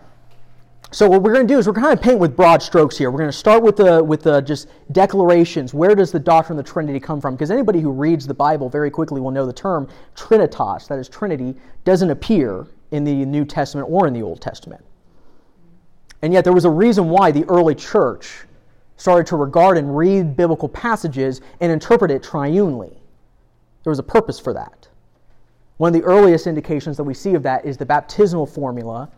So 0.92 1.10
what 1.10 1.24
we're 1.24 1.34
going 1.34 1.48
to 1.48 1.54
do 1.54 1.58
is 1.58 1.68
we're 1.68 1.74
kind 1.74 1.92
of 1.92 2.02
paint 2.02 2.20
with 2.20 2.36
broad 2.36 2.62
strokes 2.62 2.98
here. 2.98 3.10
We're 3.10 3.18
going 3.18 3.32
to 3.32 3.38
start 3.38 3.64
with 3.64 3.76
the 3.76 4.04
with 4.04 4.22
the 4.22 4.40
just 4.42 4.70
declarations. 4.92 5.74
Where 5.74 5.96
does 5.96 6.12
the 6.12 6.20
doctrine 6.20 6.60
of 6.60 6.66
the 6.66 6.72
Trinity 6.72 7.00
come 7.00 7.20
from? 7.20 7.34
Because 7.34 7.50
anybody 7.50 7.82
who 7.82 7.92
reads 7.92 8.28
the 8.28 8.36
Bible 8.36 8.70
very 8.70 8.92
quickly 8.92 9.20
will 9.20 9.32
know 9.32 9.46
the 9.46 9.54
term 9.54 9.90
Trinitas, 10.16 10.88
that 10.88 11.00
is 11.00 11.10
Trinity, 11.10 11.56
doesn't 11.84 12.12
appear 12.12 12.68
in 12.92 13.04
the 13.04 13.26
New 13.26 13.46
Testament 13.46 13.90
or 13.90 14.08
in 14.08 14.14
the 14.14 14.22
Old 14.22 14.42
Testament. 14.42 14.86
And 16.22 16.32
yet 16.32 16.44
there 16.44 16.54
was 16.54 16.66
a 16.66 16.70
reason 16.70 17.10
why 17.10 17.32
the 17.32 17.44
early 17.46 17.76
church 17.76 18.46
started 18.98 19.28
to 19.28 19.36
regard 19.36 19.78
and 19.78 19.96
read 19.96 20.36
biblical 20.38 20.70
passages 20.70 21.42
and 21.60 21.72
interpret 21.72 22.12
it 22.12 22.24
triunely. 22.24 22.98
There 23.84 23.92
was 23.92 24.00
a 24.00 24.04
purpose 24.04 24.40
for 24.40 24.54
that. 24.54 24.88
One 25.78 25.94
of 25.94 26.02
the 26.02 26.08
earliest 26.08 26.48
indications 26.48 26.98
that 26.98 27.04
we 27.04 27.14
see 27.14 27.34
of 27.34 27.44
that 27.44 27.66
is 27.66 27.78
the 27.78 27.86
baptismal 27.86 28.46
formula 28.46 29.10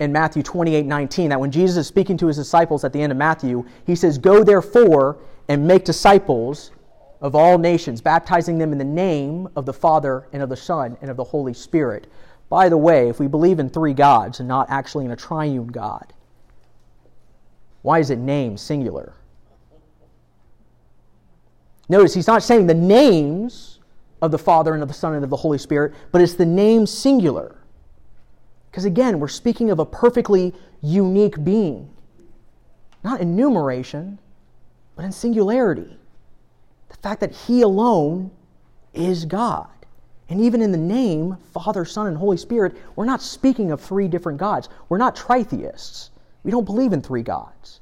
in 0.00 0.12
Matthew 0.12 0.42
28 0.42 0.84
19. 0.84 1.30
That 1.30 1.40
when 1.40 1.50
Jesus 1.50 1.76
is 1.76 1.86
speaking 1.86 2.16
to 2.18 2.26
his 2.26 2.36
disciples 2.36 2.84
at 2.84 2.92
the 2.92 3.00
end 3.00 3.12
of 3.12 3.18
Matthew, 3.18 3.64
he 3.86 3.94
says, 3.94 4.18
Go 4.18 4.42
therefore 4.42 5.18
and 5.48 5.66
make 5.66 5.84
disciples 5.84 6.72
of 7.20 7.34
all 7.34 7.58
nations, 7.58 8.00
baptizing 8.00 8.58
them 8.58 8.72
in 8.72 8.78
the 8.78 8.84
name 8.84 9.48
of 9.54 9.66
the 9.66 9.72
Father 9.72 10.26
and 10.32 10.42
of 10.42 10.48
the 10.48 10.56
Son 10.56 10.96
and 11.00 11.10
of 11.10 11.16
the 11.16 11.24
Holy 11.24 11.54
Spirit. 11.54 12.08
By 12.48 12.68
the 12.68 12.76
way, 12.76 13.08
if 13.08 13.20
we 13.20 13.28
believe 13.28 13.60
in 13.60 13.68
three 13.68 13.94
gods 13.94 14.40
and 14.40 14.48
not 14.48 14.68
actually 14.70 15.04
in 15.04 15.12
a 15.12 15.16
triune 15.16 15.68
God, 15.68 16.12
why 17.82 18.00
is 18.00 18.10
it 18.10 18.18
name 18.18 18.56
singular? 18.56 19.14
Notice 21.90 22.14
he's 22.14 22.28
not 22.28 22.44
saying 22.44 22.68
the 22.68 22.74
names 22.74 23.80
of 24.22 24.30
the 24.30 24.38
Father 24.38 24.74
and 24.74 24.82
of 24.82 24.86
the 24.86 24.94
Son 24.94 25.14
and 25.14 25.24
of 25.24 25.28
the 25.28 25.36
Holy 25.36 25.58
Spirit, 25.58 25.92
but 26.12 26.22
it's 26.22 26.34
the 26.34 26.46
name 26.46 26.86
singular. 26.86 27.56
Because 28.70 28.84
again, 28.84 29.18
we're 29.18 29.26
speaking 29.26 29.70
of 29.70 29.80
a 29.80 29.84
perfectly 29.84 30.54
unique 30.82 31.42
being. 31.42 31.90
Not 33.02 33.20
in 33.20 33.34
numeration, 33.34 34.20
but 34.94 35.04
in 35.04 35.10
singularity. 35.10 35.98
The 36.90 36.96
fact 36.98 37.18
that 37.22 37.32
He 37.32 37.62
alone 37.62 38.30
is 38.94 39.24
God. 39.24 39.66
And 40.28 40.40
even 40.40 40.62
in 40.62 40.70
the 40.70 40.78
name, 40.78 41.38
Father, 41.52 41.84
Son, 41.84 42.06
and 42.06 42.16
Holy 42.16 42.36
Spirit, 42.36 42.76
we're 42.94 43.04
not 43.04 43.20
speaking 43.20 43.72
of 43.72 43.80
three 43.80 44.06
different 44.06 44.38
gods. 44.38 44.68
We're 44.88 44.98
not 44.98 45.16
tritheists. 45.16 46.10
We 46.44 46.52
don't 46.52 46.64
believe 46.64 46.92
in 46.92 47.02
three 47.02 47.22
gods. 47.22 47.80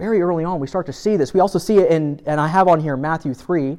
Very 0.00 0.22
early 0.22 0.44
on, 0.44 0.58
we 0.60 0.66
start 0.66 0.86
to 0.86 0.94
see 0.94 1.18
this. 1.18 1.34
We 1.34 1.40
also 1.40 1.58
see 1.58 1.76
it 1.76 1.90
in, 1.90 2.22
and 2.24 2.40
I 2.40 2.48
have 2.48 2.68
on 2.68 2.80
here 2.80 2.96
Matthew 2.96 3.34
3, 3.34 3.76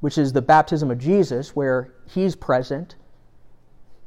which 0.00 0.18
is 0.18 0.32
the 0.32 0.42
baptism 0.42 0.90
of 0.90 0.98
Jesus, 0.98 1.54
where 1.54 1.92
he's 2.08 2.34
present. 2.34 2.96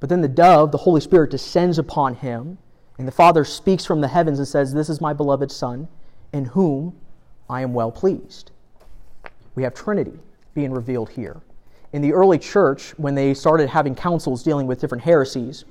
But 0.02 0.10
then 0.10 0.20
the 0.20 0.28
dove, 0.28 0.74
the 0.74 0.80
Holy 0.80 1.00
Spirit, 1.00 1.32
descends 1.32 1.80
upon 1.80 2.16
him, 2.16 2.58
and 2.98 3.08
the 3.08 3.14
Father 3.14 3.46
speaks 3.46 3.86
from 3.86 4.02
the 4.02 4.10
heavens 4.10 4.40
and 4.40 4.48
says, 4.48 4.74
This 4.74 4.90
is 4.90 5.00
my 5.00 5.14
beloved 5.14 5.50
Son, 5.54 5.88
in 6.34 6.44
whom 6.44 6.98
I 7.50 7.62
am 7.62 7.74
well 7.74 7.94
pleased. 7.94 8.52
We 9.56 9.64
have 9.64 9.74
Trinity 9.74 10.20
being 10.54 10.74
revealed 10.74 11.12
here. 11.12 11.40
In 11.94 12.02
the 12.02 12.12
early 12.12 12.40
church, 12.40 12.92
when 12.98 13.16
they 13.16 13.34
started 13.34 13.70
having 13.70 13.96
councils 13.96 14.44
dealing 14.44 14.68
with 14.68 14.82
different 14.82 15.06
heresies, 15.06 15.64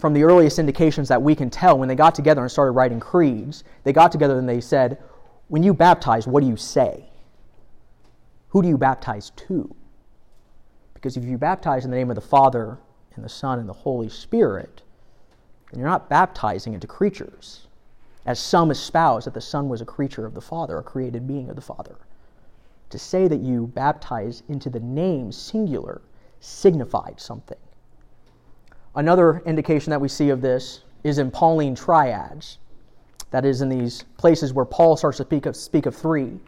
from 0.00 0.14
the 0.14 0.24
earliest 0.24 0.58
indications 0.58 1.08
that 1.08 1.22
we 1.22 1.34
can 1.34 1.50
tell, 1.50 1.78
when 1.78 1.88
they 1.88 1.94
got 1.94 2.14
together 2.14 2.40
and 2.40 2.50
started 2.50 2.72
writing 2.72 3.00
creeds, 3.00 3.64
they 3.84 3.92
got 3.92 4.10
together 4.10 4.38
and 4.38 4.48
they 4.48 4.60
said, 4.60 4.98
When 5.48 5.62
you 5.62 5.74
baptize, 5.74 6.26
what 6.26 6.40
do 6.42 6.48
you 6.48 6.56
say? 6.56 7.10
who 8.50 8.62
do 8.62 8.68
you 8.68 8.76
baptize 8.76 9.30
to? 9.30 9.74
Because 10.94 11.16
if 11.16 11.24
you 11.24 11.38
baptize 11.38 11.84
in 11.84 11.90
the 11.90 11.96
name 11.96 12.10
of 12.10 12.16
the 12.16 12.20
Father 12.20 12.78
and 13.14 13.24
the 13.24 13.28
Son 13.28 13.58
and 13.58 13.68
the 13.68 13.72
Holy 13.72 14.08
Spirit, 14.08 14.82
then 15.70 15.80
you're 15.80 15.88
not 15.88 16.10
baptizing 16.10 16.74
into 16.74 16.86
creatures, 16.86 17.68
as 18.26 18.38
some 18.38 18.70
espouse 18.70 19.24
that 19.24 19.34
the 19.34 19.40
Son 19.40 19.68
was 19.68 19.80
a 19.80 19.86
creature 19.86 20.26
of 20.26 20.34
the 20.34 20.40
Father, 20.40 20.78
a 20.78 20.82
created 20.82 21.26
being 21.26 21.48
of 21.48 21.56
the 21.56 21.62
Father. 21.62 21.96
To 22.90 22.98
say 22.98 23.28
that 23.28 23.40
you 23.40 23.68
baptize 23.68 24.42
into 24.48 24.68
the 24.68 24.80
name 24.80 25.30
singular 25.30 26.02
signified 26.40 27.20
something. 27.20 27.58
Another 28.94 29.42
indication 29.46 29.90
that 29.90 30.00
we 30.00 30.08
see 30.08 30.30
of 30.30 30.40
this 30.40 30.82
is 31.04 31.18
in 31.18 31.30
Pauline 31.30 31.74
triads. 31.74 32.58
That 33.30 33.44
is, 33.44 33.62
in 33.62 33.68
these 33.68 34.04
places 34.16 34.52
where 34.52 34.64
Paul 34.64 34.96
starts 34.96 35.18
to 35.18 35.24
speak 35.24 35.46
of, 35.46 35.54
speak 35.54 35.86
of 35.86 35.94
three 35.94 36.40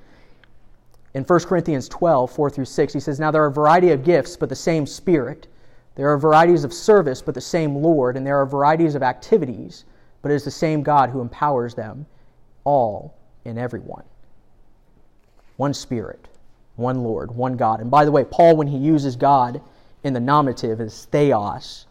in 1.14 1.24
1 1.24 1.40
Corinthians 1.40 1.88
12, 1.88 2.30
4 2.30 2.50
through 2.50 2.64
6, 2.64 2.92
he 2.92 3.00
says, 3.00 3.20
Now 3.20 3.30
there 3.30 3.42
are 3.42 3.48
a 3.48 3.52
variety 3.52 3.90
of 3.90 4.04
gifts, 4.04 4.36
but 4.36 4.48
the 4.48 4.56
same 4.56 4.86
Spirit. 4.86 5.46
There 5.94 6.10
are 6.10 6.16
varieties 6.16 6.64
of 6.64 6.72
service, 6.72 7.20
but 7.20 7.34
the 7.34 7.40
same 7.40 7.76
Lord. 7.76 8.16
And 8.16 8.26
there 8.26 8.40
are 8.40 8.46
varieties 8.46 8.94
of 8.94 9.02
activities, 9.02 9.84
but 10.22 10.30
it 10.30 10.34
is 10.36 10.44
the 10.44 10.50
same 10.50 10.82
God 10.82 11.10
who 11.10 11.20
empowers 11.20 11.74
them 11.74 12.06
all 12.64 13.14
in 13.44 13.58
everyone. 13.58 14.04
One 15.58 15.74
Spirit, 15.74 16.28
one 16.76 17.02
Lord, 17.02 17.30
one 17.30 17.58
God. 17.58 17.80
And 17.80 17.90
by 17.90 18.06
the 18.06 18.12
way, 18.12 18.24
Paul, 18.24 18.56
when 18.56 18.66
he 18.66 18.78
uses 18.78 19.14
God 19.14 19.60
in 20.04 20.14
the 20.14 20.20
nominative, 20.20 20.80
is 20.80 21.04
theos. 21.12 21.86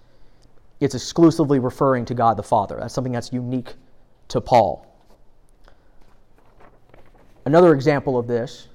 It's 0.82 0.96
exclusively 0.96 1.60
referring 1.60 2.06
to 2.06 2.14
God 2.14 2.36
the 2.36 2.44
Father. 2.44 2.78
That's 2.80 2.94
something 2.94 3.14
that's 3.14 3.32
unique 3.32 3.76
to 4.30 4.42
Paul. 4.42 4.86
Another 7.46 7.74
example 7.74 8.18
of 8.18 8.28
this 8.28 8.68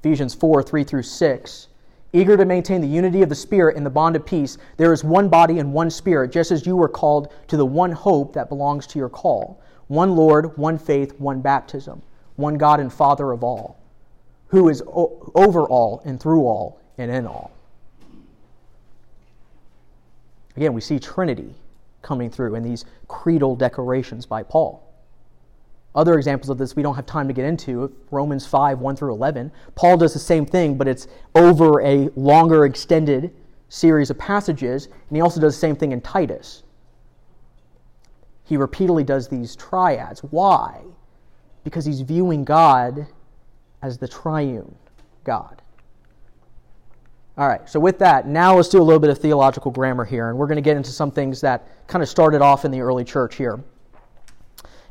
Ephesians 0.00 0.34
4 0.34 0.62
3 0.62 0.84
through 0.84 1.02
6. 1.02 1.66
Eager 2.12 2.36
to 2.36 2.44
maintain 2.44 2.80
the 2.80 2.88
unity 2.88 3.22
of 3.22 3.28
the 3.28 3.34
Spirit 3.34 3.76
in 3.76 3.84
the 3.84 3.90
bond 3.90 4.16
of 4.16 4.26
peace, 4.26 4.58
there 4.76 4.92
is 4.92 5.04
one 5.04 5.28
body 5.28 5.60
and 5.60 5.72
one 5.72 5.90
Spirit, 5.90 6.32
just 6.32 6.50
as 6.50 6.66
you 6.66 6.74
were 6.74 6.88
called 6.88 7.32
to 7.46 7.56
the 7.56 7.66
one 7.66 7.92
hope 7.92 8.32
that 8.32 8.48
belongs 8.48 8.86
to 8.88 8.98
your 8.98 9.08
call. 9.08 9.60
One 9.86 10.16
Lord, 10.16 10.56
one 10.56 10.78
faith, 10.78 11.18
one 11.20 11.40
baptism, 11.40 12.02
one 12.36 12.54
God 12.54 12.80
and 12.80 12.92
Father 12.92 13.30
of 13.30 13.44
all, 13.44 13.78
who 14.48 14.68
is 14.68 14.82
o- 14.82 15.30
over 15.36 15.62
all 15.62 16.02
and 16.04 16.20
through 16.20 16.42
all 16.42 16.80
and 16.98 17.10
in 17.10 17.26
all. 17.26 17.52
Again, 20.56 20.72
we 20.72 20.80
see 20.80 20.98
Trinity 20.98 21.54
coming 22.02 22.30
through 22.30 22.54
in 22.54 22.62
these 22.62 22.84
creedal 23.08 23.56
declarations 23.56 24.26
by 24.26 24.42
Paul. 24.42 24.86
Other 25.94 26.14
examples 26.14 26.50
of 26.50 26.58
this 26.58 26.76
we 26.76 26.82
don't 26.82 26.94
have 26.94 27.06
time 27.06 27.26
to 27.28 27.34
get 27.34 27.44
into. 27.44 27.92
Romans 28.10 28.46
5, 28.46 28.78
1 28.78 28.96
through 28.96 29.12
11. 29.12 29.50
Paul 29.74 29.96
does 29.96 30.12
the 30.12 30.20
same 30.20 30.46
thing, 30.46 30.76
but 30.78 30.86
it's 30.86 31.08
over 31.34 31.80
a 31.82 32.08
longer, 32.14 32.64
extended 32.64 33.34
series 33.68 34.10
of 34.10 34.18
passages. 34.18 34.86
And 34.86 35.16
he 35.16 35.20
also 35.20 35.40
does 35.40 35.54
the 35.54 35.60
same 35.60 35.76
thing 35.76 35.92
in 35.92 36.00
Titus. 36.00 36.62
He 38.44 38.56
repeatedly 38.56 39.04
does 39.04 39.28
these 39.28 39.56
triads. 39.56 40.20
Why? 40.20 40.82
Because 41.64 41.84
he's 41.84 42.00
viewing 42.00 42.44
God 42.44 43.06
as 43.82 43.98
the 43.98 44.08
triune 44.08 44.74
God. 45.24 45.62
All 47.40 47.48
right, 47.48 47.66
so 47.66 47.80
with 47.80 47.98
that, 48.00 48.28
now 48.28 48.56
let's 48.56 48.68
do 48.68 48.82
a 48.82 48.84
little 48.84 49.00
bit 49.00 49.08
of 49.08 49.16
theological 49.16 49.70
grammar 49.70 50.04
here, 50.04 50.28
and 50.28 50.36
we're 50.36 50.46
going 50.46 50.56
to 50.56 50.62
get 50.62 50.76
into 50.76 50.90
some 50.90 51.10
things 51.10 51.40
that 51.40 51.66
kind 51.86 52.02
of 52.02 52.08
started 52.10 52.42
off 52.42 52.66
in 52.66 52.70
the 52.70 52.82
early 52.82 53.02
church 53.02 53.36
here. 53.36 53.64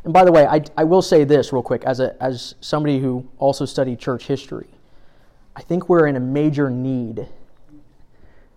And 0.03 0.11
by 0.11 0.25
the 0.25 0.31
way, 0.31 0.47
I, 0.47 0.63
I 0.75 0.83
will 0.83 1.03
say 1.03 1.25
this 1.25 1.53
real 1.53 1.61
quick 1.61 1.83
as, 1.83 1.99
a, 1.99 2.15
as 2.19 2.55
somebody 2.59 2.97
who 2.97 3.29
also 3.37 3.65
studied 3.65 3.99
church 3.99 4.25
history. 4.25 4.67
I 5.55 5.61
think 5.61 5.89
we're 5.89 6.07
in 6.07 6.15
a 6.15 6.19
major 6.19 6.71
need 6.71 7.27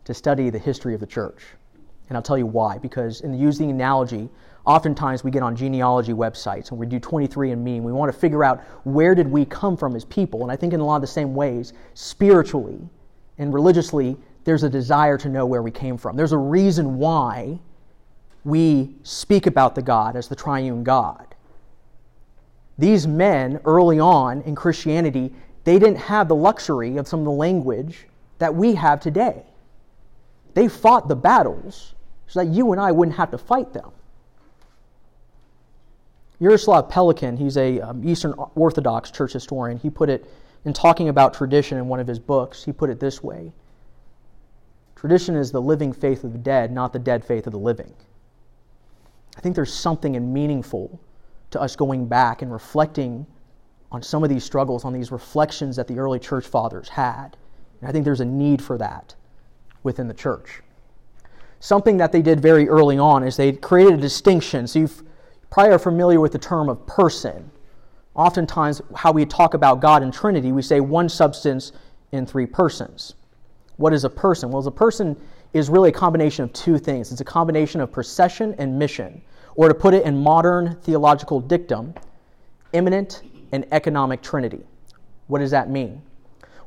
to 0.07 0.15
study 0.15 0.49
the 0.49 0.59
history 0.59 0.95
of 0.95 1.01
the 1.01 1.07
church. 1.07 1.43
And 2.09 2.17
I'll 2.17 2.23
tell 2.23 2.39
you 2.39 2.47
why. 2.47 2.79
Because 2.79 3.21
in 3.21 3.35
using 3.35 3.71
analogy, 3.71 4.31
oftentimes 4.65 5.23
we 5.23 5.31
get 5.31 5.43
on 5.43 5.55
genealogy 5.55 6.15
websites 6.15 6.71
and 6.71 6.81
we 6.81 6.87
do 6.87 6.99
23andMe 6.99 7.77
and 7.77 7.85
we 7.85 7.93
want 7.93 8.11
to 8.11 8.19
figure 8.19 8.43
out 8.43 8.63
where 8.85 9.15
did 9.15 9.29
we 9.29 9.45
come 9.45 9.77
from 9.77 9.95
as 9.95 10.07
people. 10.07 10.45
And 10.45 10.51
I 10.51 10.57
think 10.57 10.73
in 10.73 10.81
a 10.81 10.85
lot 10.87 10.97
of 10.97 11.03
the 11.03 11.09
same 11.09 11.35
ways, 11.35 11.75
spiritually 11.93 12.89
and 13.43 13.53
religiously, 13.53 14.17
there's 14.45 14.63
a 14.63 14.71
desire 14.71 15.19
to 15.19 15.29
know 15.29 15.45
where 15.45 15.63
we 15.63 15.71
came 15.71 15.97
from. 15.99 16.17
There's 16.17 16.33
a 16.33 16.39
reason 16.39 16.97
why 16.97 17.59
we 18.45 18.95
speak 19.03 19.47
about 19.47 19.75
the 19.75 19.83
God 19.83 20.17
as 20.17 20.29
the 20.29 20.37
triune 20.37 20.83
God. 20.83 21.35
These 22.79 23.07
men, 23.07 23.61
early 23.65 24.01
on 24.01 24.43
in 24.43 24.55
Christianity, 24.55 25.33
they 25.65 25.79
didn't 25.79 25.99
have 25.99 26.29
the 26.29 26.35
luxury 26.35 26.97
of 26.97 27.07
some 27.07 27.21
of 27.21 27.25
the 27.25 27.31
language 27.31 28.07
that 28.39 28.55
we 28.55 28.75
have 28.75 29.01
today. 29.01 29.45
They 30.55 30.69
fought 30.69 31.09
the 31.09 31.17
battles 31.17 31.95
so 32.27 32.45
that 32.45 32.51
you 32.51 32.73
and 32.73 32.81
I 32.81 32.91
wouldn't 32.91 33.17
have 33.17 33.31
to 33.31 33.39
fight 33.39 33.73
them. 33.73 33.91
Jaroslav 36.41 36.91
Pelikan, 36.91 37.39
he's 37.39 37.57
a 37.57 37.81
um, 37.81 38.07
Eastern 38.07 38.35
Orthodox 38.57 39.13
church 39.13 39.33
historian, 39.33 39.79
he 39.79 39.91
put 39.91 40.11
it 40.11 40.29
in 40.65 40.73
talking 40.73 41.09
about 41.09 41.35
tradition 41.35 41.79
in 41.79 41.89
one 41.89 42.01
of 42.01 42.07
his 42.07 42.19
books, 42.19 42.65
he 42.65 42.73
put 42.73 42.91
it 42.91 43.01
this 43.01 43.23
way 43.23 43.53
Tradition 44.97 45.35
is 45.35 45.51
the 45.51 45.61
living 45.61 45.93
faith 45.93 46.23
of 46.23 46.33
the 46.33 46.39
dead, 46.39 46.71
not 46.71 46.93
the 46.93 46.99
dead 46.99 47.25
faith 47.25 47.47
of 47.47 47.53
the 47.53 47.59
living. 47.59 47.93
I 49.37 49.41
think 49.41 49.57
there's 49.57 49.73
something 49.73 50.33
meaningful 50.33 51.01
to 51.51 51.61
us 51.61 51.77
going 51.77 52.07
back 52.07 52.43
and 52.43 52.53
reflecting 52.53 53.27
on 53.93 54.03
some 54.03 54.25
of 54.25 54.31
these 54.31 54.45
struggles, 54.45 54.85
on 54.85 54.93
these 54.93 55.13
reflections 55.13 55.77
that 55.77 55.87
the 55.87 55.99
early 55.99 56.19
church 56.19 56.47
fathers 56.47 56.89
had. 56.89 57.37
And 57.81 57.89
I 57.89 57.93
think 57.93 58.05
there's 58.05 58.21
a 58.21 58.25
need 58.25 58.63
for 58.63 58.79
that 58.79 59.15
within 59.83 60.09
the 60.09 60.15
church. 60.15 60.63
Something 61.61 61.99
that 61.99 62.11
they 62.11 62.23
did 62.23 62.41
very 62.41 62.69
early 62.69 62.99
on 62.99 63.23
is 63.23 63.37
they 63.37 63.53
created 63.53 63.95
a 63.95 63.99
distinction. 63.99 64.67
So 64.67 64.81
you 64.81 64.91
probably 65.51 65.73
are 65.73 65.79
familiar 65.79 66.21
with 66.21 66.33
the 66.33 66.39
term 66.39 66.69
of 66.69 66.85
person. 66.87 67.51
Oftentimes, 68.15 68.83
how 68.95 69.11
we 69.13 69.25
talk 69.25 69.55
about 69.55 69.81
God 69.81 70.03
and 70.03 70.13
Trinity, 70.13 70.53
we 70.53 70.63
say 70.63 70.81
one 70.81 71.09
substance 71.09 71.73
in 72.13 72.27
three 72.27 72.47
persons. 72.47 73.15
What 73.77 73.95
is 73.95 74.05
a 74.05 74.11
person? 74.11 74.51
Well, 74.51 74.67
a 74.67 74.71
person 74.71 75.17
is 75.55 75.71
really 75.71 75.89
a 75.89 75.93
combination 75.93 76.45
of 76.45 76.53
two 76.53 76.79
things 76.79 77.11
it's 77.11 77.21
a 77.21 77.25
combination 77.25 77.81
of 77.81 77.91
procession 77.91 78.55
and 78.59 78.79
mission, 78.79 79.23
or 79.55 79.69
to 79.69 79.75
put 79.75 79.95
it 79.95 80.05
in 80.05 80.23
modern 80.23 80.77
theological 80.83 81.41
dictum, 81.41 81.95
immanent 82.73 83.23
and 83.53 83.67
economic 83.73 84.23
trinity. 84.23 84.65
What 85.27 85.39
does 85.39 85.51
that 85.51 85.71
mean? 85.71 86.03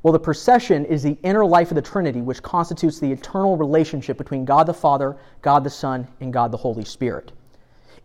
Well, 0.01 0.11
the 0.11 0.19
procession 0.19 0.85
is 0.85 1.01
the 1.01 1.17
inner 1.23 1.45
life 1.45 1.71
of 1.71 1.75
the 1.75 1.81
Trinity, 1.81 2.21
which 2.21 2.43
constitutes 2.43 2.99
the 2.99 3.11
eternal 3.11 3.57
relationship 3.57 4.19
between 4.19 4.45
God 4.45 4.67
the 4.67 4.73
Father, 4.73 5.17
God 5.41 5.63
the 5.63 5.69
Son, 5.71 6.07
and 6.21 6.31
God 6.31 6.51
the 6.51 6.57
Holy 6.57 6.85
Spirit. 6.85 7.31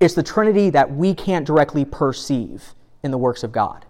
It's 0.00 0.14
the 0.14 0.22
Trinity 0.22 0.70
that 0.70 0.90
we 0.90 1.12
can't 1.12 1.46
directly 1.46 1.84
perceive 1.84 2.74
in 3.02 3.10
the 3.10 3.18
works 3.18 3.42
of 3.42 3.52
God. 3.52 3.86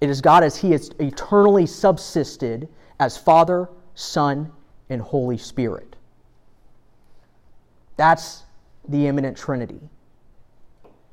It 0.00 0.10
is 0.10 0.20
God 0.20 0.42
as 0.42 0.56
He 0.56 0.72
has 0.72 0.90
eternally 0.98 1.66
subsisted 1.66 2.68
as 3.00 3.16
Father, 3.16 3.68
Son, 3.94 4.50
and 4.90 5.00
Holy 5.00 5.38
Spirit. 5.38 5.96
That's 7.96 8.42
the 8.88 9.06
immanent 9.06 9.36
Trinity. 9.36 9.80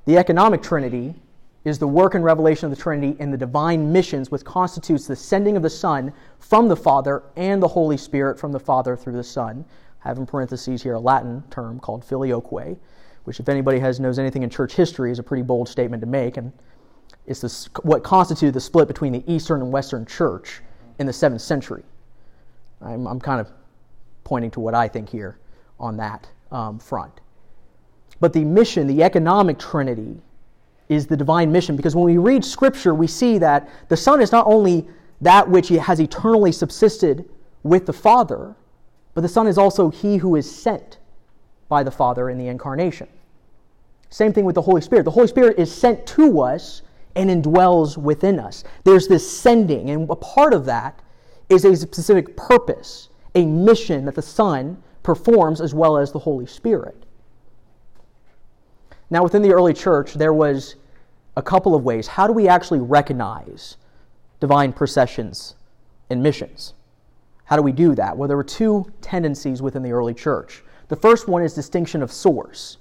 The 0.05 0.17
economic 0.17 0.61
Trinity 0.61 1.15
is 1.63 1.77
the 1.77 1.87
work 1.87 2.15
and 2.15 2.23
revelation 2.23 2.65
of 2.65 2.75
the 2.75 2.81
Trinity 2.81 3.15
in 3.19 3.29
the 3.29 3.37
divine 3.37 3.91
missions, 3.91 4.31
which 4.31 4.43
constitutes 4.43 5.05
the 5.05 5.15
sending 5.15 5.55
of 5.55 5.63
the 5.63 5.69
Son 5.69 6.11
from 6.39 6.67
the 6.67 6.75
Father 6.75 7.23
and 7.35 7.61
the 7.61 7.67
Holy 7.67 7.97
Spirit 7.97 8.39
from 8.39 8.51
the 8.51 8.59
Father 8.59 8.95
through 8.95 9.13
the 9.13 9.23
Son. 9.23 9.63
I 10.03 10.07
have 10.07 10.17
in 10.17 10.25
parentheses 10.25 10.81
here 10.81 10.95
a 10.95 10.99
Latin 10.99 11.43
term 11.51 11.79
called 11.79 12.03
filioque, 12.03 12.77
which, 13.25 13.39
if 13.39 13.47
anybody 13.47 13.77
has 13.77 13.99
knows 13.99 14.17
anything 14.17 14.41
in 14.41 14.49
church 14.49 14.73
history, 14.73 15.11
is 15.11 15.19
a 15.19 15.23
pretty 15.23 15.43
bold 15.43 15.69
statement 15.69 16.01
to 16.01 16.07
make, 16.07 16.37
and 16.37 16.51
it's 17.27 17.41
this, 17.41 17.69
what 17.83 18.03
constituted 18.03 18.53
the 18.53 18.61
split 18.61 18.87
between 18.87 19.13
the 19.13 19.23
Eastern 19.31 19.61
and 19.61 19.71
Western 19.71 20.05
Church 20.05 20.61
in 20.99 21.07
the 21.07 21.13
seventh 21.13 21.41
century. 21.41 21.83
I'm, 22.81 23.07
I'm 23.07 23.19
kind 23.19 23.39
of 23.39 23.49
pointing 24.23 24.51
to 24.51 24.59
what 24.59 24.73
I 24.73 24.87
think 24.87 25.09
here 25.09 25.37
on 25.79 25.97
that 25.97 26.27
um, 26.51 26.79
front. 26.79 27.21
But 28.19 28.33
the 28.33 28.43
mission, 28.43 28.87
the 28.87 29.03
economic 29.03 29.57
trinity, 29.59 30.21
is 30.89 31.07
the 31.07 31.17
divine 31.17 31.51
mission 31.51 31.75
because 31.75 31.95
when 31.95 32.05
we 32.05 32.17
read 32.17 32.43
Scripture, 32.43 32.93
we 32.93 33.07
see 33.07 33.37
that 33.37 33.69
the 33.87 33.97
Son 33.97 34.21
is 34.21 34.31
not 34.31 34.45
only 34.45 34.87
that 35.21 35.47
which 35.47 35.69
has 35.69 35.99
eternally 35.99 36.51
subsisted 36.51 37.29
with 37.63 37.85
the 37.85 37.93
Father, 37.93 38.55
but 39.13 39.21
the 39.21 39.29
Son 39.29 39.47
is 39.47 39.57
also 39.57 39.89
He 39.89 40.17
who 40.17 40.35
is 40.35 40.49
sent 40.49 40.97
by 41.69 41.83
the 41.83 41.91
Father 41.91 42.29
in 42.29 42.37
the 42.37 42.47
incarnation. 42.47 43.07
Same 44.09 44.33
thing 44.33 44.43
with 44.43 44.55
the 44.55 44.61
Holy 44.61 44.81
Spirit. 44.81 45.03
The 45.05 45.11
Holy 45.11 45.27
Spirit 45.27 45.57
is 45.57 45.73
sent 45.73 46.05
to 46.07 46.41
us 46.41 46.81
and 47.15 47.29
indwells 47.29 47.97
within 47.97 48.39
us. 48.39 48.63
There's 48.83 49.07
this 49.07 49.39
sending, 49.39 49.89
and 49.89 50.09
a 50.09 50.15
part 50.15 50.53
of 50.53 50.65
that 50.65 50.99
is 51.49 51.65
a 51.65 51.75
specific 51.75 52.35
purpose, 52.37 53.09
a 53.35 53.45
mission 53.45 54.05
that 54.05 54.15
the 54.15 54.21
Son 54.21 54.81
performs 55.03 55.61
as 55.61 55.73
well 55.73 55.97
as 55.97 56.11
the 56.11 56.19
Holy 56.19 56.45
Spirit. 56.45 57.05
Now, 59.09 59.23
within 59.23 59.41
the 59.41 59.51
early 59.51 59.73
church, 59.73 60.13
there 60.13 60.33
was 60.33 60.75
a 61.35 61.41
couple 61.41 61.75
of 61.75 61.83
ways. 61.83 62.07
How 62.07 62.27
do 62.27 62.33
we 62.33 62.47
actually 62.47 62.79
recognize 62.79 63.77
divine 64.39 64.71
processions 64.71 65.55
and 66.09 66.23
missions? 66.23 66.73
How 67.45 67.57
do 67.57 67.61
we 67.61 67.73
do 67.73 67.95
that? 67.95 68.15
Well, 68.15 68.27
there 68.27 68.37
were 68.37 68.43
two 68.43 68.91
tendencies 69.01 69.61
within 69.61 69.83
the 69.83 69.91
early 69.91 70.13
church. 70.13 70.63
The 70.87 70.95
first 70.95 71.27
one 71.27 71.43
is 71.43 71.53
distinction 71.53 72.01
of 72.01 72.11
source. 72.11 72.77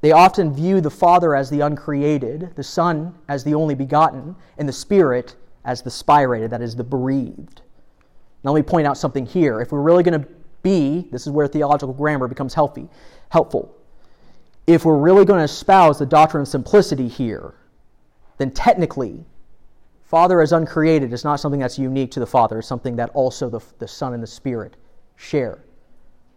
They 0.00 0.12
often 0.12 0.54
view 0.54 0.80
the 0.80 0.90
Father 0.90 1.34
as 1.34 1.50
the 1.50 1.60
uncreated, 1.60 2.54
the 2.54 2.62
Son 2.62 3.14
as 3.28 3.44
the 3.44 3.54
only 3.54 3.74
begotten, 3.74 4.36
and 4.58 4.68
the 4.68 4.72
Spirit 4.72 5.36
as 5.64 5.82
the 5.82 5.90
spirated, 5.90 6.50
that 6.50 6.62
is, 6.62 6.76
the 6.76 6.84
breathed. 6.84 7.62
Now, 8.44 8.52
let 8.52 8.60
me 8.60 8.62
point 8.62 8.86
out 8.86 8.96
something 8.98 9.26
here. 9.26 9.60
If 9.60 9.72
we're 9.72 9.80
really 9.80 10.02
going 10.02 10.22
to 10.22 10.28
be, 10.62 11.08
this 11.10 11.26
is 11.26 11.32
where 11.32 11.48
theological 11.48 11.94
grammar 11.94 12.28
becomes 12.28 12.54
healthy, 12.54 12.88
helpful. 13.30 13.74
If 14.66 14.84
we're 14.84 14.98
really 14.98 15.24
going 15.24 15.38
to 15.38 15.44
espouse 15.44 15.98
the 15.98 16.06
doctrine 16.06 16.42
of 16.42 16.48
simplicity 16.48 17.08
here, 17.08 17.54
then 18.38 18.50
technically, 18.50 19.24
Father 20.04 20.40
as 20.40 20.52
uncreated 20.52 21.12
is 21.12 21.24
not 21.24 21.40
something 21.40 21.60
that's 21.60 21.78
unique 21.78 22.10
to 22.12 22.20
the 22.20 22.26
Father, 22.26 22.58
it's 22.58 22.68
something 22.68 22.96
that 22.96 23.10
also 23.10 23.48
the, 23.48 23.60
the 23.78 23.88
Son 23.88 24.14
and 24.14 24.22
the 24.22 24.26
Spirit 24.26 24.76
share. 25.16 25.64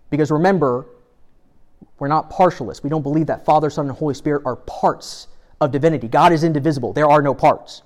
Because 0.10 0.32
remember, 0.32 0.88
we're 2.00 2.08
not 2.08 2.32
partialists. 2.32 2.84
We 2.84 2.90
don't 2.90 3.04
believe 3.04 3.28
that 3.28 3.46
Father, 3.46 3.70
Son, 3.70 3.88
and 3.88 3.96
Holy 3.96 4.14
Spirit 4.14 4.44
are 4.46 4.56
parts 4.56 5.28
of 5.62 5.72
divinity. 5.72 6.08
God 6.08 6.32
is 6.32 6.44
indivisible, 6.44 6.94
there 6.94 7.10
are 7.10 7.22
no 7.22 7.34
parts. 7.34 7.82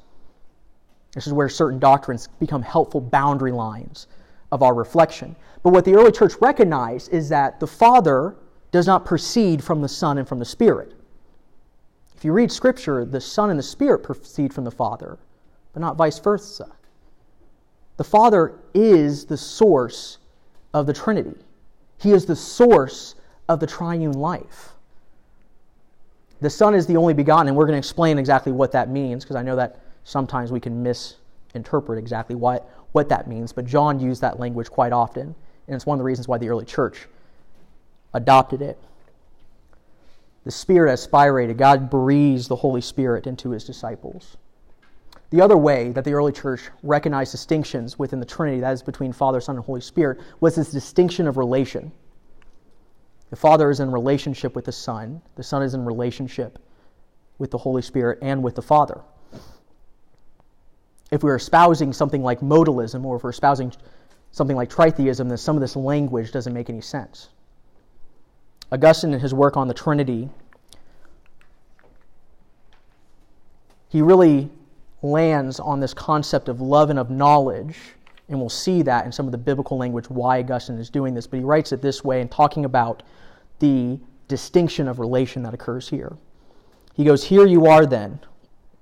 This 1.13 1.27
is 1.27 1.33
where 1.33 1.49
certain 1.49 1.79
doctrines 1.79 2.27
become 2.39 2.61
helpful 2.61 3.01
boundary 3.01 3.51
lines 3.51 4.07
of 4.51 4.63
our 4.63 4.73
reflection. 4.73 5.35
But 5.61 5.71
what 5.71 5.85
the 5.85 5.95
early 5.95 6.11
church 6.11 6.33
recognized 6.41 7.13
is 7.13 7.29
that 7.29 7.59
the 7.59 7.67
Father 7.67 8.35
does 8.71 8.87
not 8.87 9.05
proceed 9.05 9.63
from 9.63 9.81
the 9.81 9.87
Son 9.87 10.17
and 10.17 10.27
from 10.27 10.39
the 10.39 10.45
Spirit. 10.45 10.93
If 12.15 12.25
you 12.25 12.33
read 12.33 12.51
Scripture, 12.51 13.05
the 13.05 13.21
Son 13.21 13.49
and 13.49 13.59
the 13.59 13.63
Spirit 13.63 13.99
proceed 13.99 14.53
from 14.53 14.63
the 14.63 14.71
Father, 14.71 15.17
but 15.73 15.81
not 15.81 15.97
vice 15.97 16.19
versa. 16.19 16.71
The 17.97 18.03
Father 18.03 18.59
is 18.73 19.25
the 19.25 19.37
source 19.37 20.17
of 20.73 20.87
the 20.87 20.93
Trinity, 20.93 21.35
He 21.99 22.11
is 22.11 22.25
the 22.25 22.35
source 22.35 23.15
of 23.49 23.59
the 23.59 23.67
triune 23.67 24.13
life. 24.13 24.73
The 26.41 26.49
Son 26.49 26.75
is 26.75 26.85
the 26.87 26.97
only 26.97 27.13
begotten, 27.13 27.47
and 27.47 27.55
we're 27.55 27.65
going 27.65 27.75
to 27.75 27.79
explain 27.79 28.17
exactly 28.17 28.51
what 28.51 28.71
that 28.73 28.89
means 28.89 29.23
because 29.23 29.35
I 29.35 29.43
know 29.43 29.55
that 29.55 29.79
sometimes 30.03 30.51
we 30.51 30.59
can 30.59 30.83
misinterpret 30.83 31.97
exactly 31.97 32.35
what, 32.35 32.69
what 32.91 33.09
that 33.09 33.27
means, 33.27 33.53
but 33.53 33.65
John 33.65 33.99
used 33.99 34.21
that 34.21 34.39
language 34.39 34.69
quite 34.69 34.91
often, 34.91 35.35
and 35.67 35.75
it's 35.75 35.85
one 35.85 35.95
of 35.95 35.99
the 35.99 36.05
reasons 36.05 36.27
why 36.27 36.37
the 36.37 36.49
early 36.49 36.65
church 36.65 37.07
adopted 38.13 38.61
it. 38.61 38.77
The 40.43 40.51
Spirit 40.51 40.89
has 40.89 41.07
spirated. 41.07 41.55
God 41.55 41.89
breathes 41.89 42.49
the 42.49 42.55
Holy 42.57 42.81
Spirit 42.81 43.27
into 43.27 43.51
his 43.51 43.63
disciples. 43.63 44.35
The 45.29 45.41
other 45.41 45.57
way 45.57 45.91
that 45.93 46.03
the 46.03 46.13
early 46.13 46.31
church 46.31 46.69
recognized 46.83 47.31
distinctions 47.31 47.97
within 47.97 48.19
the 48.19 48.25
Trinity, 48.25 48.59
that 48.59 48.73
is 48.73 48.83
between 48.83 49.13
Father, 49.13 49.39
Son, 49.39 49.55
and 49.55 49.63
Holy 49.63 49.81
Spirit, 49.81 50.19
was 50.41 50.55
this 50.55 50.71
distinction 50.71 51.27
of 51.27 51.37
relation. 51.37 51.91
The 53.34 53.38
Father 53.38 53.71
is 53.71 53.79
in 53.79 53.89
relationship 53.89 54.53
with 54.53 54.65
the 54.65 54.71
Son, 54.71 55.19
the 55.38 55.41
Son 55.41 55.63
is 55.63 55.73
in 55.73 55.86
relationship 55.86 56.59
with 57.39 57.49
the 57.49 57.57
Holy 57.57 57.81
Spirit 57.81 58.19
and 58.21 58.43
with 58.43 58.53
the 58.53 58.61
Father 58.61 59.01
if 61.13 61.21
we're 61.21 61.36
espousing 61.36 61.93
something 61.93 62.23
like 62.23 62.39
modalism 62.39 63.05
or 63.05 63.17
if 63.17 63.23
we're 63.23 63.29
espousing 63.29 63.71
something 64.31 64.57
like 64.57 64.67
tritheism, 64.67 65.29
then 65.29 65.38
some 65.38 65.55
of 65.55 65.61
this 65.61 65.75
language 65.75 66.31
doesn't 66.31 66.53
make 66.53 66.71
any 66.71 66.81
sense. 66.81 67.29
Augustine, 68.71 69.13
in 69.13 69.19
his 69.19 69.31
work 69.31 69.55
on 69.55 69.67
the 69.67 69.75
Trinity, 69.75 70.27
he 73.89 74.01
really 74.01 74.49
lands 75.03 75.59
on 75.59 75.79
this 75.79 75.93
concept 75.93 76.49
of 76.49 76.61
love 76.61 76.89
and 76.89 76.97
of 76.97 77.11
knowledge, 77.11 77.77
and 78.27 78.39
we'll 78.39 78.49
see 78.49 78.81
that 78.81 79.05
in 79.05 79.11
some 79.11 79.27
of 79.27 79.31
the 79.31 79.38
biblical 79.38 79.77
language 79.77 80.09
why 80.09 80.39
Augustine 80.39 80.79
is 80.79 80.89
doing 80.89 81.13
this. 81.13 81.27
But 81.27 81.38
he 81.38 81.45
writes 81.45 81.71
it 81.71 81.84
this 81.84 82.03
way 82.03 82.21
in 82.21 82.27
talking 82.27 82.65
about 82.65 83.03
the 83.64 83.99
distinction 84.28 84.89
of 84.89 84.99
relation 84.99 85.43
that 85.43 85.53
occurs 85.53 85.89
here. 85.89 86.18
He 86.93 87.05
goes, 87.05 87.24
Here 87.26 87.47
you 87.47 87.66
are 87.66 87.86
then, 87.86 88.20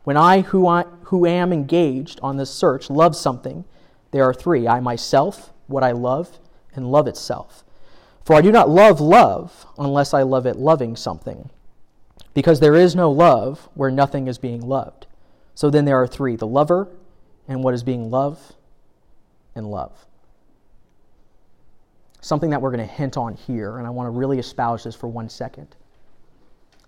when 0.05 0.17
I 0.17 0.41
who, 0.41 0.67
I, 0.67 0.85
who 1.03 1.27
am 1.27 1.53
engaged 1.53 2.19
on 2.23 2.37
this 2.37 2.49
search, 2.49 2.89
love 2.89 3.15
something, 3.15 3.63
there 4.09 4.23
are 4.23 4.33
three 4.33 4.67
I 4.67 4.79
myself, 4.79 5.53
what 5.67 5.83
I 5.83 5.91
love, 5.91 6.39
and 6.75 6.91
love 6.91 7.07
itself. 7.07 7.63
For 8.25 8.35
I 8.35 8.41
do 8.41 8.51
not 8.51 8.69
love 8.69 8.99
love 8.99 9.67
unless 9.77 10.13
I 10.13 10.23
love 10.23 10.45
it 10.47 10.57
loving 10.57 10.95
something. 10.95 11.49
because 12.33 12.59
there 12.59 12.75
is 12.75 12.95
no 12.95 13.11
love 13.11 13.69
where 13.73 13.91
nothing 13.91 14.27
is 14.27 14.37
being 14.37 14.61
loved. 14.61 15.05
So 15.53 15.69
then 15.69 15.85
there 15.85 16.01
are 16.01 16.07
three 16.07 16.35
the 16.35 16.47
lover, 16.47 16.87
and 17.47 17.63
what 17.63 17.73
is 17.73 17.83
being 17.83 18.09
loved, 18.09 18.55
and 19.53 19.69
love. 19.69 20.05
Something 22.21 22.51
that 22.51 22.61
we're 22.61 22.71
going 22.71 22.87
to 22.87 22.93
hint 22.93 23.17
on 23.17 23.33
here, 23.33 23.77
and 23.77 23.87
I 23.87 23.89
want 23.89 24.07
to 24.07 24.11
really 24.11 24.39
espouse 24.39 24.83
this 24.83 24.95
for 24.95 25.07
one 25.07 25.27
second. 25.27 25.75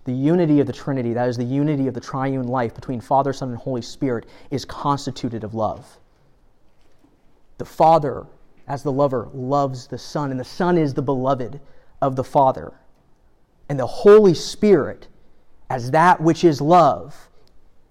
The 0.04 0.12
unity 0.12 0.60
of 0.60 0.66
the 0.66 0.72
Trinity, 0.72 1.12
that 1.14 1.28
is 1.28 1.36
the 1.36 1.44
unity 1.44 1.88
of 1.88 1.94
the 1.94 2.00
triune 2.00 2.46
life 2.46 2.74
between 2.74 3.00
Father, 3.00 3.32
Son, 3.32 3.48
and 3.48 3.58
Holy 3.58 3.82
Spirit, 3.82 4.26
is 4.50 4.64
constituted 4.64 5.42
of 5.44 5.54
love. 5.54 5.98
The 7.58 7.64
Father, 7.64 8.26
as 8.68 8.82
the 8.82 8.92
lover, 8.92 9.28
loves 9.32 9.86
the 9.86 9.98
Son, 9.98 10.30
and 10.30 10.38
the 10.38 10.44
Son 10.44 10.76
is 10.78 10.94
the 10.94 11.02
beloved 11.02 11.60
of 12.00 12.16
the 12.16 12.24
Father. 12.24 12.72
And 13.68 13.78
the 13.78 13.86
Holy 13.86 14.34
Spirit, 14.34 15.08
as 15.70 15.90
that 15.92 16.20
which 16.20 16.44
is 16.44 16.60
love, 16.60 17.28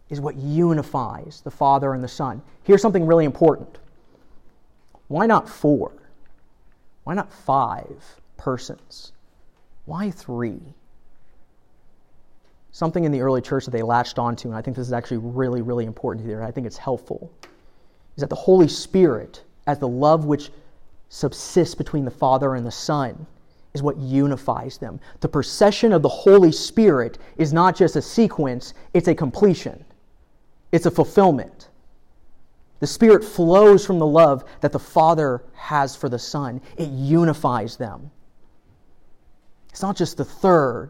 is 0.10 0.22
what 0.22 0.36
unifies 0.36 1.42
the 1.44 1.52
Father 1.52 1.94
and 1.94 2.04
the 2.04 2.08
Son. 2.08 2.42
Here's 2.64 2.82
something 2.82 3.06
really 3.06 3.26
important. 3.26 3.80
Why 5.08 5.26
not 5.26 5.50
four? 5.50 5.92
Why 7.04 7.14
not 7.14 7.32
five 7.32 8.22
persons? 8.38 9.12
Why 9.86 10.12
three? 10.12 10.62
Something 12.72 13.04
in 13.04 13.12
the 13.12 13.22
early 13.22 13.42
church 13.42 13.66
that 13.66 13.72
they 13.72 13.84
latched 13.84 14.18
onto, 14.18 14.48
and 14.48 14.58
I 14.58 14.62
think 14.62 14.76
this 14.76 14.88
is 14.88 14.94
actually 14.94 15.18
really, 15.18 15.62
really 15.62 15.86
important 15.86 16.26
here, 16.26 16.40
and 16.40 16.48
I 16.48 16.52
think 16.52 16.66
it's 16.66 16.78
helpful, 16.78 17.32
is 18.16 18.22
that 18.22 18.30
the 18.30 18.36
Holy 18.36 18.68
Spirit, 18.68 19.44
as 19.68 19.80
the 19.80 19.88
love 19.88 20.26
which 20.26 20.52
subsists 21.10 21.76
between 21.76 22.06
the 22.06 22.12
Father 22.12 22.56
and 22.56 22.66
the 22.66 22.72
Son, 22.72 23.28
is 23.74 23.84
what 23.84 23.98
unifies 23.98 24.78
them. 24.78 25.00
The 25.20 25.30
procession 25.30 25.92
of 25.94 26.02
the 26.02 26.10
Holy 26.10 26.52
Spirit 26.52 27.18
is 27.38 27.54
not 27.54 27.76
just 27.76 27.96
a 27.96 28.02
sequence, 28.02 28.74
it's 28.94 29.08
a 29.08 29.16
completion, 29.16 29.84
it's 30.72 30.86
a 30.86 30.92
fulfillment. 30.92 31.70
The 32.84 32.88
Spirit 32.88 33.24
flows 33.24 33.86
from 33.86 33.98
the 33.98 34.06
love 34.06 34.44
that 34.60 34.74
the 34.74 34.78
Father 34.78 35.42
has 35.54 35.96
for 35.96 36.10
the 36.10 36.20
Son, 36.20 36.60
it 36.76 36.90
unifies 36.90 37.78
them. 37.78 38.12
It's 39.70 39.82
not 39.82 39.96
just 39.96 40.18
the 40.18 40.26
third, 40.26 40.90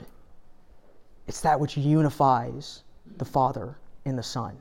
it's 1.28 1.42
that 1.42 1.60
which 1.60 1.78
unifies 1.78 2.82
the 3.18 3.26
Father 3.26 3.78
and 4.06 4.18
the 4.18 4.24
Son. 4.24 4.58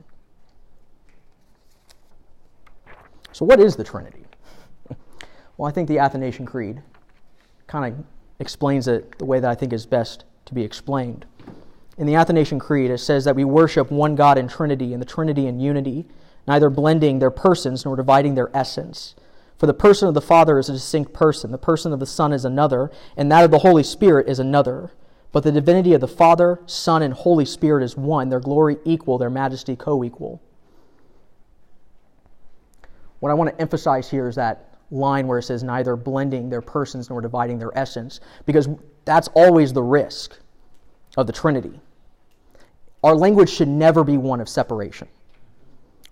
So, 3.31 3.45
what 3.45 3.59
is 3.59 3.75
the 3.75 3.83
Trinity? 3.83 4.25
Well, 5.57 5.67
I 5.67 5.71
think 5.71 5.87
the 5.87 5.97
Athanasian 5.97 6.45
Creed 6.45 6.83
kind 7.65 7.95
of 7.95 8.05
explains 8.37 8.87
it 8.87 9.17
the 9.17 9.25
way 9.25 9.39
that 9.39 9.49
I 9.49 9.55
think 9.55 9.73
is 9.73 9.87
best 9.87 10.25
to 10.45 10.53
be 10.53 10.61
explained. 10.61 11.25
In 11.97 12.05
the 12.05 12.13
Athanasian 12.13 12.59
Creed, 12.59 12.91
it 12.91 12.99
says 12.99 13.25
that 13.25 13.35
we 13.35 13.43
worship 13.43 13.89
one 13.89 14.13
God 14.13 14.37
in 14.37 14.47
Trinity, 14.47 14.93
and 14.93 15.01
the 15.01 15.05
Trinity 15.07 15.47
in 15.47 15.59
unity, 15.59 16.05
neither 16.47 16.69
blending 16.69 17.19
their 17.19 17.31
persons 17.31 17.85
nor 17.85 17.95
dividing 17.95 18.35
their 18.35 18.49
essence. 18.55 19.15
For 19.57 19.67
the 19.67 19.73
person 19.73 20.07
of 20.07 20.13
the 20.13 20.21
Father 20.21 20.59
is 20.59 20.69
a 20.69 20.73
distinct 20.73 21.13
person, 21.13 21.51
the 21.51 21.57
person 21.57 21.93
of 21.93 21.99
the 21.99 22.05
Son 22.05 22.33
is 22.33 22.43
another, 22.43 22.91
and 23.15 23.31
that 23.31 23.45
of 23.45 23.51
the 23.51 23.59
Holy 23.59 23.83
Spirit 23.83 24.27
is 24.27 24.39
another. 24.39 24.91
But 25.31 25.43
the 25.43 25.51
divinity 25.51 25.93
of 25.93 26.01
the 26.01 26.07
Father, 26.07 26.59
Son, 26.65 27.01
and 27.01 27.13
Holy 27.13 27.45
Spirit 27.45 27.83
is 27.83 27.97
one, 27.97 28.29
their 28.29 28.39
glory 28.39 28.77
equal, 28.85 29.17
their 29.17 29.29
majesty 29.29 29.75
co 29.75 30.03
equal. 30.03 30.41
What 33.19 33.29
I 33.29 33.33
want 33.35 33.49
to 33.51 33.61
emphasize 33.61 34.09
here 34.09 34.27
is 34.27 34.35
that 34.35 34.77
line 34.91 35.27
where 35.27 35.39
it 35.39 35.43
says 35.43 35.63
neither 35.63 35.95
blending 35.95 36.49
their 36.49 36.61
persons 36.61 37.09
nor 37.09 37.21
dividing 37.21 37.57
their 37.57 37.75
essence, 37.77 38.19
because 38.45 38.67
that's 39.05 39.27
always 39.29 39.73
the 39.73 39.81
risk 39.81 40.37
of 41.17 41.25
the 41.25 41.33
Trinity. 41.33 41.79
Our 43.03 43.15
language 43.15 43.49
should 43.49 43.69
never 43.69 44.03
be 44.03 44.17
one 44.17 44.39
of 44.39 44.47
separation. 44.47 45.07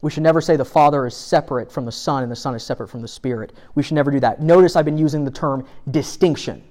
We 0.01 0.09
should 0.09 0.23
never 0.23 0.41
say 0.41 0.55
the 0.55 0.65
Father 0.65 1.05
is 1.05 1.15
separate 1.15 1.71
from 1.71 1.85
the 1.85 1.91
Son 1.91 2.23
and 2.23 2.31
the 2.31 2.35
Son 2.35 2.55
is 2.55 2.63
separate 2.63 2.89
from 2.89 3.01
the 3.01 3.07
Spirit. 3.07 3.53
We 3.75 3.83
should 3.83 3.93
never 3.95 4.09
do 4.09 4.19
that. 4.21 4.41
Notice 4.41 4.75
I've 4.75 4.85
been 4.85 4.97
using 4.97 5.23
the 5.23 5.31
term 5.31 5.67
distinction. 5.89 6.63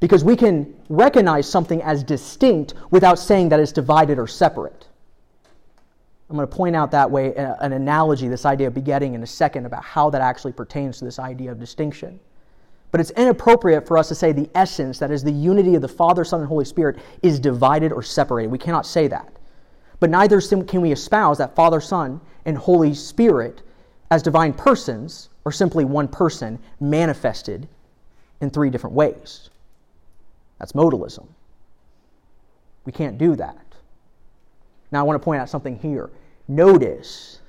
Because 0.00 0.24
we 0.24 0.36
can 0.36 0.74
recognize 0.88 1.48
something 1.48 1.82
as 1.82 2.02
distinct 2.02 2.74
without 2.90 3.18
saying 3.18 3.50
that 3.50 3.60
it's 3.60 3.72
divided 3.72 4.18
or 4.18 4.26
separate. 4.26 4.86
I'm 6.30 6.36
going 6.36 6.48
to 6.48 6.56
point 6.56 6.76
out 6.76 6.90
that 6.92 7.10
way 7.10 7.34
uh, 7.34 7.56
an 7.60 7.72
analogy, 7.72 8.28
this 8.28 8.44
idea 8.44 8.68
of 8.68 8.74
begetting, 8.74 9.14
in 9.14 9.22
a 9.22 9.26
second 9.26 9.66
about 9.66 9.82
how 9.82 10.10
that 10.10 10.20
actually 10.20 10.52
pertains 10.52 10.98
to 10.98 11.04
this 11.04 11.18
idea 11.18 11.50
of 11.50 11.58
distinction. 11.58 12.20
But 12.90 13.00
it's 13.00 13.10
inappropriate 13.10 13.86
for 13.86 13.98
us 13.98 14.08
to 14.08 14.14
say 14.14 14.32
the 14.32 14.48
essence, 14.54 14.98
that 14.98 15.10
is 15.10 15.22
the 15.22 15.32
unity 15.32 15.74
of 15.74 15.82
the 15.82 15.88
Father, 15.88 16.24
Son, 16.24 16.40
and 16.40 16.48
Holy 16.48 16.64
Spirit, 16.64 16.98
is 17.22 17.40
divided 17.40 17.92
or 17.92 18.02
separated. 18.02 18.50
We 18.50 18.58
cannot 18.58 18.86
say 18.86 19.08
that. 19.08 19.37
But 20.00 20.10
neither 20.10 20.40
can 20.40 20.80
we 20.80 20.92
espouse 20.92 21.38
that 21.38 21.54
Father, 21.54 21.80
Son, 21.80 22.20
and 22.44 22.56
Holy 22.56 22.94
Spirit 22.94 23.62
as 24.10 24.22
divine 24.22 24.52
persons 24.52 25.28
or 25.44 25.52
simply 25.52 25.84
one 25.84 26.08
person 26.08 26.58
manifested 26.80 27.68
in 28.40 28.50
three 28.50 28.70
different 28.70 28.94
ways. 28.94 29.50
That's 30.58 30.72
modalism. 30.72 31.26
We 32.84 32.92
can't 32.92 33.18
do 33.18 33.36
that. 33.36 33.64
Now, 34.90 35.00
I 35.00 35.02
want 35.02 35.20
to 35.20 35.24
point 35.24 35.40
out 35.40 35.50
something 35.50 35.78
here. 35.78 36.10
Notice 36.46 37.40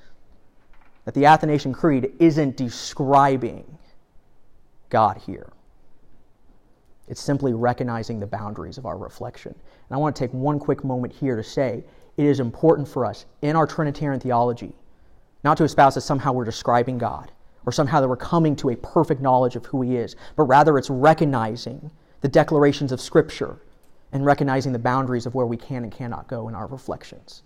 that 1.05 1.13
the 1.13 1.25
Athanasian 1.25 1.73
Creed 1.73 2.11
isn't 2.19 2.57
describing 2.57 3.77
God 4.89 5.17
here. 5.17 5.51
It's 7.07 7.21
simply 7.21 7.53
recognizing 7.53 8.19
the 8.19 8.27
boundaries 8.27 8.77
of 8.77 8.85
our 8.85 8.97
reflection. 8.97 9.53
And 9.53 9.95
I 9.95 9.97
want 9.97 10.15
to 10.15 10.19
take 10.19 10.33
one 10.33 10.59
quick 10.59 10.83
moment 10.83 11.13
here 11.13 11.35
to 11.35 11.43
say 11.43 11.83
it 12.19 12.25
is 12.25 12.41
important 12.41 12.85
for 12.85 13.05
us 13.05 13.25
in 13.41 13.55
our 13.55 13.65
Trinitarian 13.65 14.19
theology 14.19 14.73
not 15.45 15.55
to 15.55 15.63
espouse 15.63 15.95
that 15.95 16.01
somehow 16.01 16.33
we're 16.33 16.43
describing 16.43 16.97
God 16.97 17.31
or 17.65 17.71
somehow 17.71 18.01
that 18.01 18.09
we're 18.09 18.17
coming 18.17 18.57
to 18.57 18.71
a 18.71 18.75
perfect 18.75 19.21
knowledge 19.21 19.55
of 19.55 19.65
who 19.67 19.81
He 19.81 19.95
is, 19.95 20.17
but 20.35 20.43
rather 20.43 20.77
it's 20.77 20.89
recognizing 20.89 21.89
the 22.19 22.27
declarations 22.27 22.91
of 22.91 22.99
Scripture 22.99 23.61
and 24.11 24.25
recognizing 24.25 24.73
the 24.73 24.79
boundaries 24.79 25.25
of 25.25 25.33
where 25.33 25.45
we 25.45 25.55
can 25.55 25.83
and 25.83 25.93
cannot 25.93 26.27
go 26.27 26.49
in 26.49 26.55
our 26.55 26.67
reflections. 26.67 27.43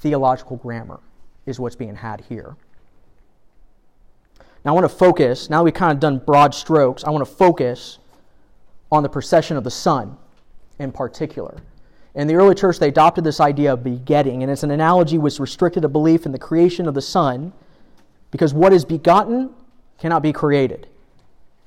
Theological 0.00 0.58
grammar 0.58 1.00
is 1.46 1.58
what's 1.58 1.76
being 1.76 1.96
had 1.96 2.20
here. 2.28 2.56
Now, 4.66 4.72
I 4.72 4.74
want 4.74 4.84
to 4.84 4.94
focus, 4.94 5.48
now 5.48 5.62
we've 5.62 5.72
kind 5.72 5.92
of 5.92 5.98
done 5.98 6.18
broad 6.18 6.54
strokes, 6.54 7.04
I 7.04 7.10
want 7.10 7.26
to 7.26 7.34
focus 7.34 8.00
on 8.92 9.02
the 9.02 9.08
procession 9.08 9.56
of 9.56 9.64
the 9.64 9.70
Son 9.70 10.18
in 10.78 10.92
particular. 10.92 11.56
In 12.14 12.28
the 12.28 12.34
early 12.34 12.54
church, 12.54 12.78
they 12.78 12.88
adopted 12.88 13.24
this 13.24 13.40
idea 13.40 13.72
of 13.72 13.82
begetting, 13.82 14.42
and 14.42 14.52
it's 14.52 14.62
an 14.62 14.70
analogy 14.70 15.18
which 15.18 15.40
restricted 15.40 15.84
a 15.84 15.88
belief 15.88 16.26
in 16.26 16.32
the 16.32 16.38
creation 16.38 16.86
of 16.86 16.94
the 16.94 17.02
Son 17.02 17.52
because 18.30 18.54
what 18.54 18.72
is 18.72 18.84
begotten 18.84 19.50
cannot 19.98 20.22
be 20.22 20.32
created. 20.32 20.88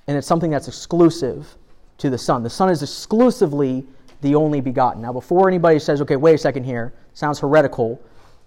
And 0.08 0.18
it's 0.18 0.28
something 0.28 0.52
that's 0.52 0.68
exclusive 0.68 1.58
to 1.98 2.10
the 2.10 2.18
Son. 2.18 2.44
The 2.44 2.50
Son 2.50 2.70
is 2.70 2.82
exclusively 2.82 3.86
the 4.22 4.36
only 4.36 4.62
begotten. 4.62 5.02
Now, 5.02 5.12
before 5.12 5.50
anybody 5.50 5.80
says, 5.80 6.02
okay, 6.02 6.16
wait 6.16 6.36
a 6.36 6.38
second 6.38 6.64
here, 6.64 6.94
sounds 7.14 7.40
heretical, 7.40 8.02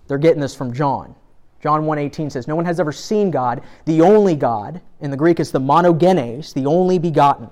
they're 0.08 0.18
getting 0.18 0.40
this 0.40 0.54
from 0.54 0.72
John. 0.72 1.14
John 1.62 1.82
1.18 1.82 2.32
says, 2.32 2.48
No 2.48 2.56
one 2.56 2.64
has 2.64 2.80
ever 2.80 2.92
seen 2.92 3.30
God, 3.30 3.62
the 3.84 4.00
only 4.00 4.34
God. 4.34 4.80
In 5.00 5.10
the 5.10 5.16
Greek, 5.16 5.38
it's 5.38 5.50
the 5.50 5.60
monogenes, 5.60 6.54
the 6.54 6.64
only 6.64 6.98
begotten, 6.98 7.50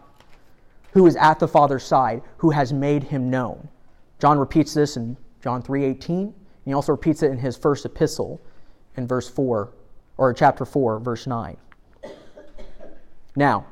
who 0.92 1.06
is 1.06 1.16
at 1.16 1.38
the 1.38 1.46
Father's 1.46 1.84
side, 1.84 2.22
who 2.38 2.50
has 2.50 2.72
made 2.72 3.04
him 3.04 3.28
known. 3.28 3.68
John 4.18 4.38
repeats 4.38 4.74
this 4.74 4.96
in 4.96 5.16
John 5.42 5.62
3.18. 5.62 6.08
And 6.08 6.34
he 6.64 6.72
also 6.72 6.92
repeats 6.92 7.22
it 7.22 7.30
in 7.30 7.38
his 7.38 7.56
first 7.56 7.84
epistle 7.84 8.40
in 8.96 9.06
verse 9.06 9.28
4, 9.28 9.72
or 10.16 10.34
chapter 10.34 10.64
4, 10.64 11.00
verse 11.00 11.26
9. 11.26 11.56
Now, 13.36 13.66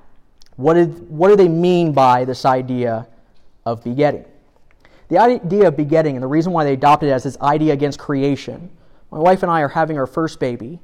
what, 0.57 0.75
did, 0.75 1.11
what 1.11 1.29
do 1.29 1.37
they 1.37 1.49
mean 1.49 1.93
by 1.93 2.25
this 2.25 2.45
idea 2.45 3.09
of 3.65 3.83
begetting? 3.83 4.25
The 5.09 5.19
idea 5.19 5.69
of 5.69 5.77
begetting, 5.77 6.17
and 6.17 6.23
the 6.23 6.29
reason 6.29 6.53
why 6.53 6.65
they 6.65 6.73
adopted 6.73 7.09
it 7.09 7.13
as 7.13 7.25
this 7.25 7.39
idea 7.41 7.73
against 7.73 7.99
creation, 7.99 8.71
my 9.11 9.19
wife 9.19 9.43
and 9.43 9.51
I 9.51 9.61
are 9.61 9.69
having 9.69 9.99
our 9.99 10.07
first 10.07 10.41
baby, 10.41 10.81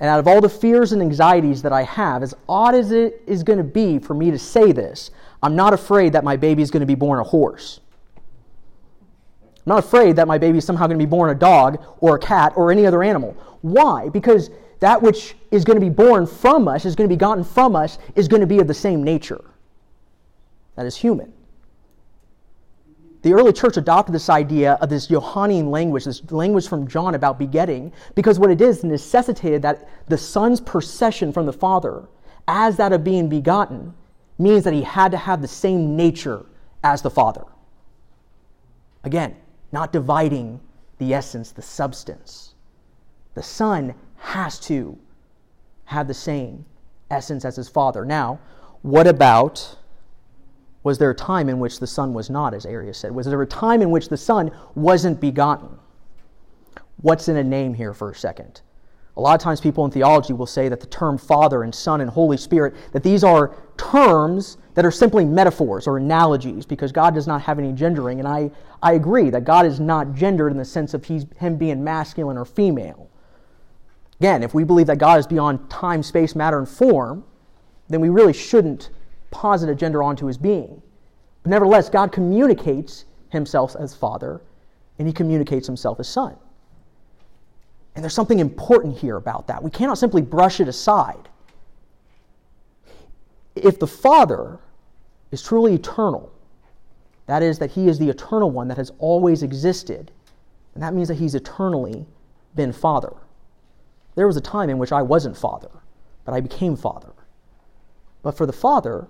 and 0.00 0.08
out 0.08 0.18
of 0.18 0.26
all 0.26 0.40
the 0.40 0.48
fears 0.48 0.92
and 0.92 1.02
anxieties 1.02 1.62
that 1.62 1.72
I 1.72 1.82
have, 1.82 2.22
as 2.22 2.34
odd 2.48 2.74
as 2.74 2.90
it 2.90 3.22
is 3.26 3.42
going 3.42 3.58
to 3.58 3.64
be 3.64 3.98
for 3.98 4.14
me 4.14 4.30
to 4.30 4.38
say 4.38 4.72
this, 4.72 5.10
I'm 5.42 5.56
not 5.56 5.72
afraid 5.72 6.12
that 6.14 6.24
my 6.24 6.36
baby 6.36 6.62
is 6.62 6.70
going 6.70 6.80
to 6.80 6.86
be 6.86 6.94
born 6.94 7.20
a 7.20 7.24
horse. 7.24 7.80
I'm 9.66 9.70
not 9.70 9.78
afraid 9.80 10.16
that 10.16 10.26
my 10.26 10.38
baby 10.38 10.58
is 10.58 10.64
somehow 10.64 10.86
going 10.86 10.98
to 10.98 11.04
be 11.04 11.08
born 11.08 11.30
a 11.30 11.34
dog 11.34 11.84
or 12.00 12.16
a 12.16 12.18
cat 12.18 12.54
or 12.56 12.72
any 12.72 12.86
other 12.86 13.02
animal. 13.02 13.36
Why? 13.60 14.08
Because 14.08 14.50
that 14.80 15.02
which 15.02 15.36
is 15.50 15.64
going 15.64 15.78
to 15.78 15.84
be 15.84 15.90
born 15.90 16.26
from 16.26 16.66
us, 16.66 16.86
is 16.86 16.96
going 16.96 17.08
to 17.08 17.14
be 17.14 17.18
gotten 17.18 17.44
from 17.44 17.76
us, 17.76 17.98
is 18.14 18.26
going 18.26 18.40
to 18.40 18.46
be 18.46 18.58
of 18.58 18.66
the 18.66 18.74
same 18.74 19.04
nature. 19.04 19.44
That 20.76 20.86
is 20.86 20.96
human. 20.96 21.32
The 23.22 23.34
early 23.34 23.52
church 23.52 23.76
adopted 23.76 24.14
this 24.14 24.30
idea 24.30 24.78
of 24.80 24.88
this 24.88 25.08
Johannine 25.08 25.70
language, 25.70 26.06
this 26.06 26.22
language 26.32 26.66
from 26.66 26.88
John 26.88 27.14
about 27.14 27.38
begetting, 27.38 27.92
because 28.14 28.38
what 28.38 28.50
it 28.50 28.62
is 28.62 28.82
necessitated 28.82 29.60
that 29.60 29.86
the 30.08 30.16
Son's 30.16 30.58
procession 30.58 31.30
from 31.30 31.44
the 31.44 31.52
Father, 31.52 32.08
as 32.48 32.78
that 32.78 32.94
of 32.94 33.04
being 33.04 33.28
begotten, 33.28 33.92
means 34.38 34.64
that 34.64 34.72
he 34.72 34.82
had 34.82 35.10
to 35.10 35.18
have 35.18 35.42
the 35.42 35.48
same 35.48 35.96
nature 35.96 36.46
as 36.82 37.02
the 37.02 37.10
Father. 37.10 37.44
Again, 39.04 39.36
not 39.72 39.92
dividing 39.92 40.60
the 40.98 41.14
essence, 41.14 41.52
the 41.52 41.62
substance. 41.62 42.54
The 43.34 43.42
Son 43.42 43.94
has 44.16 44.58
to 44.60 44.98
have 45.84 46.08
the 46.08 46.14
same 46.14 46.64
essence 47.10 47.44
as 47.44 47.56
his 47.56 47.68
Father. 47.68 48.04
Now, 48.04 48.38
what 48.82 49.06
about 49.06 49.76
was 50.82 50.98
there 50.98 51.10
a 51.10 51.14
time 51.14 51.48
in 51.48 51.58
which 51.58 51.78
the 51.78 51.86
Son 51.86 52.14
was 52.14 52.30
not, 52.30 52.54
as 52.54 52.64
Arius 52.64 52.98
said? 52.98 53.14
Was 53.14 53.26
there 53.26 53.42
a 53.42 53.46
time 53.46 53.82
in 53.82 53.90
which 53.90 54.08
the 54.08 54.16
Son 54.16 54.50
wasn't 54.74 55.20
begotten? 55.20 55.78
What's 57.02 57.28
in 57.28 57.36
a 57.36 57.44
name 57.44 57.74
here 57.74 57.92
for 57.92 58.10
a 58.10 58.14
second? 58.14 58.62
A 59.16 59.20
lot 59.20 59.34
of 59.34 59.42
times 59.42 59.60
people 59.60 59.84
in 59.84 59.90
theology 59.90 60.32
will 60.32 60.46
say 60.46 60.68
that 60.68 60.80
the 60.80 60.86
term 60.86 61.18
Father 61.18 61.62
and 61.62 61.74
Son 61.74 62.00
and 62.00 62.08
Holy 62.08 62.36
Spirit, 62.36 62.74
that 62.92 63.02
these 63.02 63.22
are 63.22 63.54
terms 63.76 64.56
that 64.74 64.84
are 64.84 64.90
simply 64.90 65.24
metaphors 65.24 65.86
or 65.86 65.96
analogies 65.96 66.64
because 66.64 66.92
God 66.92 67.14
does 67.14 67.26
not 67.26 67.42
have 67.42 67.58
any 67.58 67.72
gendering. 67.72 68.18
And 68.18 68.28
I, 68.28 68.50
I 68.82 68.92
agree 68.92 69.30
that 69.30 69.44
God 69.44 69.66
is 69.66 69.80
not 69.80 70.14
gendered 70.14 70.52
in 70.52 70.58
the 70.58 70.64
sense 70.64 70.94
of 70.94 71.04
he's, 71.04 71.26
him 71.38 71.56
being 71.56 71.82
masculine 71.82 72.36
or 72.36 72.44
female. 72.44 73.10
Again, 74.20 74.42
if 74.42 74.52
we 74.52 74.64
believe 74.64 74.86
that 74.88 74.98
God 74.98 75.18
is 75.18 75.26
beyond 75.26 75.70
time, 75.70 76.02
space, 76.02 76.36
matter, 76.36 76.58
and 76.58 76.68
form, 76.68 77.24
then 77.88 78.00
we 78.00 78.10
really 78.10 78.34
shouldn't 78.34 78.90
posit 79.30 79.70
a 79.70 79.74
gender 79.74 80.02
onto 80.02 80.26
his 80.26 80.36
being. 80.36 80.82
But 81.42 81.50
nevertheless, 81.50 81.88
God 81.88 82.12
communicates 82.12 83.06
himself 83.30 83.74
as 83.76 83.94
Father, 83.94 84.42
and 84.98 85.08
he 85.08 85.14
communicates 85.14 85.66
himself 85.66 85.98
as 86.00 86.08
Son. 86.08 86.36
And 87.94 88.04
there's 88.04 88.14
something 88.14 88.40
important 88.40 88.98
here 88.98 89.16
about 89.16 89.46
that. 89.46 89.62
We 89.62 89.70
cannot 89.70 89.96
simply 89.96 90.20
brush 90.20 90.60
it 90.60 90.68
aside. 90.68 91.29
If 93.54 93.78
the 93.78 93.86
Father 93.86 94.58
is 95.30 95.42
truly 95.42 95.74
eternal, 95.74 96.32
that 97.26 97.42
is, 97.42 97.58
that 97.58 97.70
He 97.70 97.88
is 97.88 97.98
the 97.98 98.08
eternal 98.08 98.50
one 98.50 98.68
that 98.68 98.76
has 98.76 98.92
always 98.98 99.42
existed, 99.42 100.10
and 100.74 100.82
that 100.82 100.94
means 100.94 101.08
that 101.08 101.14
He's 101.14 101.34
eternally 101.34 102.06
been 102.54 102.72
Father. 102.72 103.12
There 104.14 104.26
was 104.26 104.36
a 104.36 104.40
time 104.40 104.70
in 104.70 104.78
which 104.78 104.92
I 104.92 105.02
wasn't 105.02 105.36
Father, 105.36 105.70
but 106.24 106.34
I 106.34 106.40
became 106.40 106.76
Father. 106.76 107.12
But 108.22 108.36
for 108.36 108.46
the 108.46 108.52
Father, 108.52 109.08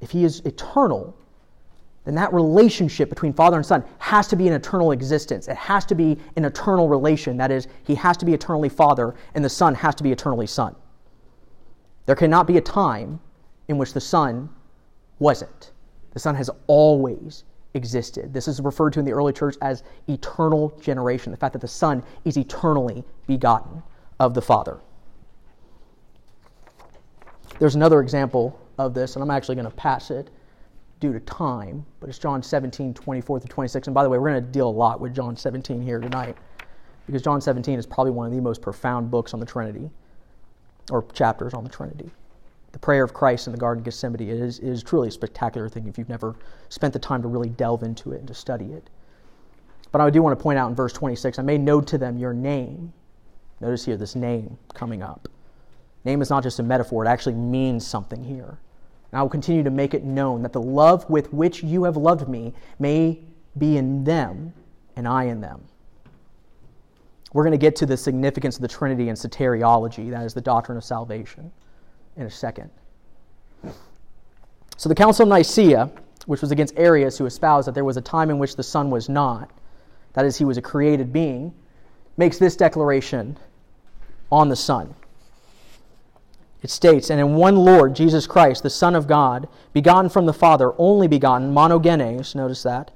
if 0.00 0.10
He 0.10 0.24
is 0.24 0.40
eternal, 0.40 1.14
then 2.04 2.14
that 2.14 2.32
relationship 2.32 3.08
between 3.08 3.32
father 3.32 3.56
and 3.56 3.66
son 3.66 3.84
has 3.98 4.26
to 4.28 4.36
be 4.36 4.48
an 4.48 4.54
eternal 4.54 4.92
existence. 4.92 5.48
It 5.48 5.56
has 5.56 5.84
to 5.86 5.94
be 5.94 6.18
an 6.36 6.44
eternal 6.44 6.88
relation. 6.88 7.36
That 7.36 7.50
is, 7.50 7.68
he 7.84 7.94
has 7.96 8.16
to 8.18 8.24
be 8.24 8.32
eternally 8.32 8.68
father, 8.68 9.14
and 9.34 9.44
the 9.44 9.50
son 9.50 9.74
has 9.74 9.94
to 9.96 10.02
be 10.02 10.10
eternally 10.10 10.46
son. 10.46 10.74
There 12.06 12.16
cannot 12.16 12.46
be 12.46 12.56
a 12.56 12.60
time 12.62 13.20
in 13.70 13.78
which 13.78 13.92
the 13.92 14.00
son 14.00 14.50
wasn't. 15.20 15.70
The 16.12 16.18
son 16.18 16.34
has 16.34 16.50
always 16.66 17.44
existed. 17.74 18.34
This 18.34 18.48
is 18.48 18.60
referred 18.60 18.92
to 18.94 18.98
in 18.98 19.04
the 19.04 19.12
early 19.12 19.32
church 19.32 19.54
as 19.62 19.84
eternal 20.08 20.76
generation, 20.80 21.30
the 21.30 21.38
fact 21.38 21.52
that 21.52 21.60
the 21.60 21.68
son 21.68 22.02
is 22.24 22.36
eternally 22.36 23.04
begotten 23.28 23.80
of 24.18 24.34
the 24.34 24.42
father. 24.42 24.80
There's 27.60 27.76
another 27.76 28.00
example 28.00 28.58
of 28.76 28.92
this, 28.92 29.14
and 29.14 29.22
I'm 29.22 29.30
actually 29.30 29.54
going 29.54 29.70
to 29.70 29.76
pass 29.76 30.10
it 30.10 30.30
due 30.98 31.12
to 31.12 31.20
time, 31.20 31.86
but 32.00 32.08
it's 32.08 32.18
John 32.18 32.42
17, 32.42 32.92
24 32.92 33.38
through 33.38 33.48
26. 33.48 33.86
And 33.86 33.94
by 33.94 34.02
the 34.02 34.08
way, 34.08 34.18
we're 34.18 34.30
going 34.30 34.44
to 34.44 34.50
deal 34.50 34.68
a 34.68 34.70
lot 34.70 35.00
with 35.00 35.14
John 35.14 35.36
17 35.36 35.80
here 35.80 36.00
tonight 36.00 36.36
because 37.06 37.22
John 37.22 37.40
17 37.40 37.78
is 37.78 37.86
probably 37.86 38.10
one 38.10 38.26
of 38.26 38.32
the 38.32 38.40
most 38.40 38.62
profound 38.62 39.12
books 39.12 39.32
on 39.32 39.38
the 39.38 39.46
Trinity 39.46 39.90
or 40.90 41.04
chapters 41.12 41.54
on 41.54 41.62
the 41.62 41.70
Trinity. 41.70 42.10
The 42.72 42.78
prayer 42.78 43.02
of 43.02 43.12
Christ 43.12 43.46
in 43.46 43.52
the 43.52 43.58
Garden 43.58 43.80
of 43.80 43.84
Gethsemane 43.84 44.28
is, 44.28 44.58
is 44.60 44.82
truly 44.82 45.08
a 45.08 45.10
spectacular 45.10 45.68
thing 45.68 45.86
if 45.86 45.98
you've 45.98 46.08
never 46.08 46.36
spent 46.68 46.92
the 46.92 46.98
time 46.98 47.22
to 47.22 47.28
really 47.28 47.48
delve 47.48 47.82
into 47.82 48.12
it 48.12 48.18
and 48.18 48.28
to 48.28 48.34
study 48.34 48.66
it. 48.66 48.90
But 49.92 50.00
I 50.00 50.10
do 50.10 50.22
want 50.22 50.38
to 50.38 50.42
point 50.42 50.58
out 50.58 50.68
in 50.68 50.74
verse 50.74 50.92
26 50.92 51.38
I 51.38 51.42
made 51.42 51.60
known 51.60 51.84
to 51.86 51.98
them 51.98 52.16
your 52.16 52.32
name. 52.32 52.92
Notice 53.60 53.84
here 53.84 53.96
this 53.96 54.14
name 54.14 54.56
coming 54.72 55.02
up. 55.02 55.28
Name 56.04 56.22
is 56.22 56.30
not 56.30 56.42
just 56.42 56.58
a 56.58 56.62
metaphor, 56.62 57.04
it 57.04 57.08
actually 57.08 57.34
means 57.34 57.86
something 57.86 58.22
here. 58.22 58.58
And 59.12 59.18
I 59.18 59.22
will 59.22 59.28
continue 59.28 59.62
to 59.64 59.70
make 59.70 59.92
it 59.92 60.04
known 60.04 60.42
that 60.42 60.52
the 60.52 60.62
love 60.62 61.08
with 61.10 61.32
which 61.32 61.62
you 61.62 61.84
have 61.84 61.96
loved 61.96 62.28
me 62.28 62.54
may 62.78 63.20
be 63.58 63.76
in 63.76 64.04
them 64.04 64.54
and 64.96 65.06
I 65.06 65.24
in 65.24 65.40
them. 65.40 65.62
We're 67.32 67.44
going 67.44 67.52
to 67.52 67.58
get 67.58 67.76
to 67.76 67.86
the 67.86 67.96
significance 67.96 68.56
of 68.56 68.62
the 68.62 68.68
Trinity 68.68 69.08
and 69.08 69.18
soteriology, 69.18 70.10
that 70.10 70.24
is 70.24 70.34
the 70.34 70.40
doctrine 70.40 70.78
of 70.78 70.84
salvation, 70.84 71.52
in 72.16 72.22
a 72.26 72.30
second. 72.30 72.70
So 74.76 74.88
the 74.88 74.94
Council 74.94 75.24
of 75.24 75.28
Nicaea, 75.28 75.90
which 76.26 76.40
was 76.40 76.50
against 76.50 76.74
Arius, 76.76 77.18
who 77.18 77.26
espoused 77.26 77.68
that 77.68 77.74
there 77.74 77.84
was 77.84 77.96
a 77.96 78.02
time 78.02 78.30
in 78.30 78.38
which 78.38 78.56
the 78.56 78.62
Son 78.62 78.90
was 78.90 79.08
not, 79.08 79.50
that 80.14 80.24
is, 80.24 80.36
he 80.36 80.44
was 80.44 80.56
a 80.56 80.62
created 80.62 81.12
being, 81.12 81.54
makes 82.16 82.38
this 82.38 82.56
declaration 82.56 83.36
on 84.32 84.48
the 84.48 84.56
Son. 84.56 84.94
It 86.62 86.70
states, 86.70 87.10
And 87.10 87.20
in 87.20 87.34
one 87.34 87.56
Lord, 87.56 87.94
Jesus 87.94 88.26
Christ, 88.26 88.62
the 88.62 88.70
Son 88.70 88.94
of 88.94 89.06
God, 89.06 89.48
begotten 89.72 90.10
from 90.10 90.26
the 90.26 90.32
Father, 90.32 90.72
only 90.78 91.08
begotten, 91.08 91.54
monogenes, 91.54 92.34
notice 92.34 92.62
that. 92.62 92.90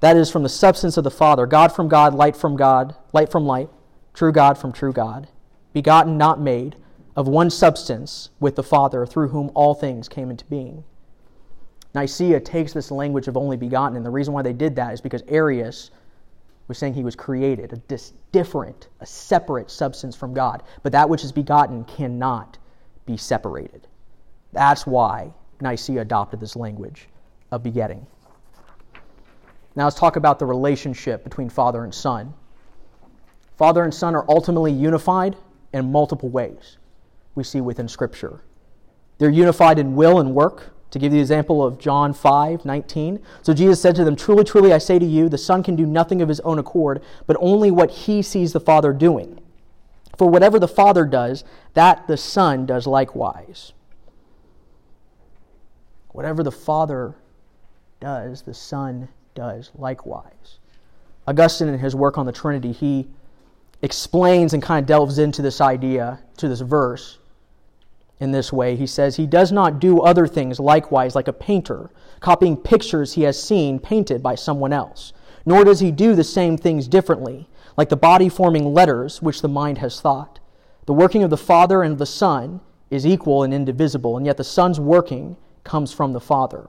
That 0.00 0.16
is 0.16 0.30
from 0.30 0.42
the 0.42 0.48
substance 0.48 0.96
of 0.96 1.04
the 1.04 1.10
Father, 1.10 1.46
God 1.46 1.72
from 1.72 1.88
God, 1.88 2.14
light 2.14 2.36
from 2.36 2.56
God, 2.56 2.94
light 3.12 3.30
from 3.30 3.44
light, 3.44 3.68
true 4.14 4.32
God 4.32 4.56
from 4.56 4.72
true 4.72 4.92
God, 4.92 5.28
begotten, 5.74 6.16
not 6.16 6.40
made, 6.40 6.76
of 7.16 7.28
one 7.28 7.50
substance 7.50 8.30
with 8.38 8.56
the 8.56 8.62
Father, 8.62 9.04
through 9.04 9.28
whom 9.28 9.50
all 9.54 9.74
things 9.74 10.08
came 10.08 10.30
into 10.30 10.44
being. 10.46 10.84
Nicaea 11.94 12.40
takes 12.40 12.72
this 12.72 12.90
language 12.90 13.26
of 13.26 13.36
only 13.36 13.56
begotten, 13.56 13.96
and 13.96 14.06
the 14.06 14.10
reason 14.10 14.32
why 14.32 14.42
they 14.42 14.52
did 14.52 14.76
that 14.76 14.94
is 14.94 15.00
because 15.00 15.22
Arius 15.26 15.90
was 16.68 16.78
saying 16.78 16.94
he 16.94 17.02
was 17.02 17.16
created, 17.16 17.72
a 17.72 17.76
dis- 17.76 18.12
different, 18.30 18.88
a 19.00 19.06
separate 19.06 19.70
substance 19.70 20.14
from 20.14 20.32
God. 20.32 20.62
But 20.84 20.92
that 20.92 21.08
which 21.08 21.24
is 21.24 21.32
begotten 21.32 21.84
cannot 21.84 22.58
be 23.06 23.16
separated. 23.16 23.88
That's 24.52 24.86
why 24.86 25.32
Nicaea 25.60 26.02
adopted 26.02 26.38
this 26.38 26.54
language 26.54 27.08
of 27.50 27.64
begetting. 27.64 28.06
Now 29.74 29.84
let's 29.84 29.98
talk 29.98 30.14
about 30.14 30.38
the 30.38 30.46
relationship 30.46 31.24
between 31.24 31.48
father 31.48 31.82
and 31.82 31.92
son. 31.92 32.34
Father 33.56 33.82
and 33.82 33.92
son 33.92 34.14
are 34.14 34.24
ultimately 34.28 34.72
unified 34.72 35.36
in 35.72 35.90
multiple 35.90 36.28
ways 36.28 36.78
we 37.34 37.44
see 37.44 37.60
within 37.60 37.88
Scripture. 37.88 38.42
They're 39.18 39.30
unified 39.30 39.78
in 39.78 39.94
will 39.94 40.18
and 40.18 40.34
work. 40.34 40.72
To 40.90 40.98
give 40.98 41.12
the 41.12 41.20
example 41.20 41.64
of 41.64 41.78
John 41.78 42.12
5 42.12 42.64
19. 42.64 43.20
So 43.42 43.54
Jesus 43.54 43.80
said 43.80 43.94
to 43.94 44.04
them, 44.04 44.16
Truly, 44.16 44.42
truly, 44.42 44.72
I 44.72 44.78
say 44.78 44.98
to 44.98 45.06
you, 45.06 45.28
the 45.28 45.38
Son 45.38 45.62
can 45.62 45.76
do 45.76 45.86
nothing 45.86 46.20
of 46.20 46.28
his 46.28 46.40
own 46.40 46.58
accord, 46.58 47.00
but 47.28 47.36
only 47.38 47.70
what 47.70 47.90
he 47.92 48.22
sees 48.22 48.52
the 48.52 48.58
Father 48.58 48.92
doing. 48.92 49.38
For 50.18 50.28
whatever 50.28 50.58
the 50.58 50.66
Father 50.66 51.04
does, 51.04 51.44
that 51.74 52.08
the 52.08 52.16
Son 52.16 52.66
does 52.66 52.88
likewise. 52.88 53.72
Whatever 56.08 56.42
the 56.42 56.50
Father 56.50 57.14
does, 58.00 58.42
the 58.42 58.54
Son 58.54 59.08
does 59.36 59.70
likewise. 59.76 60.58
Augustine, 61.28 61.68
in 61.68 61.78
his 61.78 61.94
work 61.94 62.18
on 62.18 62.26
the 62.26 62.32
Trinity, 62.32 62.72
he 62.72 63.08
explains 63.82 64.52
and 64.52 64.62
kind 64.62 64.82
of 64.82 64.88
delves 64.88 65.18
into 65.18 65.40
this 65.40 65.60
idea, 65.60 66.18
to 66.36 66.48
this 66.48 66.60
verse, 66.60 67.19
in 68.20 68.30
this 68.30 68.52
way. 68.52 68.76
He 68.76 68.86
says, 68.86 69.16
He 69.16 69.26
does 69.26 69.50
not 69.50 69.80
do 69.80 70.00
other 70.00 70.26
things 70.26 70.60
likewise 70.60 71.14
like 71.14 71.26
a 71.26 71.32
painter, 71.32 71.90
copying 72.20 72.56
pictures 72.56 73.14
he 73.14 73.22
has 73.22 73.42
seen 73.42 73.80
painted 73.80 74.22
by 74.22 74.34
someone 74.34 74.72
else. 74.72 75.12
Nor 75.46 75.64
does 75.64 75.80
he 75.80 75.90
do 75.90 76.14
the 76.14 76.22
same 76.22 76.56
things 76.58 76.86
differently 76.86 77.48
like 77.76 77.88
the 77.88 77.96
body 77.96 78.28
forming 78.28 78.74
letters 78.74 79.22
which 79.22 79.40
the 79.40 79.48
mind 79.48 79.78
has 79.78 80.00
thought. 80.00 80.38
The 80.84 80.92
working 80.92 81.22
of 81.22 81.30
the 81.30 81.36
Father 81.38 81.82
and 81.82 81.96
the 81.96 82.06
Son 82.06 82.60
is 82.90 83.06
equal 83.06 83.42
and 83.42 83.54
indivisible, 83.54 84.16
and 84.16 84.26
yet 84.26 84.36
the 84.36 84.44
Son's 84.44 84.78
working 84.78 85.36
comes 85.64 85.92
from 85.92 86.12
the 86.12 86.20
Father. 86.20 86.68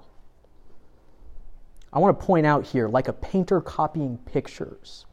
I 1.92 2.00
want 2.00 2.18
to 2.18 2.26
point 2.26 2.46
out 2.46 2.66
here, 2.66 2.88
like 2.88 3.10
a 3.10 3.14
painter 3.14 3.60
copying 3.60 4.20
pictures. 4.20 5.06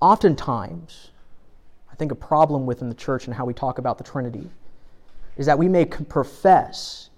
Oftentimes, 0.00 1.10
I 1.92 1.94
think 1.96 2.10
a 2.10 2.14
problem 2.14 2.64
within 2.64 2.88
the 2.88 2.94
church 2.94 3.26
and 3.26 3.34
how 3.34 3.44
we 3.44 3.52
talk 3.52 3.76
about 3.76 3.98
the 3.98 4.04
Trinity 4.04 4.50
is 5.36 5.46
that 5.46 5.58
we 5.58 5.68
may 5.68 5.84
profess 5.84 7.10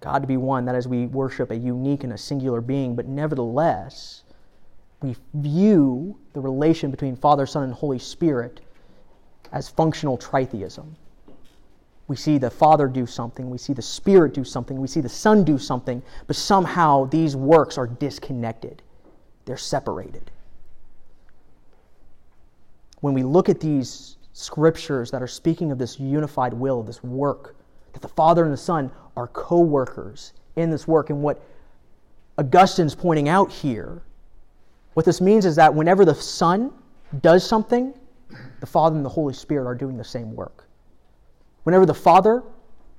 God 0.00 0.22
to 0.22 0.28
be 0.28 0.36
one, 0.36 0.64
that 0.66 0.74
is, 0.74 0.86
we 0.86 1.06
worship 1.06 1.50
a 1.50 1.56
unique 1.56 2.04
and 2.04 2.12
a 2.12 2.18
singular 2.18 2.60
being, 2.60 2.94
but 2.94 3.06
nevertheless, 3.06 4.22
we 5.02 5.16
view 5.34 6.18
the 6.32 6.40
relation 6.40 6.90
between 6.90 7.16
Father, 7.16 7.46
Son, 7.46 7.64
and 7.64 7.72
Holy 7.72 7.98
Spirit 7.98 8.60
as 9.52 9.68
functional 9.68 10.18
tritheism. 10.18 10.86
We 12.08 12.16
see 12.16 12.38
the 12.38 12.50
Father 12.50 12.86
do 12.86 13.04
something, 13.06 13.50
we 13.50 13.58
see 13.58 13.72
the 13.72 13.82
Spirit 13.82 14.32
do 14.32 14.44
something, 14.44 14.80
we 14.80 14.86
see 14.86 15.00
the 15.00 15.08
Son 15.08 15.42
do 15.42 15.58
something, 15.58 16.02
but 16.26 16.36
somehow 16.36 17.06
these 17.06 17.34
works 17.34 17.76
are 17.78 17.86
disconnected. 17.86 18.82
They're 19.44 19.56
separated. 19.56 20.30
When 23.00 23.12
we 23.12 23.22
look 23.22 23.48
at 23.48 23.60
these 23.60 24.15
scriptures 24.36 25.10
that 25.10 25.22
are 25.22 25.26
speaking 25.26 25.72
of 25.72 25.78
this 25.78 25.98
unified 25.98 26.52
will, 26.52 26.82
this 26.82 27.02
work, 27.02 27.56
that 27.94 28.02
the 28.02 28.08
Father 28.08 28.44
and 28.44 28.52
the 28.52 28.56
Son 28.58 28.92
are 29.16 29.28
co 29.28 29.60
workers 29.60 30.34
in 30.56 30.68
this 30.68 30.86
work, 30.86 31.08
and 31.08 31.22
what 31.22 31.42
Augustine's 32.38 32.94
pointing 32.94 33.30
out 33.30 33.50
here 33.50 34.02
What 34.94 35.06
this 35.06 35.20
means 35.20 35.44
is 35.46 35.56
that 35.56 35.74
whenever 35.74 36.06
the 36.06 36.14
Son 36.14 36.72
does 37.20 37.46
something, 37.46 37.92
the 38.60 38.66
Father 38.66 38.96
and 38.96 39.04
the 39.04 39.10
Holy 39.10 39.34
Spirit 39.34 39.66
are 39.66 39.74
doing 39.74 39.96
the 39.96 40.04
same 40.04 40.34
work. 40.34 40.66
Whenever 41.64 41.86
the 41.86 41.94
Father 41.94 42.42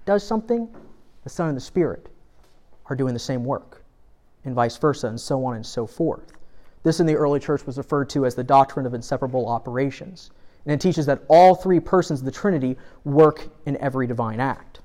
does 0.05 0.25
something, 0.25 0.69
the 1.23 1.29
Son 1.29 1.49
and 1.49 1.57
the 1.57 1.61
Spirit 1.61 2.09
are 2.87 2.95
doing 2.95 3.13
the 3.13 3.19
same 3.19 3.43
work, 3.43 3.83
and 4.45 4.55
vice 4.55 4.77
versa, 4.77 5.07
and 5.07 5.19
so 5.19 5.43
on 5.45 5.55
and 5.55 5.65
so 5.65 5.87
forth. 5.87 6.33
This 6.83 6.99
in 6.99 7.07
the 7.07 7.15
early 7.15 7.39
church 7.39 7.65
was 7.65 7.77
referred 7.77 8.09
to 8.11 8.25
as 8.25 8.35
the 8.35 8.43
doctrine 8.43 8.85
of 8.85 8.93
inseparable 8.93 9.47
operations. 9.47 10.29
And 10.65 10.73
it 10.73 10.81
teaches 10.81 11.05
that 11.05 11.23
all 11.27 11.55
three 11.55 11.79
persons 11.79 12.19
of 12.19 12.25
the 12.25 12.31
Trinity 12.31 12.77
work 13.03 13.47
in 13.65 13.77
every 13.77 14.07
divine 14.07 14.39
act. 14.39 14.81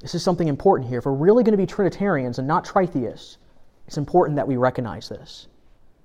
This 0.00 0.14
is 0.14 0.22
something 0.22 0.46
important 0.46 0.88
here. 0.88 1.00
If 1.00 1.06
we're 1.06 1.12
really 1.12 1.42
going 1.42 1.52
to 1.52 1.58
be 1.58 1.66
Trinitarians 1.66 2.38
and 2.38 2.46
not 2.46 2.64
tritheists, 2.64 3.38
it's 3.86 3.98
important 3.98 4.36
that 4.36 4.46
we 4.46 4.56
recognize 4.56 5.08
this. 5.08 5.48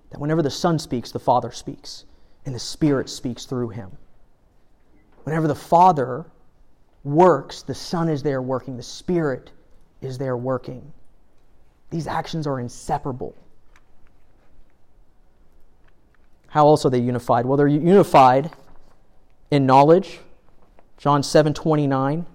That 0.10 0.20
whenever 0.20 0.42
the 0.42 0.50
Son 0.50 0.80
speaks, 0.80 1.12
the 1.12 1.20
Father 1.20 1.52
speaks, 1.52 2.06
and 2.46 2.56
the 2.56 2.60
Spirit 2.60 3.10
speaks 3.10 3.46
through 3.46 3.70
him. 3.70 3.92
Whenever 5.24 5.48
the 5.48 5.56
Father 5.56 6.26
works, 7.04 7.62
the 7.62 7.76
Son 7.76 8.10
is 8.10 8.24
there 8.24 8.42
working, 8.42 8.78
the 8.78 8.84
Spirit 8.84 9.52
is 10.02 10.18
there 10.18 10.38
working. 10.38 10.92
These 11.90 12.08
actions 12.08 12.48
are 12.48 12.60
inseparable. 12.60 13.36
How 16.54 16.68
else 16.68 16.86
are 16.86 16.92
they 16.92 17.00
unified? 17.00 17.48
Well, 17.48 17.58
they're 17.58 17.68
unified 17.68 18.52
in 19.50 19.66
knowledge. 19.66 20.20
John 21.00 21.24
7 21.24 21.52
29. 21.52 22.28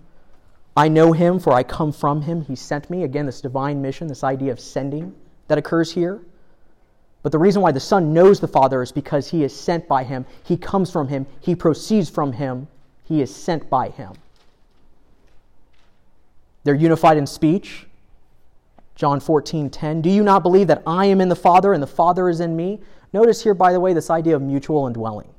I 0.77 0.89
know 0.89 1.13
him, 1.13 1.39
for 1.39 1.53
I 1.53 1.63
come 1.63 1.93
from 1.93 2.23
him. 2.23 2.43
He 2.43 2.57
sent 2.57 2.91
me. 2.91 3.05
Again, 3.05 3.27
this 3.27 3.41
divine 3.41 3.81
mission, 3.81 4.09
this 4.09 4.25
idea 4.25 4.51
of 4.51 4.59
sending 4.59 5.15
that 5.47 5.57
occurs 5.57 5.93
here. 5.93 6.21
But 7.23 7.31
the 7.31 7.39
reason 7.39 7.63
why 7.63 7.71
the 7.71 7.79
Son 7.79 8.13
knows 8.13 8.41
the 8.41 8.49
Father 8.49 8.83
is 8.83 8.91
because 8.91 9.31
he 9.31 9.45
is 9.45 9.55
sent 9.55 9.87
by 9.87 10.03
him. 10.03 10.27
He 10.43 10.57
comes 10.57 10.91
from 10.91 11.07
him. 11.07 11.25
He 11.41 11.55
proceeds 11.55 12.11
from 12.11 12.33
him. 12.33 12.67
He 13.05 13.23
is 13.23 13.33
sent 13.33 13.71
by 13.71 13.91
him. 13.91 14.15
They're 16.65 16.75
unified 16.75 17.19
in 17.19 17.27
speech. 17.29 17.87
John 18.97 19.21
14, 19.21 19.71
10. 19.71 20.03
Do 20.03 20.11
you 20.11 20.25
not 20.25 20.43
believe 20.43 20.67
that 20.67 20.83
I 20.89 21.07
am 21.07 21.21
in 21.21 21.29
the 21.29 21.37
Father 21.37 21.73
and 21.73 21.81
the 21.81 21.87
Father 21.87 22.29
is 22.29 22.41
in 22.41 22.57
me? 22.57 22.81
Notice 23.13 23.43
here, 23.43 23.55
by 23.55 23.73
the 23.73 23.81
way, 23.81 23.93
this 23.93 24.11
idea 24.11 24.37
of 24.37 24.43
mutual 24.43 24.87
indwelling. 24.87 25.33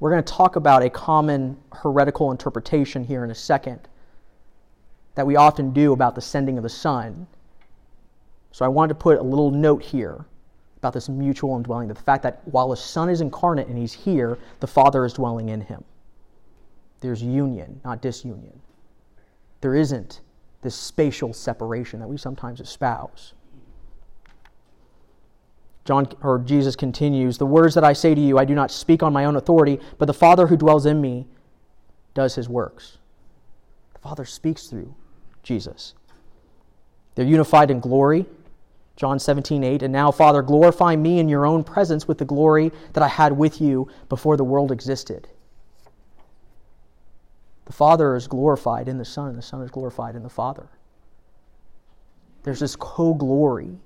We're 0.00 0.10
going 0.10 0.22
to 0.22 0.32
talk 0.32 0.56
about 0.56 0.82
a 0.82 0.90
common 0.90 1.56
heretical 1.72 2.30
interpretation 2.30 3.04
here 3.04 3.24
in 3.24 3.30
a 3.30 3.34
second 3.34 3.88
that 5.14 5.26
we 5.26 5.36
often 5.36 5.72
do 5.72 5.92
about 5.92 6.14
the 6.14 6.20
sending 6.20 6.56
of 6.56 6.62
the 6.62 6.68
Son. 6.68 7.26
So 8.52 8.64
I 8.64 8.68
wanted 8.68 8.90
to 8.90 8.94
put 8.96 9.18
a 9.18 9.22
little 9.22 9.50
note 9.50 9.82
here 9.82 10.24
about 10.78 10.92
this 10.92 11.08
mutual 11.08 11.56
indwelling, 11.56 11.88
the 11.88 11.94
fact 11.94 12.22
that 12.24 12.46
while 12.46 12.68
the 12.68 12.76
Son 12.76 13.08
is 13.08 13.20
incarnate 13.20 13.68
and 13.68 13.78
he's 13.78 13.92
here, 13.92 14.38
the 14.60 14.66
Father 14.66 15.04
is 15.04 15.14
dwelling 15.14 15.48
in 15.48 15.62
him. 15.62 15.82
There's 17.00 17.22
union, 17.22 17.80
not 17.84 18.02
disunion. 18.02 18.60
There 19.60 19.74
isn't 19.74 20.20
this 20.62 20.74
spatial 20.74 21.32
separation 21.32 22.00
that 22.00 22.08
we 22.08 22.16
sometimes 22.16 22.60
espouse. 22.60 23.32
John 25.84 26.08
or 26.22 26.38
Jesus 26.38 26.76
continues, 26.76 27.38
"The 27.38 27.46
words 27.46 27.74
that 27.74 27.84
I 27.84 27.92
say 27.92 28.14
to 28.14 28.20
you, 28.20 28.38
I 28.38 28.44
do 28.44 28.54
not 28.54 28.70
speak 28.70 29.02
on 29.02 29.12
my 29.12 29.24
own 29.24 29.36
authority, 29.36 29.80
but 29.98 30.06
the 30.06 30.14
Father 30.14 30.46
who 30.46 30.56
dwells 30.56 30.86
in 30.86 31.00
me 31.00 31.26
does 32.14 32.34
his 32.34 32.48
works." 32.48 32.98
The 33.92 33.98
Father 34.00 34.24
speaks 34.24 34.66
through 34.66 34.94
Jesus. 35.42 35.94
They're 37.14 37.26
unified 37.26 37.70
in 37.70 37.80
glory. 37.80 38.26
John 38.96 39.18
17, 39.18 39.64
8. 39.64 39.82
And 39.82 39.92
now, 39.92 40.10
Father, 40.10 40.40
glorify 40.40 40.96
me 40.96 41.18
in 41.18 41.28
your 41.28 41.44
own 41.44 41.64
presence 41.64 42.06
with 42.06 42.18
the 42.18 42.24
glory 42.24 42.72
that 42.92 43.02
I 43.02 43.08
had 43.08 43.36
with 43.36 43.60
you 43.60 43.88
before 44.08 44.36
the 44.36 44.44
world 44.44 44.70
existed. 44.70 45.28
The 47.64 47.72
Father 47.72 48.14
is 48.14 48.28
glorified 48.28 48.88
in 48.88 48.98
the 48.98 49.04
Son, 49.04 49.28
and 49.28 49.38
the 49.38 49.42
Son 49.42 49.62
is 49.62 49.70
glorified 49.70 50.14
in 50.14 50.22
the 50.22 50.28
Father. 50.28 50.68
There's 52.42 52.60
this 52.60 52.76
co 52.76 53.14
glory 53.14 53.80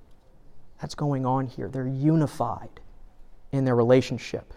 that's 0.81 0.95
going 0.95 1.27
on 1.27 1.47
here. 1.47 1.69
They're 1.69 1.87
unified 1.87 2.81
in 3.53 3.65
their 3.65 3.75
relationship. 3.75 4.55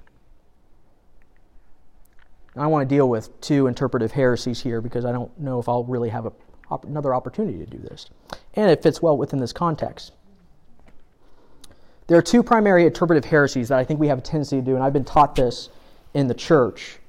I 2.55 2.67
want 2.67 2.88
to 2.88 2.95
deal 2.95 3.07
with 3.07 3.39
two 3.39 3.67
interpretive 3.67 4.11
heresies 4.11 4.61
here 4.61 4.82
because 4.82 5.05
I 5.05 5.11
don't 5.11 5.38
know 5.39 5.59
if 5.59 5.69
I'll 5.69 5.86
really 5.86 6.09
have 6.09 6.26
a, 6.26 6.32
another 6.84 7.15
opportunity 7.15 7.57
to 7.59 7.65
do 7.65 7.78
this. 7.78 8.07
And 8.55 8.69
it 8.69 8.84
fits 8.84 9.01
well 9.01 9.17
within 9.17 9.39
this 9.39 9.53
context. 9.53 10.11
There 12.07 12.17
are 12.17 12.22
two 12.22 12.43
primary 12.43 12.86
interpretive 12.86 13.24
heresies 13.24 13.69
that 13.69 13.80
I 13.80 13.86
think 13.86 13.99
we 14.01 14.07
have 14.07 14.17
a 14.17 14.22
tendency 14.22 14.57
to 14.57 14.61
do, 14.61 14.76
and 14.76 14.84
I've 14.84 14.91
been 14.91 15.05
taught 15.05 15.36
this 15.36 15.69
in 16.13 16.28
the 16.28 16.34
church 16.34 16.99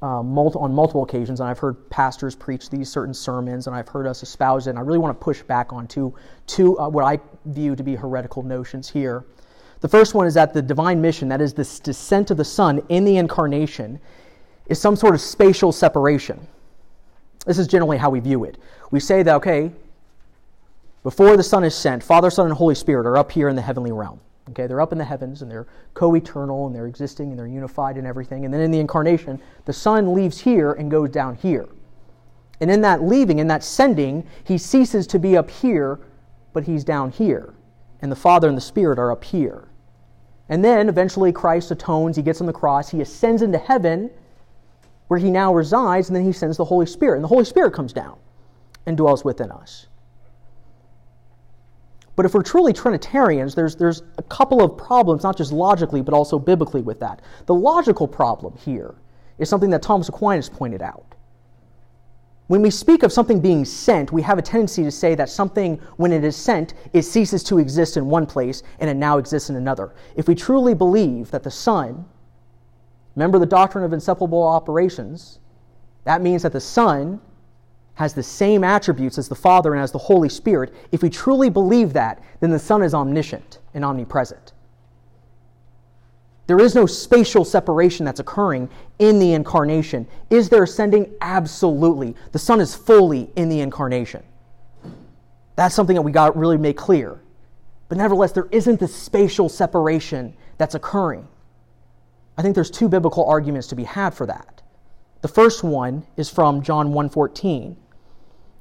uh, 0.00 0.20
on 0.20 0.74
multiple 0.74 1.02
occasions, 1.02 1.40
and 1.40 1.48
I've 1.48 1.58
heard 1.58 1.90
pastors 1.90 2.36
preach 2.36 2.70
these 2.70 2.88
certain 2.88 3.12
sermons, 3.12 3.66
and 3.66 3.74
I've 3.74 3.88
heard 3.88 4.06
us 4.06 4.22
espouse 4.22 4.66
it. 4.66 4.70
And 4.70 4.78
I 4.78 4.82
really 4.82 4.98
want 4.98 5.18
to 5.18 5.24
push 5.24 5.42
back 5.42 5.72
on 5.72 5.88
two, 5.88 6.14
two 6.46 6.78
uh, 6.78 6.88
what 6.88 7.04
I 7.04 7.18
view 7.46 7.74
to 7.74 7.82
be 7.82 7.96
heretical 7.96 8.42
notions 8.42 8.88
here. 8.88 9.24
The 9.80 9.88
first 9.88 10.14
one 10.14 10.26
is 10.26 10.34
that 10.34 10.54
the 10.54 10.62
divine 10.62 11.00
mission, 11.00 11.28
that 11.28 11.40
is, 11.40 11.52
the 11.52 11.68
descent 11.82 12.30
of 12.30 12.36
the 12.36 12.44
Son 12.44 12.80
in 12.88 13.04
the 13.04 13.16
incarnation, 13.16 14.00
is 14.66 14.80
some 14.80 14.96
sort 14.96 15.14
of 15.14 15.20
spatial 15.20 15.72
separation. 15.72 16.46
This 17.46 17.58
is 17.58 17.66
generally 17.66 17.96
how 17.96 18.10
we 18.10 18.20
view 18.20 18.44
it. 18.44 18.58
We 18.90 19.00
say 19.00 19.22
that, 19.22 19.34
okay, 19.36 19.72
before 21.02 21.36
the 21.36 21.42
Son 21.42 21.64
is 21.64 21.74
sent, 21.74 22.02
Father, 22.02 22.30
Son, 22.30 22.46
and 22.46 22.54
Holy 22.54 22.74
Spirit 22.74 23.06
are 23.06 23.16
up 23.16 23.32
here 23.32 23.48
in 23.48 23.56
the 23.56 23.62
heavenly 23.62 23.92
realm. 23.92 24.20
Okay, 24.50 24.66
they're 24.66 24.80
up 24.80 24.92
in 24.92 24.98
the 24.98 25.04
heavens 25.04 25.42
and 25.42 25.50
they're 25.50 25.66
co 25.94 26.14
eternal 26.14 26.66
and 26.66 26.74
they're 26.74 26.86
existing 26.86 27.30
and 27.30 27.38
they're 27.38 27.46
unified 27.46 27.96
and 27.96 28.06
everything. 28.06 28.44
And 28.44 28.52
then 28.52 28.60
in 28.60 28.70
the 28.70 28.80
incarnation, 28.80 29.40
the 29.64 29.72
Son 29.72 30.14
leaves 30.14 30.40
here 30.40 30.72
and 30.72 30.90
goes 30.90 31.10
down 31.10 31.34
here. 31.34 31.68
And 32.60 32.70
in 32.70 32.80
that 32.80 33.02
leaving, 33.02 33.38
in 33.38 33.46
that 33.48 33.62
sending, 33.62 34.26
he 34.44 34.58
ceases 34.58 35.06
to 35.08 35.18
be 35.18 35.36
up 35.36 35.50
here, 35.50 36.00
but 36.52 36.64
he's 36.64 36.82
down 36.82 37.10
here. 37.10 37.54
And 38.00 38.10
the 38.10 38.16
Father 38.16 38.48
and 38.48 38.56
the 38.56 38.62
Spirit 38.62 38.98
are 38.98 39.12
up 39.12 39.22
here. 39.22 39.68
And 40.48 40.64
then 40.64 40.88
eventually 40.88 41.30
Christ 41.30 41.70
atones, 41.70 42.16
he 42.16 42.22
gets 42.22 42.40
on 42.40 42.46
the 42.46 42.52
cross, 42.52 42.88
he 42.88 43.00
ascends 43.00 43.42
into 43.42 43.58
heaven 43.58 44.10
where 45.08 45.18
he 45.18 45.30
now 45.30 45.52
resides, 45.54 46.08
and 46.08 46.16
then 46.16 46.24
he 46.24 46.32
sends 46.32 46.56
the 46.56 46.64
Holy 46.64 46.86
Spirit. 46.86 47.16
And 47.16 47.24
the 47.24 47.28
Holy 47.28 47.44
Spirit 47.44 47.72
comes 47.72 47.92
down 47.92 48.18
and 48.86 48.96
dwells 48.96 49.24
within 49.24 49.50
us. 49.50 49.86
But 52.18 52.26
if 52.26 52.34
we're 52.34 52.42
truly 52.42 52.72
Trinitarians, 52.72 53.54
there's, 53.54 53.76
there's 53.76 54.02
a 54.18 54.24
couple 54.24 54.60
of 54.60 54.76
problems, 54.76 55.22
not 55.22 55.36
just 55.36 55.52
logically, 55.52 56.02
but 56.02 56.12
also 56.12 56.36
biblically 56.36 56.82
with 56.82 56.98
that. 56.98 57.22
The 57.46 57.54
logical 57.54 58.08
problem 58.08 58.56
here 58.56 58.96
is 59.38 59.48
something 59.48 59.70
that 59.70 59.82
Thomas 59.82 60.08
Aquinas 60.08 60.48
pointed 60.48 60.82
out. 60.82 61.14
When 62.48 62.60
we 62.60 62.70
speak 62.70 63.04
of 63.04 63.12
something 63.12 63.38
being 63.38 63.64
sent, 63.64 64.10
we 64.10 64.20
have 64.22 64.36
a 64.36 64.42
tendency 64.42 64.82
to 64.82 64.90
say 64.90 65.14
that 65.14 65.28
something, 65.28 65.76
when 65.96 66.10
it 66.10 66.24
is 66.24 66.34
sent, 66.34 66.74
it 66.92 67.02
ceases 67.02 67.44
to 67.44 67.60
exist 67.60 67.96
in 67.96 68.06
one 68.06 68.26
place 68.26 68.64
and 68.80 68.90
it 68.90 68.94
now 68.94 69.18
exists 69.18 69.48
in 69.48 69.54
another. 69.54 69.94
If 70.16 70.26
we 70.26 70.34
truly 70.34 70.74
believe 70.74 71.30
that 71.30 71.44
the 71.44 71.52
Son, 71.52 72.04
remember 73.14 73.38
the 73.38 73.46
doctrine 73.46 73.84
of 73.84 73.92
inseparable 73.92 74.42
operations, 74.42 75.38
that 76.02 76.20
means 76.20 76.42
that 76.42 76.52
the 76.52 76.60
Son 76.60 77.20
has 77.98 78.14
the 78.14 78.22
same 78.22 78.62
attributes 78.62 79.18
as 79.18 79.28
the 79.28 79.34
Father 79.34 79.74
and 79.74 79.82
as 79.82 79.90
the 79.90 79.98
Holy 79.98 80.28
Spirit, 80.28 80.72
if 80.92 81.02
we 81.02 81.10
truly 81.10 81.50
believe 81.50 81.92
that, 81.92 82.22
then 82.38 82.50
the 82.50 82.58
Son 82.58 82.80
is 82.80 82.94
omniscient 82.94 83.58
and 83.74 83.84
omnipresent. 83.84 84.52
There 86.46 86.60
is 86.60 86.76
no 86.76 86.86
spatial 86.86 87.44
separation 87.44 88.06
that's 88.06 88.20
occurring 88.20 88.70
in 89.00 89.18
the 89.18 89.32
incarnation. 89.32 90.06
Is 90.30 90.48
there 90.48 90.62
ascending? 90.62 91.12
Absolutely. 91.20 92.14
The 92.30 92.38
Son 92.38 92.60
is 92.60 92.72
fully 92.72 93.32
in 93.34 93.48
the 93.48 93.60
incarnation. 93.60 94.22
That's 95.56 95.74
something 95.74 95.96
that 95.96 96.02
we 96.02 96.12
got 96.12 96.36
really 96.36 96.56
make 96.56 96.76
clear. 96.76 97.18
But 97.88 97.98
nevertheless, 97.98 98.30
there 98.30 98.46
isn't 98.52 98.78
this 98.78 98.94
spatial 98.94 99.48
separation 99.48 100.34
that's 100.56 100.76
occurring. 100.76 101.26
I 102.36 102.42
think 102.42 102.54
there's 102.54 102.70
two 102.70 102.88
biblical 102.88 103.24
arguments 103.24 103.66
to 103.66 103.74
be 103.74 103.82
had 103.82 104.14
for 104.14 104.24
that. 104.26 104.62
The 105.20 105.28
first 105.28 105.64
one 105.64 106.06
is 106.16 106.30
from 106.30 106.62
John 106.62 106.92
1:14. 106.92 107.76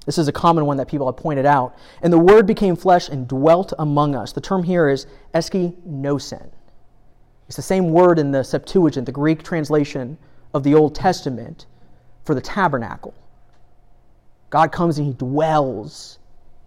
This 0.07 0.17
is 0.17 0.29
a 0.29 0.31
common 0.31 0.65
one 0.65 0.77
that 0.77 0.87
people 0.87 1.05
have 1.05 1.17
pointed 1.17 1.45
out. 1.45 1.75
And 2.01 2.11
the 2.13 2.17
Word 2.17 2.47
became 2.47 2.77
flesh 2.77 3.09
and 3.09 3.27
dwelt 3.27 3.73
among 3.77 4.15
us. 4.15 4.31
The 4.31 4.39
term 4.39 4.63
here 4.63 4.87
is 4.87 5.05
eskinosen. 5.35 6.49
It's 7.47 7.57
the 7.57 7.61
same 7.61 7.91
word 7.91 8.17
in 8.17 8.31
the 8.31 8.43
Septuagint, 8.43 9.05
the 9.05 9.11
Greek 9.11 9.43
translation 9.43 10.17
of 10.53 10.63
the 10.63 10.73
Old 10.73 10.95
Testament, 10.95 11.65
for 12.23 12.33
the 12.33 12.41
tabernacle. 12.41 13.13
God 14.49 14.71
comes 14.71 14.97
and 14.97 15.07
He 15.07 15.13
dwells 15.13 16.19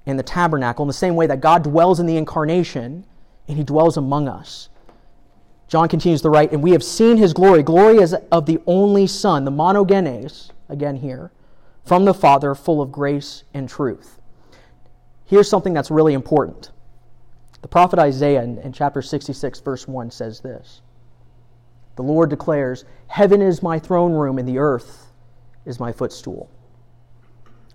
in 0.05 0.19
the 0.19 0.23
tabernacle 0.23 0.83
in 0.83 0.89
the 0.89 0.93
same 0.93 1.17
way 1.17 1.27
that 1.27 1.41
God 1.41 1.65
dwells 1.65 1.99
in 1.99 2.07
the 2.07 2.19
incarnation 2.19 3.07
and 3.49 3.57
He 3.57 3.65
dwells 3.65 3.97
among 3.97 4.29
us. 4.29 4.69
John 5.67 5.89
continues 5.89 6.21
to 6.23 6.31
write, 6.31 6.53
and 6.53 6.63
we 6.63 6.73
have 6.73 6.85
seen 6.85 7.17
His 7.17 7.33
glory. 7.33 7.63
Glory 7.63 8.03
as 8.03 8.13
of 8.33 8.45
the 8.45 8.61
only 8.67 9.07
Son, 9.07 9.47
the 9.47 9.51
monogenes, 9.51 10.51
again 10.69 10.97
here 10.97 11.31
from 11.91 12.05
the 12.05 12.15
Father, 12.15 12.55
full 12.55 12.81
of 12.81 12.93
grace 12.93 13.43
and 13.53 13.69
truth. 13.69 14.21
Here's 15.25 15.51
something 15.51 15.73
that's 15.73 15.91
really 15.91 16.15
important. 16.15 16.71
The 17.63 17.67
prophet 17.67 17.99
Isaiah 17.99 18.45
in, 18.45 18.59
in 18.59 18.73
chapter 18.73 19.03
66, 19.03 19.59
verse 19.59 19.89
1 19.89 20.13
says 20.13 20.39
this 20.39 20.83
The 21.97 22.05
Lord 22.05 22.31
declares, 22.31 22.85
Heaven 23.09 23.43
is 23.43 23.61
my 23.61 23.81
throne 23.81 24.13
room, 24.13 24.39
and 24.39 24.47
the 24.47 24.59
earth 24.59 25.09
is 25.67 25.81
my 25.81 25.91
footstool. 25.91 26.49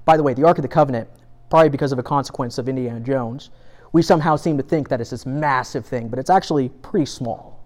By 0.05 0.15
the 0.15 0.23
way, 0.23 0.33
the 0.33 0.45
Ark 0.45 0.59
of 0.59 0.61
the 0.61 0.69
Covenant, 0.69 1.09
probably 1.49 1.67
because 1.67 1.91
of 1.91 1.99
a 1.99 2.03
consequence 2.03 2.57
of 2.57 2.69
Indiana 2.69 3.01
Jones, 3.01 3.49
we 3.91 4.01
somehow 4.01 4.37
seem 4.37 4.55
to 4.55 4.63
think 4.63 4.87
that 4.87 5.01
it's 5.01 5.09
this 5.09 5.25
massive 5.25 5.85
thing, 5.85 6.07
but 6.07 6.19
it's 6.19 6.29
actually 6.29 6.69
pretty 6.69 7.05
small. 7.05 7.59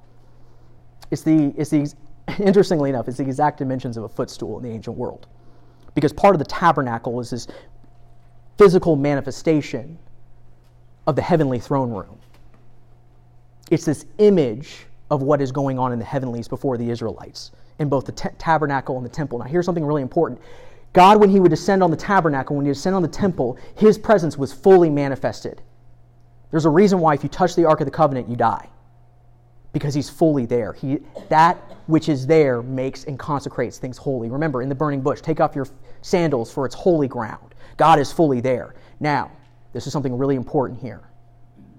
It's 1.12 1.22
the, 1.22 1.54
it's 1.56 1.70
the, 1.70 1.94
interestingly 2.40 2.90
enough, 2.90 3.08
it's 3.08 3.18
the 3.18 3.24
exact 3.24 3.60
dimensions 3.60 3.98
of 3.98 4.04
a 4.04 4.10
footstool 4.10 4.58
in 4.58 4.64
the 4.64 4.72
ancient 4.72 4.98
world. 4.98 5.28
Because 5.96 6.14
part 6.14 6.36
of 6.36 6.40
the 6.40 6.46
tabernacle 6.46 7.20
is 7.20 7.30
this 7.30 7.48
physical 8.58 8.96
manifestation 8.96 9.98
of 11.08 11.16
the 11.16 11.22
heavenly 11.22 11.60
throne 11.60 11.92
room. 11.92 12.20
It's 13.72 13.86
this 13.86 14.06
image 14.18 14.86
of 15.10 15.22
what 15.22 15.42
is 15.42 15.52
going 15.52 15.80
on 15.80 15.92
in 15.92 16.00
the 16.00 16.06
heavenlies 16.06 16.48
before 16.48 16.78
the 16.78 16.90
Israelites 16.90 17.52
in 17.80 17.90
both 17.90 18.06
the 18.06 18.12
t- 18.12 18.30
tabernacle 18.38 18.98
and 18.98 19.06
the 19.06 19.10
temple. 19.10 19.40
Now, 19.40 19.46
here's 19.46 19.66
something 19.66 19.86
really 19.86 20.02
important. 20.02 20.40
God, 20.94 21.20
when 21.20 21.30
he 21.30 21.40
would 21.40 21.50
descend 21.50 21.84
on 21.84 21.92
the 21.92 21.98
tabernacle, 21.98 22.56
when 22.56 22.66
he 22.66 22.70
would 22.70 22.76
descend 22.76 22.96
on 22.96 23.02
the 23.02 23.08
temple, 23.08 23.58
his 23.76 23.98
presence 23.98 24.38
was 24.38 24.52
fully 24.52 24.90
manifested. 24.90 25.62
There's 26.52 26.66
a 26.66 26.70
reason 26.70 27.00
why 27.00 27.14
if 27.14 27.24
you 27.24 27.30
touch 27.30 27.56
the 27.56 27.66
Ark 27.66 27.80
of 27.80 27.86
the 27.86 27.92
Covenant, 27.92 28.28
you 28.28 28.36
die. 28.36 28.70
Because 29.72 29.94
he's 29.94 30.10
fully 30.10 30.46
there. 30.46 30.74
He, 30.74 31.00
that 31.30 31.58
which 31.88 32.10
is 32.10 32.26
there 32.26 32.62
makes 32.62 33.04
and 33.06 33.18
consecrates 33.18 33.78
things 33.78 33.98
holy. 33.98 34.30
Remember, 34.30 34.62
in 34.62 34.70
the 34.70 34.76
burning 34.76 35.02
bush, 35.02 35.22
take 35.22 35.40
off 35.40 35.56
your 35.56 35.68
sandals 36.02 36.52
for 36.52 36.66
its 36.66 36.76
holy 36.76 37.08
ground. 37.08 37.56
God 37.78 38.00
is 38.00 38.12
fully 38.12 38.42
there. 38.42 38.76
Now, 39.00 39.32
this 39.74 39.88
is 39.88 39.94
something 39.94 40.18
really 40.18 40.36
important 40.36 40.80
here. 40.80 41.02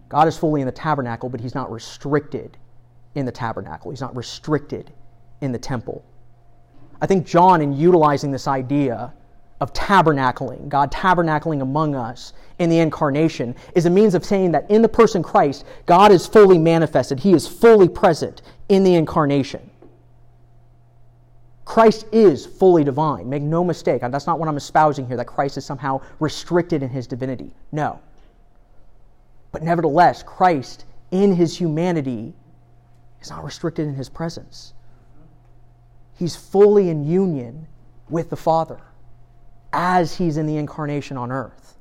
God 0.09 0.26
is 0.28 0.36
fully 0.36 0.61
in 0.61 0.66
the 0.66 0.72
tabernacle, 0.72 1.28
but 1.28 1.41
he's 1.41 1.55
not 1.55 1.70
restricted 1.70 2.57
in 3.14 3.26
the 3.26 3.32
tabernacle. 3.32 3.91
He's 3.91 4.01
not 4.01 4.14
restricted 4.16 4.93
in 5.41 5.53
the 5.53 5.59
temple. 5.59 6.05
I 7.01 7.07
think 7.07 7.26
John, 7.26 7.61
in 7.61 7.72
utilizing 7.72 8.30
this 8.30 8.47
idea 8.47 9.12
of 9.61 9.72
tabernacling, 9.72 10.68
God 10.68 10.90
tabernacling 10.90 11.61
among 11.61 11.94
us 11.94 12.32
in 12.58 12.70
the 12.70 12.78
incarnation, 12.78 13.54
is 13.74 13.86
a 13.86 13.90
means 13.90 14.14
of 14.14 14.24
saying 14.24 14.52
that 14.52 14.70
in 14.70 14.82
the 14.82 14.88
person 14.88 15.22
Christ, 15.22 15.64
God 15.86 16.12
is 16.12 16.26
fully 16.26 16.58
manifested. 16.58 17.20
He 17.20 17.32
is 17.32 17.46
fully 17.46 17.88
present 17.88 18.42
in 18.68 18.84
the 18.84 18.94
incarnation. 18.94 19.70
Christ 21.64 22.06
is 22.11 22.46
fully 22.46 22.84
divine. 22.84 23.28
Make 23.28 23.42
no 23.42 23.62
mistake. 23.62 24.00
That's 24.00 24.26
not 24.26 24.40
what 24.40 24.48
I'm 24.48 24.56
espousing 24.56 25.06
here, 25.06 25.16
that 25.16 25.26
Christ 25.26 25.56
is 25.56 25.64
somehow 25.64 26.00
restricted 26.18 26.82
in 26.82 26.88
his 26.88 27.06
divinity. 27.06 27.52
No. 27.70 28.00
But 29.52 29.62
nevertheless, 29.62 30.22
Christ, 30.22 30.84
in 31.11 31.34
his 31.34 31.56
humanity, 31.56 32.34
is 33.20 33.30
not 33.30 33.44
restricted 33.44 33.86
in 33.86 33.94
his 33.94 34.08
presence. 34.08 34.72
He's 36.14 36.34
fully 36.34 36.88
in 36.88 37.04
union 37.04 37.66
with 38.08 38.30
the 38.30 38.36
Father 38.36 38.80
as 39.72 40.16
he's 40.16 40.36
in 40.36 40.46
the 40.46 40.56
incarnation 40.56 41.16
on 41.16 41.30
earth. 41.30 41.76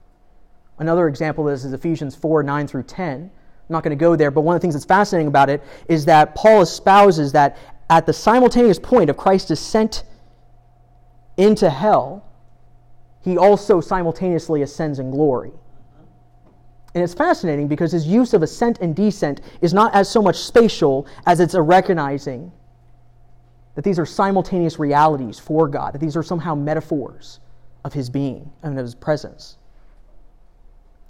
Another 0.80 1.08
example 1.08 1.48
of 1.48 1.54
this 1.54 1.66
is 1.66 1.74
Ephesians 1.74 2.16
4 2.16 2.44
9 2.44 2.68
through 2.68 2.84
10. 2.84 3.24
I'm 3.24 3.32
not 3.70 3.84
going 3.84 3.98
to 3.98 4.02
go 4.02 4.16
there, 4.16 4.32
but 4.32 4.42
one 4.42 4.56
of 4.56 4.62
the 4.62 4.64
things 4.64 4.74
that's 4.74 4.86
fascinating 4.86 5.28
about 5.28 5.50
it 5.50 5.62
is 5.88 6.06
that 6.06 6.34
Paul 6.36 6.62
espouses 6.62 7.32
that 7.34 7.58
at 7.90 8.06
the 8.06 8.14
simultaneous 8.14 8.80
point 8.80 9.10
of 9.10 9.18
Christ's 9.18 9.50
descent 9.50 10.04
into 11.38 11.70
hell, 11.70 12.26
he 13.22 13.38
also 13.38 13.82
simultaneously 13.82 14.62
ascends 14.62 15.00
in 15.00 15.12
glory. 15.12 15.52
And 16.96 17.04
it's 17.04 17.14
fascinating 17.14 17.68
because 17.68 17.92
his 17.92 18.08
use 18.08 18.34
of 18.34 18.42
ascent 18.42 18.80
and 18.80 18.96
descent 18.96 19.42
is 19.62 19.74
not 19.74 19.94
as 19.94 20.10
so 20.10 20.22
much 20.22 20.38
spatial 20.38 21.06
as 21.26 21.40
it's 21.40 21.54
a 21.54 21.62
recognizing 21.62 22.52
that 23.76 23.84
these 23.84 24.00
are 24.00 24.06
simultaneous 24.06 24.80
realities 24.80 25.38
for 25.38 25.68
God, 25.68 25.94
that 25.94 26.00
these 26.00 26.18
are 26.18 26.24
somehow 26.24 26.56
metaphors 26.56 27.40
of 27.84 27.94
his 27.94 28.10
being 28.10 28.52
and 28.64 28.78
of 28.78 28.84
his 28.84 28.96
presence. 28.96 29.58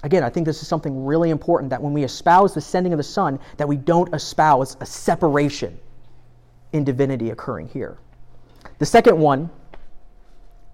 Again, 0.03 0.23
I 0.23 0.29
think 0.29 0.45
this 0.45 0.61
is 0.61 0.67
something 0.67 1.05
really 1.05 1.29
important 1.29 1.69
that 1.71 1.81
when 1.81 1.93
we 1.93 2.03
espouse 2.03 2.53
the 2.53 2.61
sending 2.61 2.93
of 2.93 2.97
the 2.97 3.03
Son, 3.03 3.39
that 3.57 3.67
we 3.67 3.75
don't 3.75 4.13
espouse 4.13 4.77
a 4.79 4.85
separation 4.85 5.77
in 6.71 6.83
divinity 6.83 7.31
occurring 7.31 7.67
here. 7.67 7.97
The 8.77 8.85
second 8.85 9.19
one, 9.19 9.49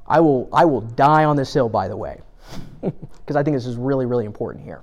I 0.05 0.19
will, 0.19 0.47
I 0.53 0.65
will 0.65 0.81
die 0.81 1.23
on 1.23 1.35
this 1.35 1.51
hill, 1.53 1.69
by 1.69 1.87
the 1.87 1.97
way, 1.97 2.21
because 2.81 3.35
I 3.35 3.41
think 3.41 3.55
this 3.55 3.65
is 3.65 3.77
really, 3.77 4.05
really 4.05 4.25
important 4.25 4.63
here. 4.63 4.81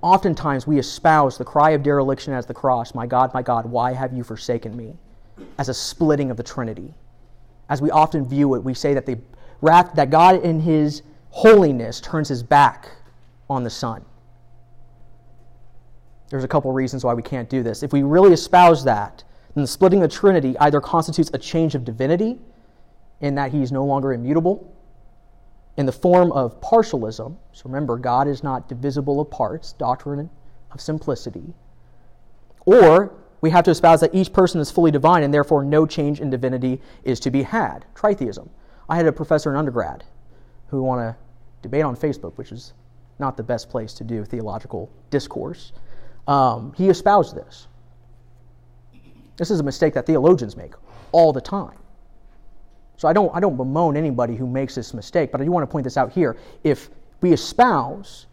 Oftentimes, 0.00 0.66
we 0.66 0.80
espouse 0.80 1.38
the 1.38 1.44
cry 1.44 1.70
of 1.70 1.84
dereliction 1.84 2.32
as 2.32 2.46
the 2.46 2.54
cross, 2.54 2.92
My 2.92 3.06
God, 3.06 3.32
my 3.32 3.42
God, 3.42 3.66
why 3.66 3.92
have 3.92 4.12
you 4.12 4.24
forsaken 4.24 4.76
me? 4.76 4.96
as 5.58 5.68
a 5.68 5.74
splitting 5.74 6.30
of 6.30 6.36
the 6.36 6.42
Trinity. 6.42 6.94
As 7.72 7.80
we 7.80 7.90
often 7.90 8.28
view 8.28 8.54
it, 8.54 8.62
we 8.62 8.74
say 8.74 8.92
that, 8.92 9.06
the 9.06 9.18
wrath, 9.62 9.94
that 9.94 10.10
God, 10.10 10.44
in 10.44 10.60
his 10.60 11.00
holiness, 11.30 12.02
turns 12.02 12.28
his 12.28 12.42
back 12.42 12.90
on 13.48 13.64
the 13.64 13.70
Son. 13.70 14.04
There's 16.28 16.44
a 16.44 16.48
couple 16.48 16.70
reasons 16.70 17.02
why 17.02 17.14
we 17.14 17.22
can't 17.22 17.48
do 17.48 17.62
this. 17.62 17.82
If 17.82 17.90
we 17.90 18.02
really 18.02 18.34
espouse 18.34 18.84
that, 18.84 19.24
then 19.54 19.62
the 19.62 19.66
splitting 19.66 20.00
the 20.00 20.08
Trinity 20.08 20.54
either 20.58 20.82
constitutes 20.82 21.30
a 21.32 21.38
change 21.38 21.74
of 21.74 21.82
divinity, 21.86 22.38
in 23.22 23.34
that 23.36 23.52
he 23.52 23.62
is 23.62 23.72
no 23.72 23.86
longer 23.86 24.12
immutable, 24.12 24.70
in 25.78 25.86
the 25.86 25.92
form 25.92 26.30
of 26.32 26.60
partialism. 26.60 27.38
So 27.52 27.62
remember, 27.64 27.96
God 27.96 28.28
is 28.28 28.42
not 28.42 28.68
divisible 28.68 29.18
of 29.18 29.30
parts, 29.30 29.72
doctrine 29.72 30.28
of 30.72 30.78
simplicity. 30.78 31.54
Or 32.66 33.14
we 33.42 33.50
have 33.50 33.64
to 33.64 33.70
espouse 33.70 34.00
that 34.00 34.14
each 34.14 34.32
person 34.32 34.60
is 34.60 34.70
fully 34.70 34.90
divine 34.90 35.22
and 35.22 35.34
therefore 35.34 35.62
no 35.62 35.84
change 35.84 36.20
in 36.20 36.30
divinity 36.30 36.80
is 37.04 37.20
to 37.20 37.30
be 37.30 37.42
had. 37.42 37.84
Tritheism. 37.94 38.48
I 38.88 38.96
had 38.96 39.06
a 39.06 39.12
professor 39.12 39.50
in 39.50 39.56
undergrad 39.56 40.04
who 40.68 40.82
want 40.82 41.00
to 41.00 41.16
debate 41.60 41.84
on 41.84 41.96
Facebook, 41.96 42.32
which 42.36 42.50
is 42.50 42.72
not 43.18 43.36
the 43.36 43.42
best 43.42 43.68
place 43.68 43.92
to 43.94 44.04
do 44.04 44.24
theological 44.24 44.90
discourse 45.10 45.72
um, 46.26 46.72
he 46.76 46.88
espoused 46.88 47.34
this. 47.34 47.66
This 49.36 49.50
is 49.50 49.60
a 49.60 49.62
mistake 49.62 49.94
that 49.94 50.06
theologians 50.06 50.56
make 50.56 50.74
all 51.10 51.32
the 51.32 51.40
time. 51.40 51.78
So 52.96 53.08
I 53.08 53.12
don't, 53.12 53.34
I 53.34 53.40
don't 53.40 53.56
bemoan 53.56 53.96
anybody 53.96 54.36
who 54.36 54.46
makes 54.46 54.74
this 54.74 54.94
mistake, 54.94 55.32
but 55.32 55.40
I 55.40 55.44
do 55.44 55.50
want 55.50 55.68
to 55.68 55.72
point 55.72 55.84
this 55.84 55.96
out 55.96 56.12
here. 56.12 56.36
If 56.62 56.90
we 57.20 57.32
espouse 57.32 58.26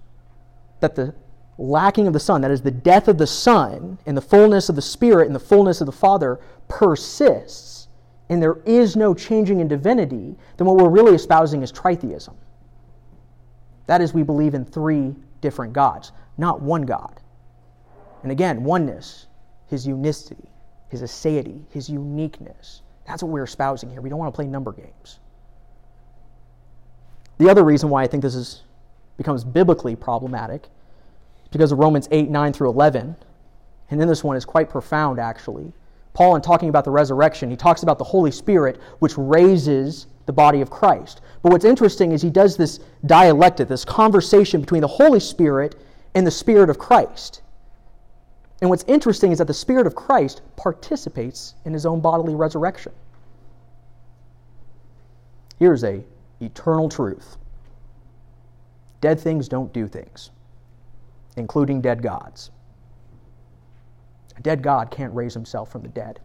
that 0.82 0.96
the 0.96 1.16
lacking 1.60 2.08
of 2.08 2.14
the 2.14 2.20
Son, 2.20 2.40
that 2.42 2.52
is, 2.52 2.62
the 2.62 2.72
death 2.72 3.10
of 3.10 3.18
the 3.18 3.28
Son, 3.28 4.00
and 4.06 4.16
the 4.16 4.22
fullness 4.22 4.70
of 4.70 4.76
the 4.76 4.82
Spirit 4.82 5.28
and 5.28 5.36
the 5.36 5.40
fullness 5.40 5.82
of 5.82 5.86
the 5.86 5.92
Father 5.92 6.40
persists, 6.70 7.90
and 8.30 8.42
there 8.42 8.60
is 8.66 8.96
no 8.96 9.14
changing 9.14 9.60
in 9.60 9.68
divinity, 9.68 10.38
then 10.58 10.66
what 10.66 10.78
we're 10.78 10.90
really 10.90 11.14
espousing 11.14 11.62
is 11.62 11.72
tritheism. 11.72 12.34
That 13.88 14.02
is, 14.02 14.14
we 14.14 14.24
believe 14.24 14.54
in 14.54 14.64
three 14.64 15.14
different 15.42 15.74
gods, 15.74 16.14
not 16.38 16.62
one 16.62 16.84
God. 16.84 17.20
And 18.24 18.32
again, 18.32 18.64
oneness, 18.64 19.28
his 19.68 19.86
unicity, 19.86 20.50
his 20.88 21.02
aseity, 21.02 21.64
his 21.72 21.90
uniqueness. 21.90 22.84
That's 23.06 23.22
what 23.22 23.32
we're 23.32 23.44
espousing 23.44 23.90
here. 23.90 24.00
We 24.00 24.10
don't 24.10 24.20
want 24.20 24.34
to 24.34 24.36
play 24.36 24.48
number 24.48 24.72
games. 24.72 25.20
The 27.38 27.50
other 27.50 27.64
reason 27.64 27.90
why 27.90 28.04
I 28.04 28.08
think 28.08 28.24
this 28.24 28.36
is, 28.36 28.62
becomes 29.18 29.44
biblically 29.44 29.96
problematic 29.96 30.70
because 31.52 31.72
of 31.72 31.80
Romans 31.80 32.08
8, 32.12 32.30
9 32.30 32.54
through 32.54 32.70
11. 32.70 33.16
And 33.90 34.00
then 34.00 34.08
this 34.08 34.24
one 34.24 34.38
is 34.38 34.46
quite 34.46 34.70
profound, 34.70 35.20
actually. 35.20 35.74
Paul, 36.14 36.36
in 36.36 36.42
talking 36.42 36.70
about 36.70 36.86
the 36.86 36.92
resurrection, 36.92 37.50
he 37.50 37.56
talks 37.56 37.84
about 37.84 37.98
the 37.98 38.04
Holy 38.04 38.32
Spirit, 38.32 38.80
which 39.00 39.18
raises 39.18 40.08
the 40.26 40.34
body 40.34 40.62
of 40.62 40.70
Christ. 40.70 41.22
But 41.42 41.52
what's 41.52 41.66
interesting 41.66 42.12
is 42.12 42.22
he 42.22 42.30
does 42.30 42.58
this 42.58 42.80
dialectic, 43.06 43.68
this 43.68 43.86
conversation 43.86 44.62
between 44.62 44.82
the 44.82 44.88
Holy 44.88 45.20
Spirit 45.20 45.76
and 46.16 46.26
the 46.26 46.32
Spirit 46.32 46.70
of 46.70 46.78
Christ. 46.78 47.42
And 48.62 48.70
what's 48.70 48.84
interesting 48.88 49.32
is 49.32 49.38
that 49.38 49.48
the 49.48 49.54
Spirit 49.54 49.88
of 49.88 49.96
Christ 49.96 50.42
participates 50.56 51.56
in 51.66 51.74
his 51.74 51.86
own 51.86 52.02
bodily 52.02 52.36
resurrection. 52.36 52.92
Here's 55.58 55.84
a 55.84 56.04
eternal 56.42 56.90
truth. 56.90 57.38
Dead 59.02 59.20
things 59.20 59.48
don't 59.48 59.72
do 59.72 59.88
things, 59.88 60.32
including 61.40 61.82
dead 61.82 62.02
gods. 62.04 62.52
A 64.38 64.42
dead 64.42 64.62
God 64.62 64.92
can't 64.92 65.14
raise 65.14 65.34
himself 65.34 65.72
from 65.72 65.82
the 65.82 65.90
dead, 65.90 66.20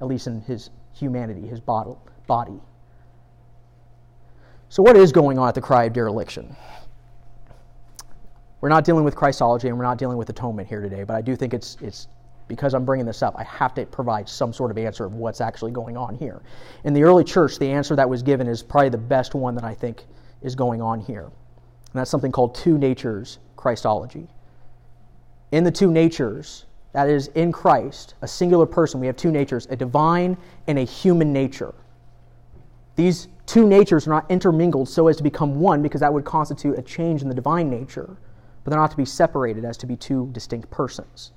at 0.00 0.06
least 0.06 0.26
in 0.26 0.40
his 0.42 0.70
humanity, 0.92 1.46
his 1.46 1.60
body. 1.60 2.60
So, 4.68 4.82
what 4.82 4.96
is 4.96 5.12
going 5.12 5.38
on 5.38 5.48
at 5.48 5.54
the 5.54 5.60
cry 5.60 5.84
of 5.84 5.92
dereliction? 5.92 6.56
We're 8.60 8.68
not 8.68 8.84
dealing 8.84 9.04
with 9.04 9.16
Christology 9.16 9.68
and 9.68 9.76
we're 9.76 9.84
not 9.84 9.98
dealing 9.98 10.16
with 10.16 10.28
atonement 10.28 10.68
here 10.68 10.80
today, 10.80 11.02
but 11.02 11.16
I 11.16 11.22
do 11.22 11.34
think 11.34 11.54
it's, 11.54 11.76
it's 11.80 12.08
because 12.46 12.74
I'm 12.74 12.84
bringing 12.84 13.06
this 13.06 13.22
up, 13.22 13.34
I 13.38 13.44
have 13.44 13.74
to 13.74 13.86
provide 13.86 14.28
some 14.28 14.52
sort 14.52 14.70
of 14.70 14.76
answer 14.76 15.04
of 15.04 15.14
what's 15.14 15.40
actually 15.40 15.70
going 15.70 15.96
on 15.96 16.14
here. 16.14 16.42
In 16.84 16.92
the 16.92 17.02
early 17.02 17.24
church, 17.24 17.58
the 17.58 17.70
answer 17.70 17.96
that 17.96 18.08
was 18.08 18.22
given 18.22 18.46
is 18.46 18.62
probably 18.62 18.90
the 18.90 18.98
best 18.98 19.34
one 19.34 19.54
that 19.54 19.64
I 19.64 19.74
think 19.74 20.04
is 20.42 20.54
going 20.54 20.82
on 20.82 21.00
here. 21.00 21.24
And 21.24 21.94
that's 21.94 22.10
something 22.10 22.32
called 22.32 22.54
two 22.54 22.76
natures 22.76 23.38
Christology. 23.56 24.26
In 25.52 25.64
the 25.64 25.70
two 25.70 25.90
natures, 25.90 26.66
that 26.92 27.08
is, 27.08 27.28
in 27.28 27.52
Christ, 27.52 28.14
a 28.22 28.28
singular 28.28 28.66
person, 28.66 29.00
we 29.00 29.06
have 29.06 29.16
two 29.16 29.30
natures, 29.30 29.66
a 29.70 29.76
divine 29.76 30.36
and 30.66 30.78
a 30.78 30.84
human 30.84 31.32
nature. 31.32 31.74
These 32.96 33.28
two 33.46 33.66
natures 33.66 34.06
are 34.06 34.10
not 34.10 34.30
intermingled 34.30 34.88
so 34.88 35.08
as 35.08 35.16
to 35.16 35.22
become 35.22 35.60
one, 35.60 35.82
because 35.82 36.00
that 36.00 36.12
would 36.12 36.24
constitute 36.24 36.78
a 36.78 36.82
change 36.82 37.22
in 37.22 37.28
the 37.28 37.34
divine 37.34 37.70
nature, 37.70 38.16
but 38.62 38.70
they're 38.70 38.80
not 38.80 38.90
to 38.90 38.96
be 38.96 39.04
separated 39.04 39.64
as 39.64 39.76
to 39.78 39.86
be 39.86 39.96
two 39.96 40.28
distinct 40.32 40.70
persons. 40.70 41.32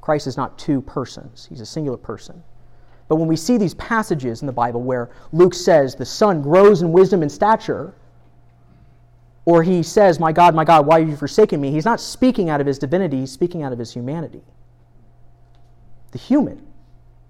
Christ 0.00 0.26
is 0.26 0.36
not 0.36 0.58
two 0.58 0.80
persons, 0.82 1.46
he's 1.48 1.60
a 1.60 1.66
singular 1.66 1.98
person. 1.98 2.42
But 3.08 3.16
when 3.16 3.28
we 3.28 3.36
see 3.36 3.58
these 3.58 3.74
passages 3.74 4.40
in 4.40 4.46
the 4.46 4.52
Bible 4.52 4.82
where 4.82 5.10
Luke 5.32 5.54
says 5.54 5.94
the 5.94 6.06
Son 6.06 6.40
grows 6.40 6.82
in 6.82 6.92
wisdom 6.92 7.22
and 7.22 7.30
stature, 7.30 7.94
or 9.44 9.62
he 9.62 9.82
says, 9.82 10.20
My 10.20 10.32
God, 10.32 10.54
my 10.54 10.64
God, 10.64 10.86
why 10.86 11.00
have 11.00 11.08
you 11.08 11.16
forsaken 11.16 11.60
me? 11.60 11.70
He's 11.70 11.84
not 11.84 12.00
speaking 12.00 12.48
out 12.50 12.60
of 12.60 12.66
his 12.66 12.78
divinity, 12.78 13.20
he's 13.20 13.32
speaking 13.32 13.62
out 13.62 13.72
of 13.72 13.78
his 13.78 13.92
humanity. 13.92 14.42
The 16.12 16.18
human 16.18 16.66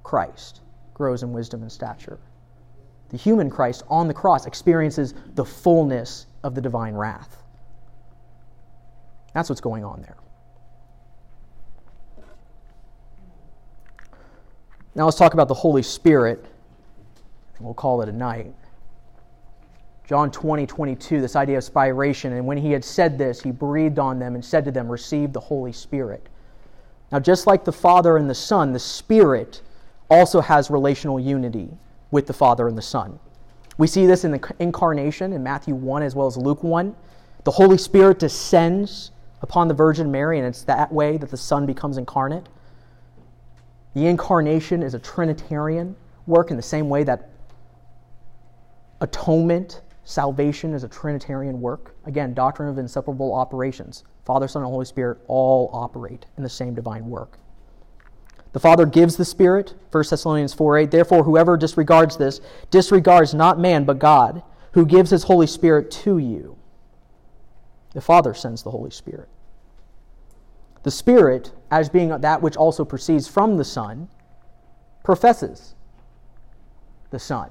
Christ 0.02 0.60
grows 0.94 1.22
in 1.22 1.32
wisdom 1.32 1.62
and 1.62 1.72
stature. 1.72 2.18
The 3.10 3.16
human 3.16 3.50
Christ 3.50 3.84
on 3.88 4.08
the 4.08 4.14
cross 4.14 4.46
experiences 4.46 5.14
the 5.34 5.44
fullness 5.44 6.26
of 6.42 6.54
the 6.54 6.60
divine 6.60 6.94
wrath. 6.94 7.42
That's 9.34 9.48
what's 9.48 9.60
going 9.60 9.84
on 9.84 10.02
there. 10.02 10.16
Now 14.94 15.06
let's 15.06 15.16
talk 15.16 15.32
about 15.34 15.48
the 15.48 15.54
Holy 15.54 15.82
Spirit. 15.82 16.44
And 17.56 17.64
we'll 17.64 17.74
call 17.74 18.02
it 18.02 18.08
a 18.08 18.12
night. 18.12 18.52
John 20.06 20.30
20, 20.30 20.66
22, 20.66 21.20
this 21.20 21.36
idea 21.36 21.58
of 21.58 21.64
spiration. 21.64 22.32
And 22.32 22.46
when 22.46 22.58
he 22.58 22.72
had 22.72 22.84
said 22.84 23.16
this, 23.16 23.40
he 23.40 23.50
breathed 23.50 23.98
on 23.98 24.18
them 24.18 24.34
and 24.34 24.44
said 24.44 24.64
to 24.64 24.70
them, 24.70 24.88
Receive 24.88 25.32
the 25.32 25.40
Holy 25.40 25.72
Spirit. 25.72 26.28
Now, 27.10 27.20
just 27.20 27.46
like 27.46 27.64
the 27.64 27.72
Father 27.72 28.16
and 28.16 28.28
the 28.28 28.34
Son, 28.34 28.72
the 28.72 28.78
Spirit 28.78 29.62
also 30.10 30.40
has 30.40 30.70
relational 30.70 31.20
unity 31.20 31.70
with 32.10 32.26
the 32.26 32.32
Father 32.32 32.68
and 32.68 32.76
the 32.76 32.82
Son. 32.82 33.18
We 33.78 33.86
see 33.86 34.06
this 34.06 34.24
in 34.24 34.32
the 34.32 34.54
incarnation 34.58 35.32
in 35.32 35.42
Matthew 35.42 35.74
1 35.74 36.02
as 36.02 36.14
well 36.14 36.26
as 36.26 36.36
Luke 36.36 36.62
1. 36.62 36.94
The 37.44 37.50
Holy 37.50 37.78
Spirit 37.78 38.18
descends 38.18 39.10
upon 39.40 39.68
the 39.68 39.74
Virgin 39.74 40.10
Mary, 40.10 40.38
and 40.38 40.46
it's 40.46 40.62
that 40.64 40.92
way 40.92 41.16
that 41.16 41.30
the 41.30 41.36
Son 41.36 41.66
becomes 41.66 41.96
incarnate. 41.96 42.48
The 43.94 44.06
incarnation 44.06 44.82
is 44.82 44.94
a 44.94 44.98
Trinitarian 44.98 45.96
work 46.26 46.50
in 46.50 46.56
the 46.56 46.62
same 46.62 46.88
way 46.88 47.02
that 47.04 47.30
atonement, 49.00 49.80
salvation 50.04 50.74
is 50.74 50.84
a 50.84 50.88
Trinitarian 50.88 51.60
work. 51.60 51.94
Again, 52.04 52.34
doctrine 52.34 52.68
of 52.68 52.78
inseparable 52.78 53.34
operations. 53.34 54.04
Father, 54.24 54.48
Son, 54.48 54.62
and 54.62 54.70
Holy 54.70 54.84
Spirit 54.84 55.18
all 55.26 55.70
operate 55.72 56.26
in 56.36 56.42
the 56.42 56.48
same 56.48 56.74
divine 56.74 57.06
work. 57.08 57.38
The 58.52 58.60
Father 58.60 58.84
gives 58.84 59.16
the 59.16 59.24
Spirit, 59.24 59.74
1 59.90 60.04
Thessalonians 60.10 60.52
4 60.54 60.78
8. 60.78 60.90
Therefore, 60.90 61.24
whoever 61.24 61.56
disregards 61.56 62.16
this 62.16 62.40
disregards 62.70 63.32
not 63.32 63.58
man, 63.58 63.84
but 63.84 63.98
God, 63.98 64.42
who 64.72 64.84
gives 64.84 65.10
his 65.10 65.24
Holy 65.24 65.46
Spirit 65.46 65.90
to 65.90 66.18
you. 66.18 66.56
The 67.94 68.00
Father 68.00 68.34
sends 68.34 68.62
the 68.62 68.70
Holy 68.70 68.90
Spirit. 68.90 69.28
The 70.82 70.90
Spirit, 70.90 71.52
as 71.70 71.88
being 71.88 72.08
that 72.08 72.42
which 72.42 72.56
also 72.56 72.84
proceeds 72.84 73.28
from 73.28 73.56
the 73.56 73.64
Son, 73.64 74.08
professes 75.04 75.74
the 77.10 77.18
Son. 77.18 77.50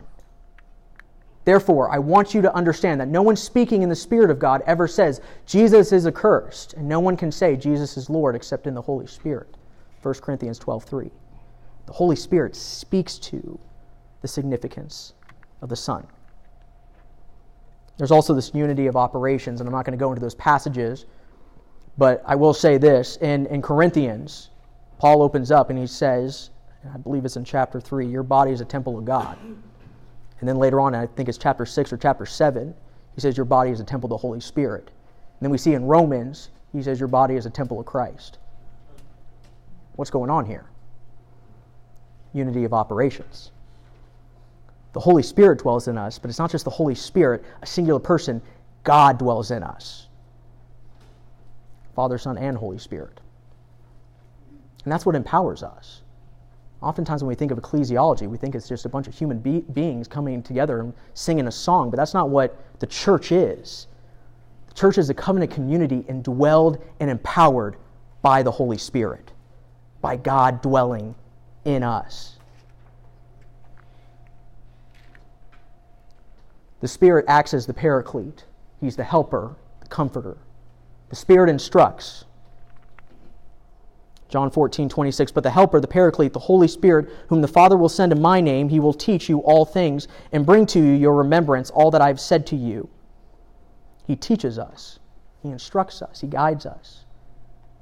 Therefore, 1.51 1.91
I 1.91 1.99
want 1.99 2.33
you 2.33 2.41
to 2.43 2.55
understand 2.55 3.01
that 3.01 3.09
no 3.09 3.21
one 3.21 3.35
speaking 3.35 3.81
in 3.81 3.89
the 3.89 3.95
Spirit 3.95 4.31
of 4.31 4.39
God 4.39 4.63
ever 4.65 4.87
says, 4.87 5.19
Jesus 5.45 5.91
is 5.91 6.07
accursed, 6.07 6.75
and 6.75 6.87
no 6.87 7.01
one 7.01 7.17
can 7.17 7.29
say 7.29 7.57
Jesus 7.57 7.97
is 7.97 8.09
Lord 8.09 8.37
except 8.37 8.67
in 8.67 8.73
the 8.73 8.81
Holy 8.81 9.05
Spirit. 9.05 9.57
1 10.01 10.13
Corinthians 10.21 10.57
12:3. 10.59 11.11
The 11.87 11.91
Holy 11.91 12.15
Spirit 12.15 12.55
speaks 12.55 13.17
to 13.17 13.59
the 14.21 14.29
significance 14.29 15.11
of 15.61 15.67
the 15.67 15.75
Son. 15.75 16.07
There's 17.97 18.11
also 18.11 18.33
this 18.33 18.53
unity 18.53 18.87
of 18.87 18.95
operations, 18.95 19.59
and 19.59 19.67
I'm 19.67 19.73
not 19.73 19.83
going 19.83 19.97
to 19.99 20.01
go 20.01 20.13
into 20.13 20.21
those 20.21 20.35
passages 20.35 21.05
but 21.97 22.23
I 22.25 22.35
will 22.35 22.53
say 22.53 22.77
this 22.77 23.17
in, 23.17 23.45
in 23.47 23.61
Corinthians, 23.61 24.49
Paul 24.97 25.21
opens 25.21 25.51
up 25.51 25.69
and 25.69 25.77
he 25.77 25.85
says, 25.85 26.51
I 26.93 26.97
believe 26.97 27.25
it's 27.25 27.35
in 27.35 27.43
chapter 27.43 27.81
3, 27.81 28.07
your 28.07 28.23
body 28.23 28.51
is 28.51 28.61
a 28.61 28.65
temple 28.65 28.97
of 28.97 29.03
God. 29.03 29.37
And 30.41 30.49
then 30.49 30.57
later 30.57 30.81
on, 30.81 30.93
I 30.93 31.05
think 31.05 31.29
it's 31.29 31.37
chapter 31.37 31.65
6 31.65 31.93
or 31.93 31.97
chapter 31.97 32.25
7, 32.25 32.73
he 33.15 33.21
says, 33.21 33.37
Your 33.37 33.45
body 33.45 33.69
is 33.71 33.79
a 33.79 33.83
temple 33.83 34.07
of 34.07 34.09
the 34.09 34.17
Holy 34.17 34.41
Spirit. 34.41 34.87
And 34.87 35.39
then 35.41 35.51
we 35.51 35.57
see 35.57 35.73
in 35.73 35.85
Romans, 35.85 36.49
he 36.73 36.81
says, 36.81 36.99
Your 36.99 37.07
body 37.07 37.35
is 37.35 37.45
a 37.45 37.49
temple 37.49 37.79
of 37.79 37.85
Christ. 37.85 38.39
What's 39.95 40.11
going 40.11 40.31
on 40.31 40.45
here? 40.45 40.65
Unity 42.33 42.63
of 42.63 42.73
operations. 42.73 43.51
The 44.93 44.99
Holy 44.99 45.23
Spirit 45.23 45.59
dwells 45.59 45.87
in 45.87 45.97
us, 45.97 46.17
but 46.17 46.29
it's 46.29 46.39
not 46.39 46.51
just 46.51 46.65
the 46.65 46.71
Holy 46.71 46.95
Spirit, 46.95 47.43
a 47.61 47.65
singular 47.65 47.99
person. 47.99 48.41
God 48.83 49.19
dwells 49.19 49.51
in 49.51 49.63
us. 49.63 50.07
Father, 51.95 52.17
Son, 52.17 52.37
and 52.37 52.57
Holy 52.57 52.79
Spirit. 52.79 53.19
And 54.83 54.91
that's 54.91 55.05
what 55.05 55.15
empowers 55.15 55.61
us. 55.61 56.00
Oftentimes, 56.81 57.23
when 57.23 57.27
we 57.27 57.35
think 57.35 57.51
of 57.51 57.59
ecclesiology, 57.59 58.27
we 58.27 58.37
think 58.37 58.55
it's 58.55 58.67
just 58.67 58.85
a 58.85 58.89
bunch 58.89 59.07
of 59.07 59.13
human 59.13 59.37
be- 59.37 59.61
beings 59.73 60.07
coming 60.07 60.41
together 60.41 60.79
and 60.79 60.93
singing 61.13 61.47
a 61.47 61.51
song, 61.51 61.91
but 61.91 61.97
that's 61.97 62.13
not 62.13 62.29
what 62.29 62.57
the 62.79 62.87
church 62.87 63.31
is. 63.31 63.87
The 64.69 64.73
church 64.73 64.97
is 64.97 65.09
a 65.09 65.13
covenant 65.13 65.51
community 65.51 66.03
indwelled 66.09 66.81
and 66.99 67.09
empowered 67.09 67.75
by 68.23 68.41
the 68.41 68.51
Holy 68.51 68.79
Spirit, 68.79 69.31
by 70.01 70.17
God 70.17 70.61
dwelling 70.61 71.13
in 71.65 71.83
us. 71.83 72.37
The 76.79 76.87
Spirit 76.87 77.25
acts 77.27 77.53
as 77.53 77.67
the 77.67 77.73
paraclete, 77.73 78.45
He's 78.79 78.95
the 78.95 79.03
helper, 79.03 79.55
the 79.81 79.87
comforter. 79.87 80.37
The 81.09 81.15
Spirit 81.15 81.49
instructs. 81.49 82.25
John 84.31 84.49
14, 84.49 84.87
26. 84.89 85.31
But 85.31 85.43
the 85.43 85.51
Helper, 85.51 85.81
the 85.81 85.87
Paraclete, 85.87 86.33
the 86.33 86.39
Holy 86.39 86.67
Spirit, 86.67 87.09
whom 87.27 87.41
the 87.41 87.47
Father 87.47 87.77
will 87.77 87.89
send 87.89 88.11
in 88.11 88.21
my 88.21 88.39
name, 88.39 88.69
he 88.69 88.79
will 88.79 88.93
teach 88.93 89.27
you 89.29 89.39
all 89.39 89.65
things 89.65 90.07
and 90.31 90.45
bring 90.45 90.65
to 90.67 90.79
you 90.79 90.93
your 90.93 91.13
remembrance 91.13 91.69
all 91.69 91.91
that 91.91 92.01
I 92.01 92.07
have 92.07 92.19
said 92.19 92.47
to 92.47 92.55
you. 92.55 92.89
He 94.07 94.15
teaches 94.15 94.57
us, 94.57 94.99
he 95.43 95.49
instructs 95.49 96.01
us, 96.01 96.21
he 96.21 96.27
guides 96.27 96.65
us. 96.65 97.05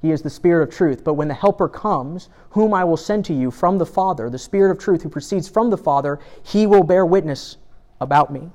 He 0.02 0.12
is 0.12 0.22
the 0.22 0.30
Spirit 0.30 0.68
of 0.68 0.74
truth. 0.74 1.04
But 1.04 1.14
when 1.14 1.28
the 1.28 1.34
Helper 1.34 1.68
comes, 1.68 2.30
whom 2.50 2.72
I 2.72 2.84
will 2.84 2.96
send 2.96 3.24
to 3.26 3.34
you 3.34 3.50
from 3.50 3.78
the 3.78 3.86
Father, 3.86 4.30
the 4.30 4.38
Spirit 4.38 4.70
of 4.70 4.78
truth 4.78 5.02
who 5.02 5.10
proceeds 5.10 5.48
from 5.48 5.70
the 5.70 5.76
Father, 5.76 6.18
he 6.42 6.66
will 6.66 6.82
bear 6.82 7.04
witness 7.04 7.58
about 8.00 8.32
me. 8.32 8.50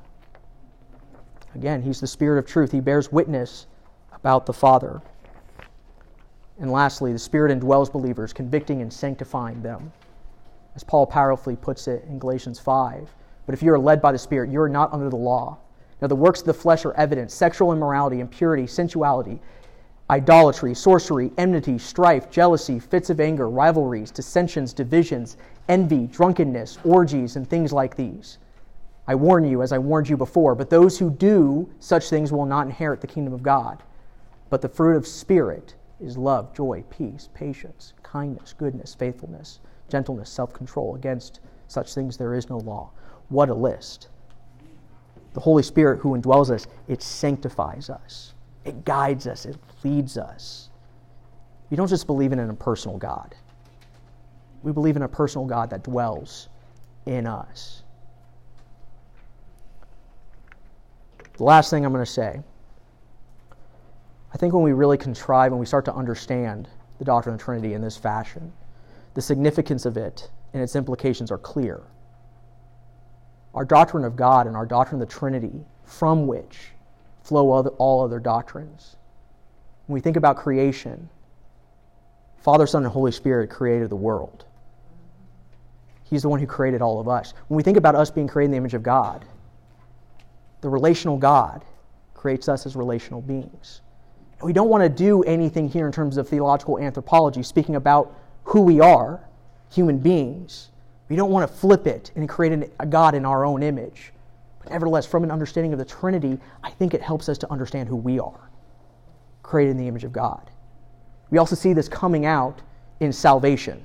Again, 1.54 1.84
he's 1.84 2.02
the 2.02 2.08
Spirit 2.08 2.40
of 2.40 2.48
truth. 2.48 2.72
He 2.72 2.80
bears 2.80 3.12
witness 3.12 3.68
about 4.12 4.48
the 4.48 4.54
Father. 4.54 5.02
And 6.60 6.72
lastly, 6.72 7.12
the 7.12 7.20
Spirit 7.20 7.58
indwells 7.58 7.92
believers, 7.92 8.32
convicting 8.32 8.82
and 8.82 8.92
sanctifying 8.92 9.62
them. 9.62 9.92
As 10.76 10.84
Paul 10.84 11.06
powerfully 11.06 11.56
puts 11.56 11.88
it 11.88 12.06
in 12.08 12.20
Galatians 12.20 12.60
5. 12.60 13.10
But 13.46 13.54
if 13.54 13.62
you 13.62 13.74
are 13.74 13.80
led 13.80 14.02
by 14.02 14.12
the 14.12 14.18
Spirit, 14.18 14.50
you 14.50 14.62
are 14.62 14.70
not 14.70 14.94
under 14.94 15.10
the 15.10 15.16
law. 15.16 15.58
Now, 16.02 16.08
the 16.08 16.16
works 16.16 16.42
of 16.42 16.46
the 16.46 16.54
flesh 16.54 16.86
are 16.86 16.94
evident 16.94 17.32
sexual 17.32 17.72
immorality, 17.72 18.20
impurity, 18.20 18.68
sensuality, 18.68 19.40
idolatry, 20.10 20.74
sorcery, 20.74 21.32
enmity, 21.38 21.78
strife, 21.78 22.30
jealousy, 22.30 22.80
fits 22.80 23.10
of 23.10 23.20
anger, 23.20 23.50
rivalries, 23.50 24.12
dissensions, 24.12 24.74
divisions, 24.74 25.38
envy, 25.68 26.08
drunkenness, 26.08 26.80
orgies, 26.84 27.36
and 27.36 27.50
things 27.50 27.74
like 27.74 27.96
these. 27.96 28.38
I 29.08 29.16
warn 29.16 29.46
you, 29.46 29.62
as 29.62 29.72
I 29.72 29.78
warned 29.78 30.10
you 30.10 30.18
before, 30.18 30.56
but 30.56 30.70
those 30.70 30.98
who 30.98 31.10
do 31.10 31.70
such 31.80 32.10
things 32.10 32.32
will 32.32 32.46
not 32.46 32.66
inherit 32.66 33.02
the 33.02 33.08
kingdom 33.08 33.34
of 33.34 33.44
God. 33.44 33.84
But 34.50 34.62
the 34.62 34.70
fruit 34.70 34.96
of 34.96 35.08
Spirit 35.08 35.76
is 36.00 36.18
love, 36.18 36.54
joy, 36.54 36.84
peace, 36.90 37.30
patience, 37.34 37.94
kindness, 38.04 38.54
goodness, 38.54 38.94
faithfulness, 38.94 39.60
gentleness, 39.90 40.30
self 40.30 40.54
control. 40.54 40.96
Against 40.96 41.40
such 41.68 41.94
things 41.94 42.18
there 42.18 42.34
is 42.34 42.50
no 42.50 42.58
law. 42.58 42.92
What 43.30 43.50
a 43.50 43.54
list. 43.54 44.10
The 45.34 45.40
Holy 45.40 45.64
Spirit 45.64 46.00
who 46.00 46.18
indwells 46.18 46.50
us, 46.50 46.68
it 46.88 47.02
sanctifies 47.02 47.90
us, 47.90 48.34
it 48.64 48.86
guides 48.86 49.28
us, 49.28 49.46
it 49.46 49.58
leads 49.84 50.18
us. 50.18 50.70
We 51.70 51.78
don't 51.78 51.88
just 51.88 52.08
believe 52.08 52.32
in 52.32 52.40
an 52.40 52.50
impersonal 52.50 52.98
God, 52.98 53.36
we 54.64 54.72
believe 54.72 54.96
in 54.96 55.02
a 55.02 55.08
personal 55.08 55.46
God 55.46 55.70
that 55.72 55.84
dwells 55.84 56.50
in 57.06 57.28
us. 57.28 57.84
The 61.38 61.44
last 61.44 61.70
thing 61.70 61.86
I'm 61.86 61.92
going 61.92 62.06
to 62.06 62.12
say 62.12 62.40
I 64.36 64.38
think 64.38 64.54
when 64.54 64.64
we 64.64 64.74
really 64.74 64.98
contrive 64.98 65.54
and 65.54 65.60
we 65.62 65.66
start 65.66 65.86
to 65.86 65.96
understand 65.96 66.68
the 67.00 67.06
doctrine 67.06 67.36
of 67.36 67.40
the 67.40 67.46
Trinity 67.46 67.74
in 67.74 67.80
this 67.80 67.96
fashion, 67.96 68.52
the 69.14 69.22
significance 69.22 69.86
of 69.86 69.96
it 69.96 70.30
and 70.52 70.62
its 70.62 70.76
implications 70.76 71.32
are 71.32 71.38
clear. 71.38 71.82
Our 73.54 73.64
doctrine 73.64 74.04
of 74.04 74.18
God 74.18 74.46
and 74.46 74.54
our 74.58 74.66
doctrine 74.66 75.02
of 75.02 75.08
the 75.08 75.16
Trinity, 75.16 75.64
from 75.86 76.28
which 76.28 76.72
flow 77.24 77.50
all 77.50 78.04
other 78.04 78.20
doctrines. 78.20 78.98
When 79.88 79.94
we 79.94 80.02
think 80.02 80.18
about 80.18 80.36
creation, 80.36 81.10
Father, 82.36 82.68
Son, 82.68 82.84
and 82.84 82.92
Holy 82.92 83.14
Spirit 83.14 83.50
created 83.50 83.90
the 83.90 83.96
world. 83.96 84.44
He's 86.04 86.24
the 86.24 86.30
one 86.30 86.42
who 86.42 86.46
created 86.46 86.82
all 86.82 87.00
of 87.00 87.08
us. 87.08 87.34
When 87.48 87.56
we 87.56 87.64
think 87.64 87.78
about 87.78 87.96
us 87.96 88.12
being 88.12 88.28
created 88.28 88.48
in 88.48 88.52
the 88.52 88.58
image 88.58 88.74
of 88.74 88.84
God, 88.84 89.24
the 90.60 90.68
relational 90.68 91.16
God 91.16 91.64
creates 92.14 92.50
us 92.50 92.66
as 92.66 92.76
relational 92.76 93.22
beings. 93.22 93.80
We 94.42 94.54
don't 94.54 94.70
want 94.70 94.84
to 94.84 94.90
do 94.90 95.24
anything 95.24 95.70
here 95.70 95.86
in 95.86 95.92
terms 95.92 96.18
of 96.18 96.28
theological 96.28 96.78
anthropology, 96.80 97.42
speaking 97.42 97.76
about 97.76 98.14
who 98.44 98.62
we 98.62 98.80
are, 98.80 99.28
human 99.72 99.98
beings. 99.98 100.70
We 101.10 101.16
don't 101.16 101.32
want 101.32 101.50
to 101.50 101.58
flip 101.58 101.88
it 101.88 102.12
and 102.16 102.28
create 102.28 102.72
a 102.80 102.86
God 102.86 103.16
in 103.16 103.26
our 103.26 103.46
own 103.46 103.64
image. 103.64 104.12
But 104.60 104.72
nevertheless, 104.72 105.06
from 105.06 105.24
an 105.24 105.32
understanding 105.32 105.74
of 105.74 105.80
the 105.80 105.86
Trinity, 105.86 106.40
I 106.64 106.72
think 106.72 106.94
it 106.94 107.02
helps 107.02 107.30
us 107.30 107.38
to 107.40 107.52
understand 107.52 107.88
who 107.88 107.96
we 107.96 108.20
are, 108.20 108.50
created 109.44 109.72
in 109.72 109.78
the 109.78 109.88
image 109.88 110.04
of 110.04 110.12
God. 110.12 110.50
We 111.30 111.38
also 111.38 111.56
see 111.56 111.74
this 111.74 111.88
coming 111.88 112.26
out 112.26 112.62
in 113.00 113.12
salvation. 113.14 113.84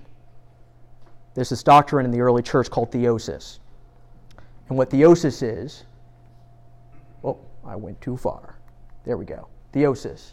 There's 1.35 1.51
this 1.51 1.63
doctrine 1.63 2.05
in 2.05 2.13
the 2.13 2.21
early 2.21 2.43
church 2.43 2.71
called 2.71 2.91
theosis. 2.91 3.61
And 4.69 4.77
what 4.77 4.91
theosis 4.91 5.43
is, 5.43 5.85
oh, 7.25 7.39
I 7.65 7.77
went 7.77 8.01
too 8.01 8.17
far. 8.17 8.57
There 9.05 9.17
we 9.17 9.25
go. 9.25 9.49
Theosis. 9.73 10.33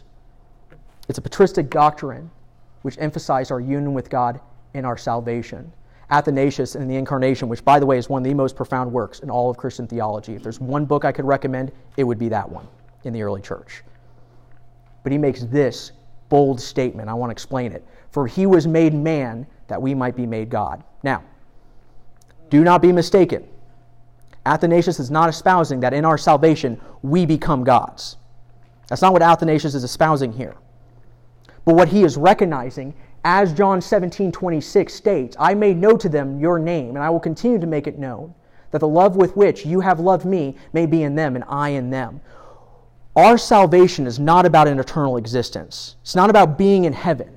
It's 1.08 1.18
a 1.18 1.22
patristic 1.22 1.70
doctrine 1.70 2.30
which 2.82 2.96
emphasizes 2.98 3.50
our 3.50 3.60
union 3.60 3.94
with 3.94 4.10
God 4.10 4.40
in 4.74 4.84
our 4.84 4.96
salvation. 4.96 5.72
Athanasius 6.10 6.74
and 6.74 6.90
the 6.90 6.96
Incarnation, 6.96 7.48
which, 7.48 7.64
by 7.64 7.78
the 7.78 7.86
way, 7.86 7.98
is 7.98 8.08
one 8.08 8.22
of 8.22 8.24
the 8.24 8.34
most 8.34 8.56
profound 8.56 8.90
works 8.92 9.20
in 9.20 9.30
all 9.30 9.50
of 9.50 9.56
Christian 9.56 9.86
theology. 9.86 10.34
If 10.34 10.42
there's 10.42 10.60
one 10.60 10.84
book 10.84 11.04
I 11.04 11.12
could 11.12 11.24
recommend, 11.24 11.72
it 11.96 12.04
would 12.04 12.18
be 12.18 12.28
that 12.30 12.48
one 12.48 12.66
in 13.04 13.12
the 13.12 13.22
early 13.22 13.42
church. 13.42 13.82
But 15.02 15.12
he 15.12 15.18
makes 15.18 15.44
this 15.44 15.92
bold 16.28 16.60
statement. 16.60 17.08
I 17.08 17.14
want 17.14 17.30
to 17.30 17.32
explain 17.32 17.72
it. 17.72 17.84
For 18.10 18.26
he 18.26 18.46
was 18.46 18.66
made 18.66 18.94
man 18.94 19.46
that 19.66 19.80
we 19.80 19.94
might 19.94 20.16
be 20.16 20.26
made 20.26 20.48
God. 20.48 20.82
Now, 21.02 21.22
do 22.48 22.64
not 22.64 22.80
be 22.80 22.92
mistaken. 22.92 23.46
Athanasius 24.46 24.98
is 24.98 25.10
not 25.10 25.28
espousing 25.28 25.80
that 25.80 25.92
in 25.92 26.06
our 26.06 26.16
salvation 26.16 26.80
we 27.02 27.26
become 27.26 27.64
gods. 27.64 28.16
That's 28.88 29.02
not 29.02 29.12
what 29.12 29.20
Athanasius 29.20 29.74
is 29.74 29.84
espousing 29.84 30.32
here. 30.32 30.54
But 31.68 31.74
what 31.74 31.88
he 31.88 32.02
is 32.02 32.16
recognizing, 32.16 32.94
as 33.24 33.52
John 33.52 33.82
17 33.82 34.32
26 34.32 34.94
states, 34.94 35.36
I 35.38 35.52
made 35.52 35.76
known 35.76 35.98
to 35.98 36.08
them 36.08 36.40
your 36.40 36.58
name, 36.58 36.96
and 36.96 37.04
I 37.04 37.10
will 37.10 37.20
continue 37.20 37.58
to 37.58 37.66
make 37.66 37.86
it 37.86 37.98
known, 37.98 38.32
that 38.70 38.78
the 38.78 38.88
love 38.88 39.16
with 39.16 39.36
which 39.36 39.66
you 39.66 39.80
have 39.80 40.00
loved 40.00 40.24
me 40.24 40.56
may 40.72 40.86
be 40.86 41.02
in 41.02 41.14
them, 41.14 41.36
and 41.36 41.44
I 41.46 41.68
in 41.68 41.90
them. 41.90 42.22
Our 43.16 43.36
salvation 43.36 44.06
is 44.06 44.18
not 44.18 44.46
about 44.46 44.66
an 44.66 44.80
eternal 44.80 45.18
existence. 45.18 45.96
It's 46.00 46.16
not 46.16 46.30
about 46.30 46.56
being 46.56 46.86
in 46.86 46.94
heaven. 46.94 47.36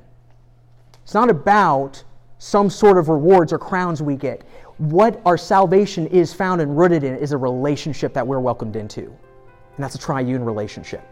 It's 1.03 1.13
not 1.13 1.29
about 1.29 2.01
some 2.37 2.69
sort 2.69 2.97
of 2.97 3.09
rewards 3.09 3.51
or 3.51 3.59
crowns 3.59 4.01
we 4.01 4.15
get. 4.15 4.43
What 4.77 5.21
our 5.25 5.37
salvation 5.37 6.07
is 6.07 6.33
found 6.33 6.61
and 6.61 6.77
rooted 6.77 7.03
in 7.03 7.17
is 7.17 7.33
a 7.33 7.37
relationship 7.37 8.13
that 8.13 8.25
we're 8.25 8.39
welcomed 8.39 8.77
into. 8.77 9.07
And 9.07 9.83
that's 9.83 9.95
a 9.95 9.99
triune 9.99 10.45
relationship. 10.45 11.03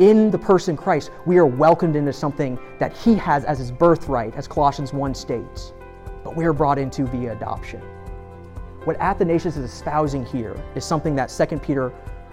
In 0.00 0.32
the 0.32 0.38
person 0.38 0.76
Christ, 0.76 1.12
we 1.24 1.38
are 1.38 1.46
welcomed 1.46 1.94
into 1.94 2.12
something 2.12 2.58
that 2.80 2.96
he 2.96 3.14
has 3.14 3.44
as 3.44 3.60
his 3.60 3.70
birthright, 3.70 4.34
as 4.34 4.48
Colossians 4.48 4.92
1 4.92 5.14
states, 5.14 5.72
but 6.24 6.34
we 6.34 6.44
are 6.46 6.52
brought 6.52 6.78
into 6.78 7.06
via 7.06 7.32
adoption. 7.32 7.80
What 8.82 8.96
Athanasius 8.98 9.56
is 9.56 9.72
espousing 9.72 10.26
here 10.26 10.60
is 10.74 10.84
something 10.84 11.14
that 11.14 11.26
2 11.26 11.58
Peter 11.60 11.90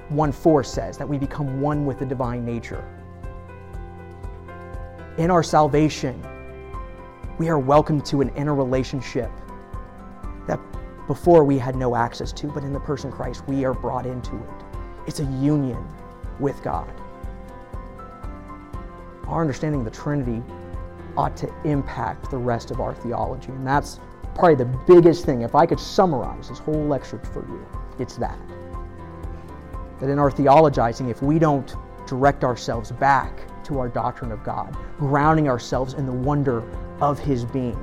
1 0.10 0.32
4 0.32 0.64
says 0.64 0.98
that 0.98 1.08
we 1.08 1.20
become 1.20 1.62
one 1.62 1.86
with 1.86 2.00
the 2.00 2.06
divine 2.06 2.44
nature. 2.44 2.84
In 5.20 5.30
our 5.30 5.44
salvation, 5.44 6.20
we 7.38 7.48
are 7.48 7.60
welcomed 7.60 8.08
to 8.08 8.22
an 8.22 8.30
inner 8.30 8.56
relationship 8.56 9.30
that 10.48 10.60
before 11.06 11.44
we 11.44 11.60
had 11.60 11.76
no 11.76 11.96
access 11.96 12.34
to, 12.34 12.48
but 12.48 12.64
in 12.64 12.74
the 12.74 12.80
person 12.80 13.12
Christ, 13.12 13.48
we 13.48 13.66
are 13.66 13.74
brought 13.76 14.08
into 14.08 14.36
it. 14.36 14.66
It's 15.06 15.20
a 15.20 15.26
union 15.26 15.88
with 16.40 16.64
God. 16.64 16.92
Our 19.28 19.42
understanding 19.42 19.82
of 19.82 19.86
the 19.86 19.92
Trinity 19.92 20.44
ought 21.18 21.36
to 21.38 21.54
impact 21.64 22.32
the 22.32 22.38
rest 22.38 22.72
of 22.72 22.80
our 22.80 22.94
theology, 22.94 23.50
and 23.50 23.66
that's 23.66 24.00
probably 24.36 24.56
the 24.56 24.78
biggest 24.88 25.26
thing. 25.26 25.42
If 25.42 25.56
I 25.56 25.66
could 25.66 25.80
summarize 25.80 26.50
this 26.50 26.60
whole 26.60 26.86
lecture 26.86 27.20
for 27.20 27.46
you, 27.48 27.66
it's 28.00 28.16
that. 28.18 28.38
That 30.00 30.10
in 30.10 30.20
our 30.20 30.32
theologizing, 30.32 31.10
if 31.10 31.22
we 31.22 31.38
don't 31.38 31.76
direct 32.08 32.44
ourselves 32.44 32.92
back 32.92 33.40
to 33.66 33.80
our 33.80 33.88
doctrine 33.88 34.32
of 34.32 34.44
God, 34.44 34.76
grounding 34.98 35.48
ourselves 35.48 35.94
in 35.94 36.06
the 36.06 36.12
wonder 36.12 36.64
of 37.00 37.20
His 37.20 37.46
being, 37.46 37.80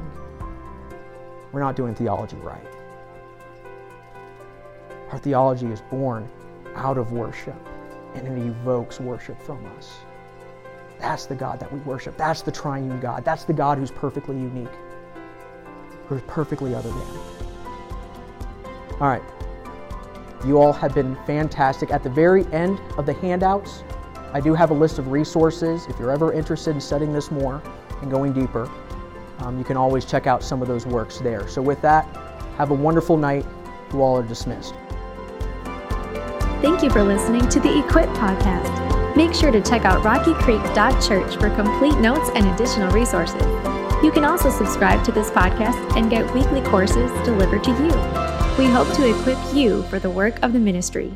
we're 1.52 1.60
not 1.60 1.76
doing 1.76 1.94
theology 1.94 2.36
right. 2.36 2.66
Our 5.10 5.18
theology 5.18 5.66
is 5.68 5.80
born 5.80 6.28
out 6.74 6.98
of 6.98 7.12
worship, 7.12 7.56
and 8.14 8.26
it 8.26 8.46
evokes 8.46 9.00
worship 9.00 9.40
from 9.40 9.64
us. 9.76 10.00
That's 11.00 11.26
the 11.26 11.34
God 11.34 11.60
that 11.60 11.72
we 11.72 11.78
worship. 11.80 12.16
That's 12.16 12.42
the 12.42 12.52
triune 12.52 13.00
God. 13.00 13.24
That's 13.24 13.44
the 13.44 13.52
God 13.52 13.78
who's 13.78 13.90
perfectly 13.90 14.36
unique 14.36 14.68
who's 16.08 16.22
perfectly 16.22 16.74
other 16.74 16.88
than. 16.88 17.08
All 19.00 19.08
right. 19.08 19.22
You 20.44 20.58
all 20.58 20.72
have 20.72 20.94
been 20.94 21.16
fantastic. 21.26 21.90
At 21.90 22.02
the 22.02 22.10
very 22.10 22.46
end 22.52 22.80
of 22.96 23.06
the 23.06 23.12
handouts, 23.12 23.82
I 24.32 24.40
do 24.40 24.54
have 24.54 24.70
a 24.70 24.74
list 24.74 24.98
of 24.98 25.08
resources. 25.08 25.86
If 25.88 25.98
you're 25.98 26.10
ever 26.10 26.32
interested 26.32 26.74
in 26.74 26.80
studying 26.80 27.12
this 27.12 27.30
more 27.30 27.62
and 28.02 28.10
going 28.10 28.32
deeper, 28.32 28.70
um, 29.40 29.58
you 29.58 29.64
can 29.64 29.76
always 29.76 30.04
check 30.04 30.26
out 30.26 30.42
some 30.42 30.62
of 30.62 30.68
those 30.68 30.86
works 30.86 31.18
there. 31.18 31.46
So, 31.48 31.62
with 31.62 31.80
that, 31.82 32.04
have 32.56 32.70
a 32.70 32.74
wonderful 32.74 33.16
night. 33.16 33.46
You 33.92 34.02
all 34.02 34.16
are 34.18 34.22
dismissed. 34.22 34.74
Thank 36.60 36.82
you 36.82 36.90
for 36.90 37.04
listening 37.04 37.48
to 37.48 37.60
the 37.60 37.78
Equip 37.78 38.08
Podcast. 38.10 38.87
Make 39.16 39.34
sure 39.34 39.50
to 39.50 39.60
check 39.60 39.84
out 39.84 40.04
rockycreek.church 40.04 41.36
for 41.36 41.50
complete 41.50 41.98
notes 41.98 42.30
and 42.34 42.46
additional 42.46 42.90
resources. 42.90 43.42
You 44.02 44.12
can 44.12 44.24
also 44.24 44.50
subscribe 44.50 45.04
to 45.04 45.12
this 45.12 45.30
podcast 45.30 45.96
and 45.96 46.08
get 46.10 46.32
weekly 46.32 46.62
courses 46.62 47.10
delivered 47.24 47.64
to 47.64 47.70
you. 47.70 47.88
We 48.58 48.70
hope 48.70 48.92
to 48.94 49.08
equip 49.08 49.38
you 49.54 49.82
for 49.84 49.98
the 49.98 50.10
work 50.10 50.42
of 50.42 50.52
the 50.52 50.58
ministry. 50.60 51.12